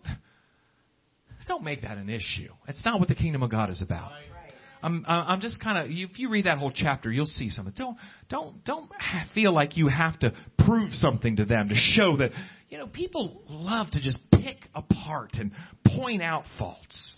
don't 1.47 1.63
make 1.63 1.81
that 1.81 1.97
an 1.97 2.09
issue 2.09 2.51
it's 2.67 2.83
not 2.85 2.99
what 2.99 3.09
the 3.09 3.15
kingdom 3.15 3.43
of 3.43 3.49
God 3.49 3.69
is 3.69 3.81
about 3.81 4.11
Right. 4.11 4.38
I'm 4.81 5.05
I'm 5.07 5.41
just 5.41 5.61
kind 5.61 5.77
of 5.77 5.85
if 5.89 6.19
you 6.19 6.29
read 6.29 6.45
that 6.45 6.57
whole 6.57 6.71
chapter 6.73 7.11
you'll 7.11 7.25
see 7.25 7.49
something. 7.49 7.73
Don't 7.75 7.97
don't 8.29 8.63
don't 8.63 8.89
feel 9.33 9.53
like 9.53 9.77
you 9.77 9.87
have 9.87 10.17
to 10.19 10.33
prove 10.65 10.91
something 10.93 11.35
to 11.37 11.45
them 11.45 11.69
to 11.69 11.75
show 11.75 12.17
that 12.17 12.31
you 12.69 12.77
know 12.77 12.87
people 12.87 13.41
love 13.49 13.91
to 13.91 14.01
just 14.01 14.19
pick 14.31 14.57
apart 14.73 15.31
and 15.33 15.51
point 15.97 16.21
out 16.21 16.43
faults. 16.57 17.15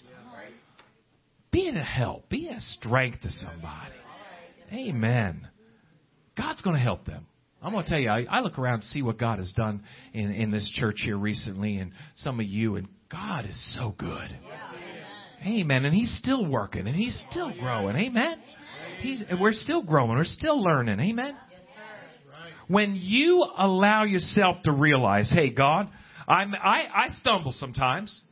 Be 1.52 1.68
a 1.68 1.74
help. 1.74 2.30
Be 2.30 2.48
a 2.48 2.60
strength 2.60 3.22
to 3.22 3.30
somebody. 3.30 3.94
Amen. 4.74 5.48
God's 6.38 6.62
going 6.62 6.78
to 6.78 6.82
help 6.82 7.06
them. 7.06 7.28
I'm 7.62 7.74
going 7.74 7.84
to 7.84 7.90
tell 7.90 8.00
you 8.00 8.10
I, 8.10 8.26
I 8.30 8.40
look 8.40 8.58
around 8.58 8.76
and 8.76 8.84
see 8.86 9.02
what 9.02 9.20
God 9.20 9.38
has 9.38 9.54
done 9.56 9.84
in 10.14 10.32
in 10.32 10.50
this 10.50 10.70
church 10.74 11.02
here 11.04 11.18
recently 11.18 11.78
and 11.78 11.92
some 12.16 12.40
of 12.40 12.46
you 12.46 12.78
and 12.78 12.88
God 13.12 13.46
is 13.46 13.76
so 13.78 13.94
good 13.98 14.36
Amen. 15.46 15.86
And 15.86 15.94
he's 15.94 16.16
still 16.18 16.46
working 16.46 16.88
and 16.88 16.96
he's 16.96 17.24
still 17.30 17.52
growing. 17.60 17.96
Amen. 17.96 18.40
He's, 19.02 19.24
we're 19.40 19.54
still 19.54 19.82
growing. 19.82 20.12
We're 20.12 20.24
still 20.24 20.62
learning. 20.62 21.00
Amen. 21.00 21.36
When 22.68 22.96
you 22.96 23.46
allow 23.58 24.04
yourself 24.04 24.58
to 24.64 24.72
realize, 24.72 25.32
hey, 25.34 25.50
God, 25.50 25.90
I'm, 26.28 26.54
I, 26.56 26.86
I 26.94 27.08
stumble 27.10 27.54
sometimes. 27.54 28.24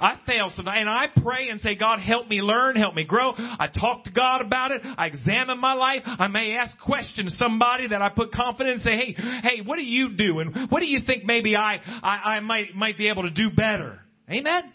I 0.00 0.18
fail 0.26 0.50
sometimes. 0.54 0.80
And 0.80 0.88
I 0.88 1.06
pray 1.22 1.48
and 1.48 1.60
say, 1.60 1.76
God, 1.76 2.00
help 2.00 2.28
me 2.28 2.40
learn, 2.40 2.76
help 2.76 2.94
me 2.94 3.04
grow. 3.04 3.32
I 3.36 3.68
talk 3.68 4.04
to 4.04 4.10
God 4.10 4.40
about 4.40 4.72
it. 4.72 4.82
I 4.84 5.06
examine 5.06 5.60
my 5.60 5.74
life. 5.74 6.02
I 6.04 6.26
may 6.26 6.56
ask 6.56 6.76
questions 6.80 7.36
somebody 7.38 7.88
that 7.88 8.02
I 8.02 8.08
put 8.08 8.32
confidence 8.32 8.82
say, 8.82 8.96
hey, 8.96 9.12
hey, 9.14 9.60
what 9.64 9.76
do 9.76 9.84
you 9.84 10.16
do? 10.16 10.40
And 10.40 10.70
what 10.70 10.80
do 10.80 10.86
you 10.86 11.00
think 11.06 11.24
maybe 11.24 11.54
I, 11.54 11.76
I, 12.02 12.36
I 12.36 12.40
might, 12.40 12.74
might 12.74 12.98
be 12.98 13.08
able 13.08 13.22
to 13.22 13.30
do 13.30 13.50
better? 13.54 14.00
Amen. 14.28 14.73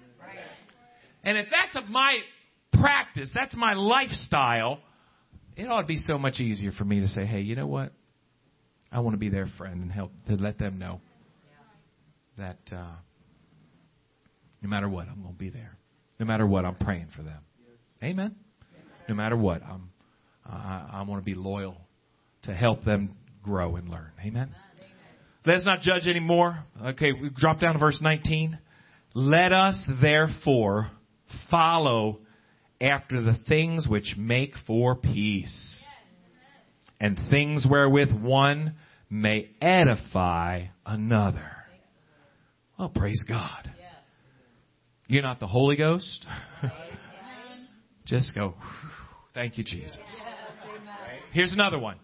And 1.24 1.38
if 1.38 1.47
that's 1.49 1.86
my 1.89 2.20
practice, 2.80 3.30
that's 3.34 3.55
my 3.55 3.74
lifestyle, 3.74 4.80
it 5.55 5.65
ought 5.65 5.82
to 5.82 5.88
be 5.88 5.97
so 5.97 6.17
much 6.17 6.39
easier 6.39 6.72
for 6.72 6.86
me 6.86 7.01
to 7.01 7.07
say, 7.07 7.26
hey, 7.26 7.41
you 7.41 7.55
know 7.55 7.67
what? 7.67 7.91
I 8.91 9.01
want 9.01 9.13
to 9.13 9.20
be 9.20 9.30
their 9.30 9.47
friend 9.57 9.82
and 9.82 9.91
help 9.91 10.11
to 10.28 10.36
let 10.36 10.57
them 10.57 10.80
know 10.80 11.01
that 12.38 12.59
uh, 12.72 12.95
no 14.61 14.70
matter 14.70 14.89
what, 14.89 15.07
I'm 15.07 15.22
going 15.22 15.34
to 15.34 15.39
be 15.39 15.49
there. 15.49 15.78
No 16.20 16.26
matter 16.26 16.47
what, 16.47 16.65
I'm 16.65 16.76
praying 16.76 17.09
for 17.15 17.22
them. 17.22 17.41
Amen. 18.03 18.36
No 19.07 19.15
matter 19.15 19.36
what, 19.36 19.61
I'm 19.63 19.89
I, 20.45 20.89
I 20.93 21.01
want 21.03 21.22
to 21.22 21.26
be 21.26 21.36
loyal 21.36 21.78
to 22.43 22.53
help 22.53 22.84
them 22.84 23.15
grow 23.43 23.76
and 23.76 23.89
learn. 23.89 24.11
Amen. 24.26 24.49
Let's 25.45 25.65
not 25.65 25.82
judge 25.82 26.07
anymore. 26.07 26.63
Okay, 26.84 27.13
we 27.13 27.30
drop 27.36 27.59
down 27.59 27.74
to 27.74 27.80
verse 27.80 27.99
19. 28.01 28.57
Let 29.13 29.51
us 29.51 29.84
therefore 30.01 30.89
follow 31.49 32.19
after 32.82 33.21
the 33.21 33.38
things 33.47 33.88
which 33.89 34.15
make 34.17 34.53
for 34.65 34.95
peace, 34.95 35.86
and 36.99 37.19
things 37.30 37.65
wherewith 37.69 38.11
one 38.11 38.75
may 39.09 39.49
edify 39.61 40.65
another. 40.86 41.51
Well, 42.77 42.89
praise 42.89 43.23
God. 43.27 43.71
You're 45.07 45.23
not 45.23 45.39
the 45.39 45.47
Holy 45.47 45.75
Ghost. 45.75 46.25
Just 48.05 48.34
go, 48.36 48.53
thank 49.34 49.57
you, 49.57 49.63
Jesus. 49.63 49.99
Here's 51.34 51.51
another 51.51 51.80
one. 51.80 51.97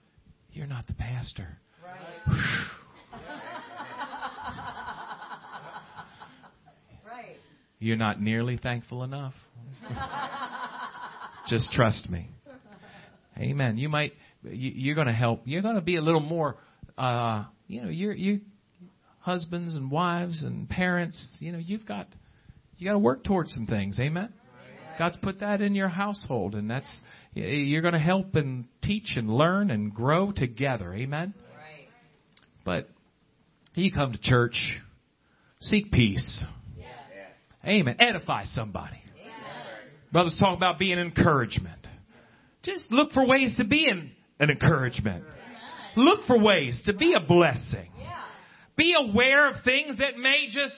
You're 0.52 0.68
not 0.68 0.88
the 0.88 0.94
pastor. 0.94 1.48
Right. 1.84 1.96
You're 7.86 7.98
not 7.98 8.20
nearly 8.20 8.58
thankful 8.58 9.04
enough. 9.04 9.36
Just 11.48 11.72
trust 11.72 12.10
me. 12.10 12.32
Amen. 13.38 13.78
You 13.78 13.90
might, 13.90 14.14
you, 14.42 14.72
you're 14.74 14.96
going 14.96 15.06
to 15.06 15.14
help. 15.14 15.44
You're 15.46 15.62
going 15.62 15.76
to 15.76 15.82
be 15.82 15.98
a 15.98 16.02
little 16.02 16.20
more, 16.20 16.58
uh, 16.98 17.44
you 17.68 17.84
know, 17.84 17.90
you're, 17.90 18.14
you, 18.14 18.42
husbands 19.20 19.76
and 19.76 19.92
wives 19.92 20.42
and 20.42 20.68
parents, 20.68 21.30
you 21.38 21.52
know, 21.52 21.60
you've 21.60 21.86
got, 21.86 22.08
you 22.80 22.88
got 22.88 22.94
to 22.94 23.00
work 23.00 23.24
towards 23.24 23.54
some 23.54 23.68
things. 23.68 24.00
Amen. 24.00 24.34
God's 24.98 25.18
put 25.22 25.42
that 25.42 25.62
in 25.62 25.76
your 25.76 25.90
household 25.90 26.56
and 26.56 26.68
that's, 26.68 26.92
you're 27.36 27.84
going 27.84 27.94
to 27.94 28.00
help 28.00 28.34
and 28.34 28.66
teach 28.82 29.14
and 29.16 29.30
learn 29.30 29.70
and 29.70 29.94
grow 29.94 30.32
together. 30.32 30.92
Amen. 30.92 31.36
Right. 31.38 31.88
But 32.64 32.90
you 33.76 33.92
come 33.92 34.14
to 34.14 34.20
church, 34.20 34.80
seek 35.60 35.92
peace. 35.92 36.44
Amen. 37.66 37.96
Edify 38.00 38.46
somebody. 38.46 39.02
Brothers 40.12 40.38
talk 40.40 40.56
about 40.56 40.80
being 40.80 40.98
encouragement. 40.98 41.88
Just 42.64 42.92
look 42.92 43.12
for 43.12 43.28
ways 43.28 43.56
to 43.58 43.66
be 43.66 43.88
an, 43.90 44.12
an 44.40 44.50
encouragement. 44.50 45.24
Look 45.98 46.26
for 46.26 46.40
ways 46.40 46.82
to 46.86 46.94
be 46.94 47.14
a 47.14 47.20
blessing. 47.20 47.90
Yeah. 48.00 48.22
Be 48.78 48.96
aware 48.98 49.50
of 49.50 49.56
things 49.64 49.98
that 49.98 50.18
may 50.18 50.48
just 50.50 50.76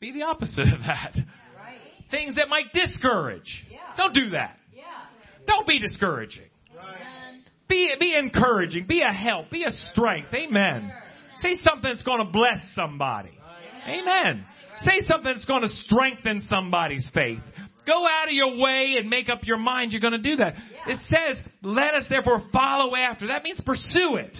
be 0.00 0.12
the 0.12 0.22
opposite 0.22 0.72
of 0.72 0.80
that. 0.80 1.14
Right. 1.56 1.78
Things 2.10 2.36
that 2.36 2.48
might 2.48 2.72
discourage. 2.72 3.64
Yeah. 3.68 3.78
Don't 3.96 4.14
do 4.14 4.30
that. 4.30 4.56
Don't 5.46 5.66
be 5.66 5.80
discouraging. 5.80 6.48
Amen. 6.72 7.42
Be, 7.68 7.92
be 7.98 8.16
encouraging. 8.16 8.86
Be 8.86 9.02
a 9.02 9.12
help. 9.12 9.50
Be 9.50 9.64
a 9.64 9.70
strength. 9.70 10.32
Amen. 10.34 10.92
Say 11.36 11.54
something 11.54 11.90
that's 11.90 12.02
going 12.02 12.24
to 12.24 12.30
bless 12.30 12.58
somebody. 12.74 13.36
Amen. 13.86 14.44
Say 14.84 15.00
something 15.00 15.32
that's 15.32 15.44
going 15.44 15.62
to 15.62 15.68
strengthen 15.68 16.40
somebody's 16.42 17.10
faith. 17.14 17.40
Go 17.86 18.06
out 18.06 18.28
of 18.28 18.32
your 18.32 18.58
way 18.58 18.94
and 18.98 19.08
make 19.08 19.28
up 19.28 19.40
your 19.44 19.56
mind 19.56 19.92
you're 19.92 20.00
going 20.00 20.12
to 20.12 20.18
do 20.18 20.36
that. 20.36 20.54
Yeah. 20.54 20.94
It 20.94 21.00
says, 21.06 21.42
let 21.62 21.94
us 21.94 22.06
therefore 22.08 22.42
follow 22.52 22.94
after. 22.94 23.28
That 23.28 23.42
means 23.42 23.60
pursue 23.64 24.16
it. 24.16 24.36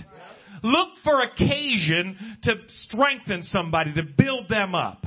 Look 0.62 0.88
for 1.02 1.22
occasion 1.22 2.38
to 2.42 2.54
strengthen 2.68 3.42
somebody, 3.42 3.94
to 3.94 4.02
build 4.02 4.48
them 4.48 4.74
up. 4.74 5.04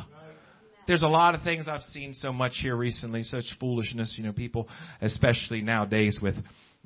There's 0.87 1.03
a 1.03 1.07
lot 1.07 1.35
of 1.35 1.43
things 1.43 1.67
I've 1.69 1.81
seen 1.81 2.13
so 2.13 2.33
much 2.33 2.57
here 2.61 2.75
recently, 2.75 3.23
such 3.23 3.45
foolishness, 3.59 4.15
you 4.17 4.25
know, 4.25 4.33
people, 4.33 4.67
especially 5.01 5.61
nowadays 5.61 6.19
with 6.21 6.35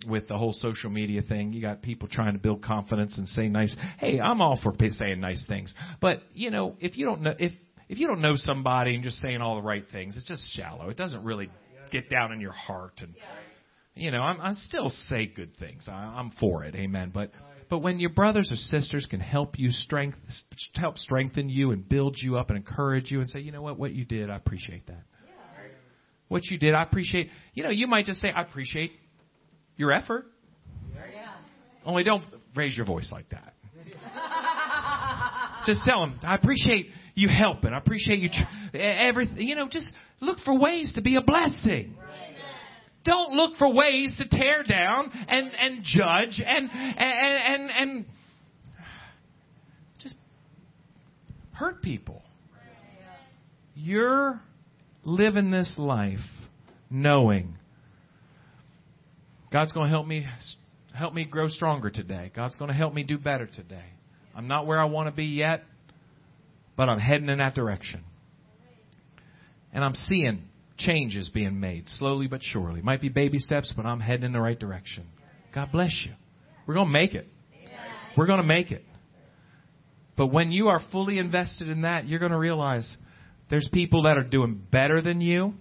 with 0.06 0.28
the 0.28 0.38
whole 0.38 0.54
social 0.54 0.92
media 0.92 1.24
thing. 1.24 1.54
You 1.54 1.62
got 1.62 1.82
people 1.82 2.08
trying 2.08 2.34
to 2.34 2.40
build 2.40 2.62
confidence 2.62 3.18
and 3.18 3.28
say 3.28 3.50
nice. 3.50 3.76
Hey, 3.98 4.20
I'm 4.20 4.42
all 4.42 4.60
for 4.62 4.74
saying 4.80 5.20
nice 5.20 5.44
things, 5.48 5.74
but 6.00 6.22
you 6.34 6.52
know, 6.52 6.76
if 6.80 6.98
you 6.98 7.06
don't 7.06 7.22
know 7.22 7.34
if 7.40 7.52
if 7.90 8.00
you 8.00 8.08
don't 8.08 8.22
know 8.22 8.36
somebody 8.36 8.96
and 8.96 9.04
just 9.04 9.18
saying 9.18 9.42
all 9.42 9.56
the 9.56 9.62
right 9.62 9.86
things, 9.92 10.18
it's 10.18 10.28
just 10.28 10.42
shallow. 10.54 10.90
It 10.90 10.98
doesn't 10.98 11.24
really 11.24 11.50
get 11.92 12.10
down 12.10 12.32
in 12.32 12.42
your 12.42 12.52
heart. 12.52 13.00
And 13.02 13.14
you 13.96 14.12
know, 14.12 14.22
I'm, 14.22 14.40
I 14.42 14.54
still 14.54 14.90
say 14.90 15.26
good 15.26 15.56
things. 15.58 15.88
I, 15.90 15.94
I'm 15.94 16.32
for 16.40 16.64
it, 16.64 16.76
amen. 16.76 17.12
But 17.14 17.32
but 17.70 17.80
when 17.80 18.00
your 18.00 18.12
brothers 18.12 18.52
or 18.52 18.56
sisters 18.56 19.08
can 19.10 19.20
help 19.20 19.58
you 19.58 19.72
strength 19.72 20.18
help 20.76 20.98
strengthen 20.98 21.50
you 21.50 21.72
and 21.72 21.88
build 21.88 22.18
you 22.20 22.38
up 22.38 22.50
and 22.50 22.58
encourage 22.58 23.12
you 23.12 23.22
and 23.22 23.30
say, 23.30 23.40
you 23.40 23.52
know 23.52 23.62
what, 23.62 23.78
what 23.78 23.94
you 23.94 24.06
did, 24.06 24.30
I 24.30 24.36
appreciate 24.36 24.88
that. 24.88 25.04
What 26.28 26.46
you 26.46 26.58
did, 26.58 26.74
I 26.74 26.84
appreciate. 26.84 27.30
You 27.54 27.64
know, 27.64 27.70
you 27.70 27.88
might 27.88 28.06
just 28.06 28.20
say, 28.20 28.30
I 28.30 28.42
appreciate 28.42 28.92
your 29.78 29.94
effort. 29.94 30.26
Yeah. 30.94 31.32
Only 31.86 32.04
don't 32.04 32.24
raise 32.54 32.76
your 32.76 32.86
voice 32.86 33.10
like 33.14 33.30
that. 33.30 33.54
Just 35.66 35.84
tell 35.86 36.02
them, 36.02 36.20
I 36.24 36.36
appreciate 36.36 36.88
you 37.18 37.28
helping. 37.30 37.74
I 37.74 37.80
appreciate 37.80 38.20
you, 38.20 38.30
tr- 38.30 38.78
everything. 38.78 39.48
You 39.48 39.56
know, 39.56 39.68
just 39.68 39.92
look 40.22 40.38
for 40.46 40.58
ways 40.58 40.94
to 40.94 41.02
be 41.02 41.16
a 41.16 41.22
blessing. 41.22 41.96
Don't 43.04 43.34
look 43.34 43.56
for 43.58 43.74
ways 43.74 44.16
to 44.20 44.28
tear 44.28 44.64
down 44.64 45.12
and, 45.28 45.52
and 45.60 45.84
judge 45.84 46.42
and, 46.46 46.70
and, 46.70 47.00
and, 47.00 47.72
and 47.72 48.06
just 50.00 50.16
hurt 51.54 51.82
people. 51.82 52.22
You're 53.74 54.40
living 55.04 55.50
this 55.50 55.74
life 55.78 56.20
knowing 56.92 57.56
God's 59.52 59.72
going 59.72 59.86
to 59.86 59.92
help 59.92 60.06
me 60.06 60.26
help 60.94 61.14
me 61.14 61.26
grow 61.26 61.48
stronger 61.48 61.90
today. 61.90 62.32
God's 62.36 62.56
going 62.56 62.70
to 62.70 62.76
help 62.76 62.94
me 62.94 63.04
do 63.04 63.18
better 63.18 63.48
today. 63.48 63.86
I'm 64.36 64.48
not 64.48 64.68
where 64.68 64.80
I 64.80 64.86
want 64.86 65.08
to 65.08 65.16
be 65.16 65.26
yet, 65.26 65.64
but 66.78 66.88
I'm 66.88 67.00
heading 67.00 67.28
in 67.28 67.40
that 67.40 67.56
direction. 67.56 68.04
And 69.74 69.84
I'm 69.84 69.96
seeing 69.96 70.44
changes 70.78 71.30
being 71.30 71.60
made 71.60 71.90
slowly 71.90 72.28
but 72.28 72.42
surely. 72.44 72.82
Might 72.82 73.02
be 73.02 73.10
baby 73.10 73.40
steps, 73.40 73.74
but 73.76 73.86
I'm 73.86 74.00
heading 74.00 74.26
in 74.26 74.32
the 74.32 74.40
right 74.40 74.58
direction. 74.58 75.08
God 75.54 75.72
bless 75.72 76.06
you. 76.06 76.14
We're 76.66 76.76
going 76.76 76.88
to 76.88 76.94
make 76.94 77.14
it. 77.14 77.28
We're 78.16 78.28
going 78.28 78.42
to 78.42 78.48
make 78.48 78.72
it. 78.72 78.84
But 80.16 80.28
when 80.28 80.52
you 80.52 80.70
are 80.70 80.82
fully 80.92 81.20
invested 81.20 81.68
in 81.70 81.82
that, 81.82 82.08
you're 82.08 82.20
going 82.20 82.32
to 82.32 82.38
realize 82.38 82.98
there's 83.50 83.70
people 83.72 84.04
that 84.04 84.18
are 84.18 84.24
doing 84.24 84.62
better 84.72 85.02
than 85.02 85.22
you. 85.22 85.54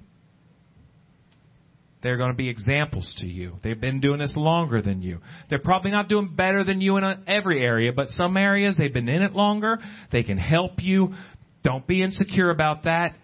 They're 2.07 2.17
going 2.17 2.31
to 2.31 2.37
be 2.37 2.49
examples 2.49 3.13
to 3.19 3.27
you. 3.27 3.59
They've 3.65 3.81
been 3.81 3.99
doing 3.99 4.21
this 4.21 4.35
longer 4.37 4.81
than 4.81 5.03
you. 5.03 5.19
They're 5.51 5.59
probably 5.59 5.91
not 5.91 6.09
doing 6.09 6.37
better 6.37 6.63
than 6.63 6.81
you 6.81 6.97
in 6.99 7.25
every 7.27 7.65
area, 7.65 7.93
but 7.93 8.07
some 8.11 8.37
areas 8.37 8.77
they've 8.79 8.93
been 8.93 9.09
in 9.09 9.23
it 9.23 9.33
longer. 9.33 9.79
They 10.13 10.23
can 10.23 10.39
help 10.39 10.75
you. 10.79 11.15
Don't 11.65 11.85
be 11.85 12.05
insecure 12.05 12.51
about 12.51 12.85
that. 12.85 13.17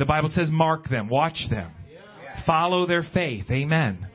The 0.00 0.04
Bible 0.04 0.30
says 0.30 0.50
mark 0.50 0.88
them, 0.88 1.08
watch 1.08 1.46
them, 1.48 1.70
follow 2.44 2.88
their 2.88 3.04
faith. 3.14 3.44
Amen 3.52 4.08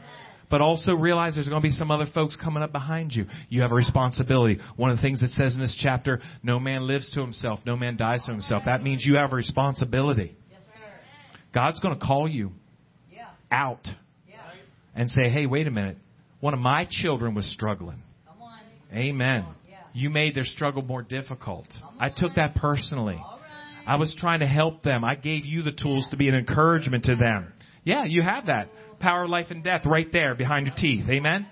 but 0.50 0.60
also 0.60 0.94
realize 0.94 1.36
there's 1.36 1.48
going 1.48 1.62
to 1.62 1.66
be 1.66 1.72
some 1.72 1.92
other 1.92 2.08
folks 2.14 2.36
coming 2.36 2.62
up 2.62 2.74
behind 2.74 3.14
you. 3.14 3.26
You 3.48 3.62
have 3.62 3.72
a 3.72 3.76
responsibility. 3.76 4.60
One 4.76 4.90
of 4.90 4.98
the 4.98 5.02
things 5.02 5.24
it 5.24 5.30
says 5.30 5.56
in 5.56 5.62
this 5.62 5.80
chapter, 5.82 6.20
no 6.44 6.60
man 6.60 6.86
lives 6.88 7.10
to 7.12 7.22
himself, 7.22 7.60
no 7.66 7.78
man 7.78 7.96
dies 7.96 8.26
to 8.26 8.34
himself. 8.34 8.64
That 8.66 8.84
means 8.84 9.06
you 9.06 9.16
have 9.16 9.32
a 9.32 9.36
responsibility. 9.38 10.36
God's 11.54 11.80
going 11.80 11.98
to 11.98 12.06
call 12.06 12.28
you 12.28 12.52
out 13.52 13.88
and 14.96 15.10
say, 15.10 15.30
hey, 15.30 15.46
wait 15.46 15.68
a 15.68 15.72
minute. 15.72 15.98
One 16.40 16.54
of 16.54 16.60
my 16.60 16.88
children 16.90 17.36
was 17.36 17.46
struggling. 17.52 18.02
Amen. 18.94 19.46
You 19.94 20.10
made 20.10 20.36
their 20.36 20.46
struggle 20.46 20.82
more 20.82 21.02
difficult. 21.02 21.68
I 22.00 22.10
took 22.10 22.36
that 22.36 22.56
personally. 22.56 23.22
I 23.86 23.96
was 23.98 24.16
trying 24.20 24.40
to 24.40 24.48
help 24.48 24.84
them. 24.84 25.04
I 25.04 25.16
gave 25.16 25.46
you 25.46 25.64
the 25.64 25.72
tools 25.72 26.08
to 26.12 26.18
be 26.18 26.30
an 26.30 26.36
encouragement 26.36 27.06
to 27.06 27.16
them. 27.16 27.54
Yeah, 27.84 28.06
you 28.06 28.22
have 28.22 28.46
that 28.46 28.70
power 29.00 29.28
life 29.28 29.48
and 29.50 29.64
death 29.64 29.86
right 29.86 30.08
there 30.12 30.36
behind 30.36 30.68
your 30.68 30.76
teeth. 30.76 31.06
Amen? 31.10 31.48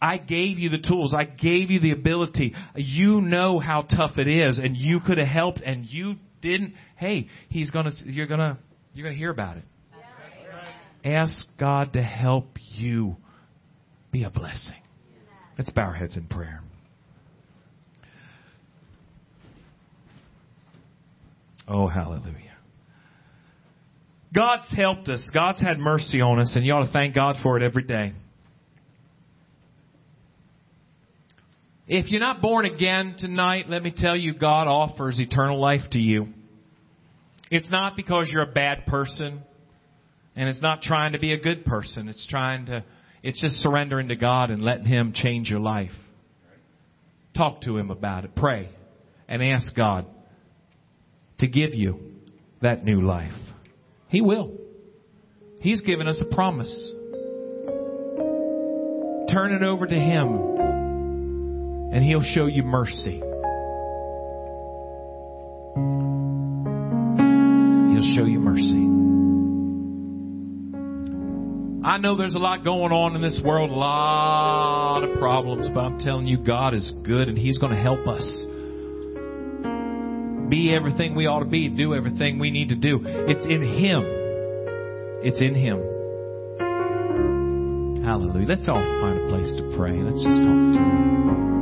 I 0.00 0.18
gave 0.18 0.58
you 0.58 0.68
the 0.68 0.80
tools. 0.80 1.14
I 1.16 1.24
gave 1.24 1.70
you 1.70 1.78
the 1.78 1.92
ability. 1.92 2.54
You 2.74 3.20
know 3.20 3.60
how 3.60 3.82
tough 3.82 4.18
it 4.18 4.26
is 4.26 4.58
and 4.58 4.76
you 4.76 4.98
could 4.98 5.18
have 5.18 5.28
helped 5.28 5.60
and 5.60 5.86
you 5.86 6.16
didn't. 6.40 6.74
Hey, 6.96 7.28
he's 7.48 7.70
gonna, 7.70 7.92
you're 8.04 8.26
gonna, 8.26 8.58
you're 8.94 9.06
gonna 9.06 9.16
hear 9.16 9.30
about 9.30 9.58
it. 9.58 9.64
Ask 11.04 11.46
God 11.58 11.94
to 11.94 12.02
help 12.02 12.58
you 12.74 13.16
be 14.10 14.24
a 14.24 14.30
blessing. 14.30 14.80
Let's 15.58 15.70
bow 15.70 15.82
our 15.82 15.94
heads 15.94 16.16
in 16.16 16.28
prayer. 16.28 16.62
Oh, 21.66 21.86
hallelujah. 21.86 22.56
God's 24.34 24.68
helped 24.74 25.08
us. 25.08 25.30
God's 25.32 25.60
had 25.60 25.78
mercy 25.78 26.20
on 26.20 26.38
us, 26.38 26.52
and 26.56 26.64
you 26.64 26.72
ought 26.72 26.86
to 26.86 26.92
thank 26.92 27.14
God 27.14 27.36
for 27.42 27.56
it 27.56 27.62
every 27.62 27.82
day. 27.82 28.12
If 31.86 32.10
you're 32.10 32.20
not 32.20 32.40
born 32.40 32.64
again 32.64 33.16
tonight, 33.18 33.68
let 33.68 33.82
me 33.82 33.92
tell 33.94 34.16
you, 34.16 34.34
God 34.34 34.68
offers 34.68 35.20
eternal 35.20 35.60
life 35.60 35.82
to 35.90 35.98
you. 35.98 36.28
It's 37.50 37.70
not 37.70 37.96
because 37.96 38.30
you're 38.32 38.42
a 38.42 38.52
bad 38.52 38.86
person, 38.86 39.42
and 40.34 40.48
it's 40.48 40.62
not 40.62 40.82
trying 40.82 41.12
to 41.12 41.18
be 41.18 41.32
a 41.32 41.38
good 41.38 41.64
person. 41.64 42.08
It's 42.08 42.26
trying 42.26 42.66
to, 42.66 42.84
it's 43.22 43.40
just 43.40 43.54
surrendering 43.56 44.08
to 44.08 44.16
God 44.16 44.50
and 44.50 44.62
letting 44.62 44.86
Him 44.86 45.12
change 45.14 45.48
your 45.48 45.60
life. 45.60 45.92
Talk 47.36 47.62
to 47.62 47.76
Him 47.76 47.90
about 47.90 48.24
it. 48.24 48.34
Pray 48.34 48.68
and 49.28 49.42
ask 49.42 49.74
God 49.74 50.06
to 51.38 51.46
give 51.46 51.74
you 51.74 51.98
that 52.60 52.84
new 52.84 53.02
life. 53.02 53.32
He 54.08 54.20
will. 54.20 54.52
He's 55.60 55.80
given 55.80 56.06
us 56.06 56.22
a 56.22 56.34
promise. 56.34 56.92
Turn 59.32 59.52
it 59.52 59.62
over 59.62 59.86
to 59.86 59.94
Him, 59.94 60.58
and 61.92 62.04
He'll 62.04 62.22
show 62.22 62.46
you 62.46 62.62
mercy. 62.62 63.20
He'll 67.92 68.16
show 68.16 68.24
you 68.26 68.40
mercy. 68.40 69.11
I 71.84 71.98
know 71.98 72.16
there's 72.16 72.36
a 72.36 72.38
lot 72.38 72.62
going 72.62 72.92
on 72.92 73.16
in 73.16 73.22
this 73.22 73.40
world, 73.44 73.70
a 73.70 73.74
lot 73.74 75.02
of 75.02 75.18
problems, 75.18 75.68
but 75.74 75.80
I'm 75.80 75.98
telling 75.98 76.28
you, 76.28 76.38
God 76.38 76.74
is 76.74 76.92
good 77.02 77.28
and 77.28 77.36
He's 77.36 77.58
going 77.58 77.72
to 77.72 77.80
help 77.80 78.06
us 78.06 78.22
be 80.48 80.72
everything 80.72 81.16
we 81.16 81.26
ought 81.26 81.40
to 81.40 81.44
be, 81.44 81.68
do 81.68 81.92
everything 81.94 82.38
we 82.38 82.52
need 82.52 82.68
to 82.68 82.76
do. 82.76 83.00
It's 83.02 83.44
in 83.46 83.62
Him. 83.62 84.04
It's 85.24 85.40
in 85.40 85.56
Him. 85.56 85.78
Hallelujah. 88.04 88.46
Let's 88.46 88.68
all 88.68 88.82
find 89.00 89.18
a 89.18 89.28
place 89.28 89.52
to 89.56 89.74
pray. 89.76 89.96
Let's 89.96 90.22
just 90.22 90.38
talk 90.38 90.46
to 90.46 90.78
Him. 90.78 91.61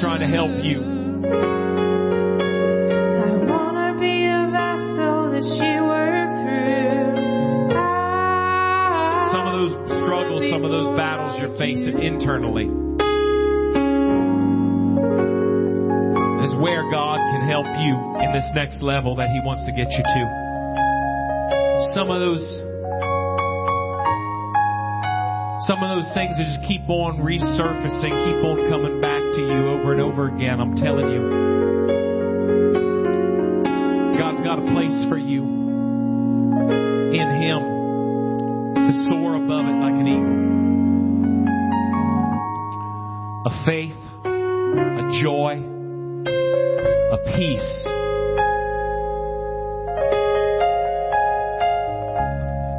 Trying 0.00 0.20
to 0.20 0.28
help 0.32 0.64
you. 0.64 0.80
I 0.80 0.86
wanna 3.44 4.00
be 4.00 4.24
a 4.24 4.48
vessel 4.48 5.28
that 5.28 5.44
you 5.44 5.84
work 5.84 6.30
through. 6.40 7.76
I 7.76 9.28
Some 9.30 9.44
of 9.46 9.52
those 9.60 9.76
struggles, 10.00 10.48
some 10.48 10.64
of 10.64 10.70
those 10.70 10.96
battles 10.96 11.38
you're 11.38 11.54
facing 11.58 12.00
internally 12.00 12.64
is 16.48 16.54
where 16.56 16.88
God 16.90 17.18
can 17.36 17.46
help 17.46 17.68
you 17.84 17.92
in 18.24 18.32
this 18.32 18.48
next 18.54 18.80
level 18.80 19.16
that 19.16 19.28
He 19.28 19.40
wants 19.44 19.66
to 19.66 19.72
get 19.72 19.92
you 19.92 20.02
to. 20.02 20.22
Some 21.92 22.08
of 22.10 22.20
those 22.20 22.40
some 25.68 25.84
of 25.84 25.92
those 25.92 26.08
things 26.14 26.38
that 26.38 26.48
just 26.48 26.64
keep 26.66 26.88
on 26.88 27.20
resurfacing, 27.20 28.16
keep 28.24 28.42
on 28.48 28.64
coming 28.70 28.98
back 28.98 28.99
to 29.40 29.46
you 29.46 29.68
over 29.68 29.92
and 29.92 30.00
over 30.00 30.28
again. 30.28 30.60
I'm 30.60 30.76
telling 30.76 31.10
you. 31.10 31.20
God's 34.18 34.42
got 34.42 34.58
a 34.58 34.72
place 34.72 35.04
for 35.08 35.18
you 35.18 35.42
in 37.12 37.28
Him 37.42 37.60
to 38.74 38.92
soar 39.08 39.36
above 39.36 39.66
it 39.66 39.78
like 39.80 39.94
an 39.94 40.06
eagle. 40.06 40.40
A 43.46 43.50
faith 43.64 43.96
a 45.00 45.22
joy, 45.22 45.56
a 47.12 47.18
peace. 47.36 47.84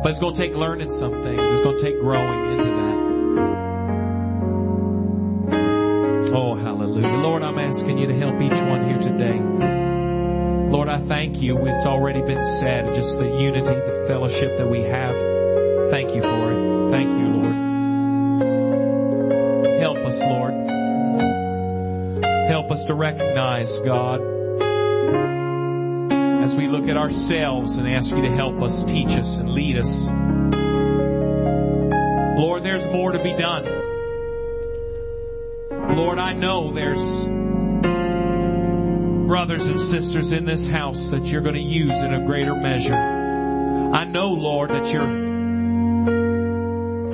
But 0.03 0.09
it's 0.09 0.19
going 0.19 0.35
to 0.35 0.39
take 0.39 0.55
learning 0.55 0.91
some 0.99 1.23
things. 1.23 1.39
It's 1.39 1.63
going 1.63 1.77
to 1.77 1.83
take 1.83 1.99
growing 1.99 2.51
into 2.51 2.63
that. 2.63 2.90
Asking 7.91 7.99
you 7.99 8.07
to 8.07 8.15
help 8.23 8.39
each 8.39 8.55
one 8.71 8.87
here 8.87 8.99
today. 9.03 9.35
Lord, 10.71 10.87
I 10.87 11.05
thank 11.09 11.41
you. 11.41 11.57
It's 11.59 11.85
already 11.85 12.21
been 12.21 12.41
said, 12.61 12.85
just 12.95 13.17
the 13.19 13.27
unity, 13.27 13.67
the 13.67 14.05
fellowship 14.07 14.57
that 14.57 14.69
we 14.71 14.79
have. 14.87 15.11
Thank 15.91 16.15
you 16.15 16.21
for 16.23 16.51
it. 16.55 16.55
Thank 16.87 17.11
you, 17.11 17.27
Lord. 17.35 17.51
Help 19.83 19.97
us, 20.07 20.15
Lord. 20.23 20.53
Help 22.47 22.71
us 22.71 22.79
to 22.87 22.93
recognize, 22.93 23.67
God, 23.83 24.21
as 26.47 26.55
we 26.55 26.69
look 26.71 26.87
at 26.87 26.95
ourselves 26.95 27.77
and 27.77 27.85
ask 27.89 28.09
you 28.15 28.21
to 28.21 28.31
help 28.37 28.61
us, 28.61 28.85
teach 28.87 29.11
us, 29.19 29.27
and 29.35 29.49
lead 29.49 29.75
us. 29.75 29.91
Lord, 32.39 32.63
there's 32.63 32.85
more 32.93 33.11
to 33.11 33.21
be 33.21 33.35
done. 33.35 33.65
Lord, 35.97 36.19
I 36.19 36.31
know 36.31 36.73
there's 36.73 37.27
brothers 39.31 39.63
and 39.63 39.79
sisters 39.87 40.33
in 40.35 40.43
this 40.43 40.69
house 40.71 41.07
that 41.09 41.23
you're 41.23 41.41
going 41.41 41.55
to 41.55 41.61
use 41.61 41.95
in 42.03 42.13
a 42.15 42.25
greater 42.27 42.53
measure. 42.53 42.91
I 42.91 44.03
know, 44.03 44.27
Lord, 44.27 44.71
that 44.71 44.83
you're 44.91 45.07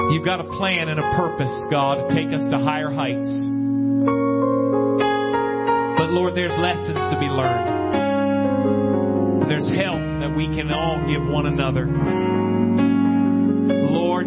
you've 0.10 0.26
got 0.26 0.40
a 0.40 0.50
plan 0.58 0.90
and 0.90 1.00
a 1.00 1.14
purpose, 1.16 1.54
God, 1.70 2.02
to 2.02 2.16
take 2.16 2.34
us 2.34 2.42
to 2.50 2.58
higher 2.58 2.90
heights. 2.90 3.30
But 6.02 6.10
Lord, 6.10 6.34
there's 6.34 6.58
lessons 6.58 6.98
to 6.98 7.20
be 7.22 7.30
learned. 7.30 7.70
There's 9.52 9.70
help 9.78 10.02
that 10.26 10.34
we 10.36 10.48
can 10.48 10.72
all 10.72 10.98
give 11.06 11.22
one 11.22 11.46
another. 11.46 11.86
Lord, 13.94 14.26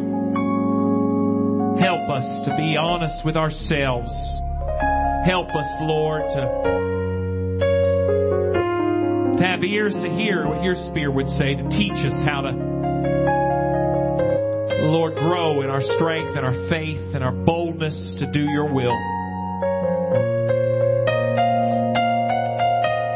help 1.83 2.09
us 2.09 2.47
to 2.47 2.55
be 2.57 2.77
honest 2.77 3.25
with 3.25 3.35
ourselves. 3.35 4.15
Help 5.27 5.49
us, 5.49 5.67
Lord, 5.83 6.23
to 6.37 7.00
to 9.41 9.47
have 9.47 9.65
ears 9.65 9.95
to 9.95 10.11
hear 10.11 10.47
what 10.47 10.63
your 10.63 10.77
Spirit 10.91 11.15
would 11.15 11.29
say, 11.29 11.55
to 11.55 11.69
teach 11.71 11.97
us 12.05 12.23
how 12.27 12.43
to, 12.43 12.53
Lord, 14.85 15.15
grow 15.15 15.63
in 15.63 15.71
our 15.71 15.81
strength 15.81 16.37
and 16.37 16.45
our 16.45 16.69
faith 16.69 17.15
and 17.15 17.25
our 17.25 17.33
boldness 17.33 18.17
to 18.19 18.31
do 18.31 18.41
your 18.41 18.67
will. 18.67 18.93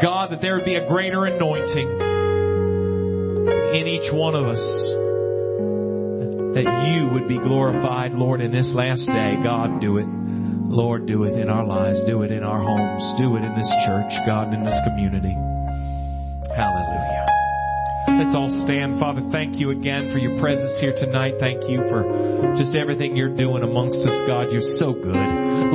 God, 0.01 0.33
that 0.33 0.41
there 0.41 0.57
would 0.57 0.65
be 0.65 0.77
a 0.77 0.89
greater 0.89 1.27
anointing 1.27 1.89
in 3.79 3.87
each 3.87 4.11
one 4.11 4.35
of 4.35 4.47
us. 4.47 4.65
That 6.55 6.89
you 6.89 7.13
would 7.13 7.29
be 7.29 7.37
glorified, 7.37 8.13
Lord, 8.13 8.41
in 8.41 8.51
this 8.51 8.73
last 8.73 9.07
day. 9.07 9.37
God, 9.43 9.79
do 9.81 9.99
it. 9.99 10.07
Lord, 10.07 11.07
do 11.07 11.25
it 11.25 11.39
in 11.39 11.51
our 11.51 11.67
lives. 11.67 12.03
Do 12.07 12.23
it 12.23 12.33
in 12.33 12.43
our 12.43 12.63
homes. 12.63 13.15
Do 13.19 13.37
it 13.37 13.45
in 13.45 13.55
this 13.55 13.71
church, 13.85 14.13
God, 14.27 14.55
in 14.55 14.65
this 14.65 14.81
community. 14.87 15.37
Let's 18.25 18.41
all 18.41 18.65
stand. 18.65 18.97
Father, 18.99 19.21
thank 19.31 19.61
you 19.61 19.69
again 19.69 20.09
for 20.09 20.17
your 20.17 20.41
presence 20.41 20.81
here 20.81 20.97
tonight. 20.97 21.35
Thank 21.39 21.69
you 21.69 21.77
for 21.93 22.09
just 22.57 22.73
everything 22.75 23.15
you're 23.15 23.37
doing 23.37 23.63
amongst 23.63 24.01
us, 24.01 24.17
God. 24.25 24.49
You're 24.49 24.65
so 24.81 24.97
good. 24.97 25.13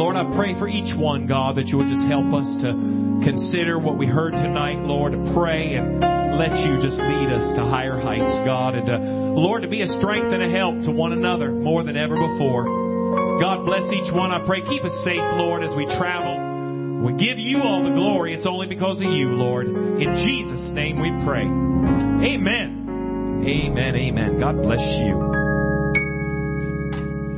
Lord, 0.02 0.18
I 0.18 0.26
pray 0.34 0.58
for 0.58 0.68
each 0.68 0.90
one, 0.98 1.28
God, 1.30 1.62
that 1.62 1.70
you 1.70 1.78
would 1.78 1.94
just 1.94 2.10
help 2.10 2.34
us 2.34 2.50
to 2.66 2.74
consider 3.22 3.78
what 3.78 4.02
we 4.02 4.08
heard 4.08 4.34
tonight, 4.34 4.82
Lord, 4.82 5.14
to 5.14 5.22
pray 5.38 5.78
and 5.78 6.02
let 6.42 6.58
you 6.66 6.82
just 6.82 6.98
lead 6.98 7.30
us 7.30 7.46
to 7.54 7.70
higher 7.70 8.02
heights, 8.02 8.42
God, 8.42 8.74
and 8.74 8.88
to, 8.90 8.98
Lord, 9.38 9.62
to 9.62 9.70
be 9.70 9.86
a 9.86 9.88
strength 10.02 10.34
and 10.34 10.42
a 10.42 10.50
help 10.50 10.82
to 10.90 10.92
one 10.92 11.14
another 11.14 11.52
more 11.52 11.84
than 11.84 11.98
ever 12.02 12.18
before. 12.18 12.66
God 13.38 13.62
bless 13.64 13.86
each 13.94 14.10
one. 14.10 14.32
I 14.32 14.42
pray 14.42 14.66
keep 14.66 14.82
us 14.84 14.98
safe, 15.06 15.22
Lord, 15.38 15.62
as 15.62 15.70
we 15.78 15.86
travel. 16.02 16.39
Give 17.20 17.38
you 17.38 17.62
all 17.62 17.84
the 17.84 17.90
glory. 17.90 18.34
It's 18.34 18.48
only 18.48 18.68
because 18.68 19.02
of 19.02 19.12
you, 19.12 19.36
Lord. 19.36 19.68
In 19.68 20.24
Jesus' 20.24 20.72
name 20.72 21.02
we 21.02 21.10
pray. 21.26 21.44
Amen. 21.44 23.44
Amen. 23.46 23.96
Amen. 23.96 24.40
God 24.40 24.62
bless 24.62 24.80
you. 24.80 25.29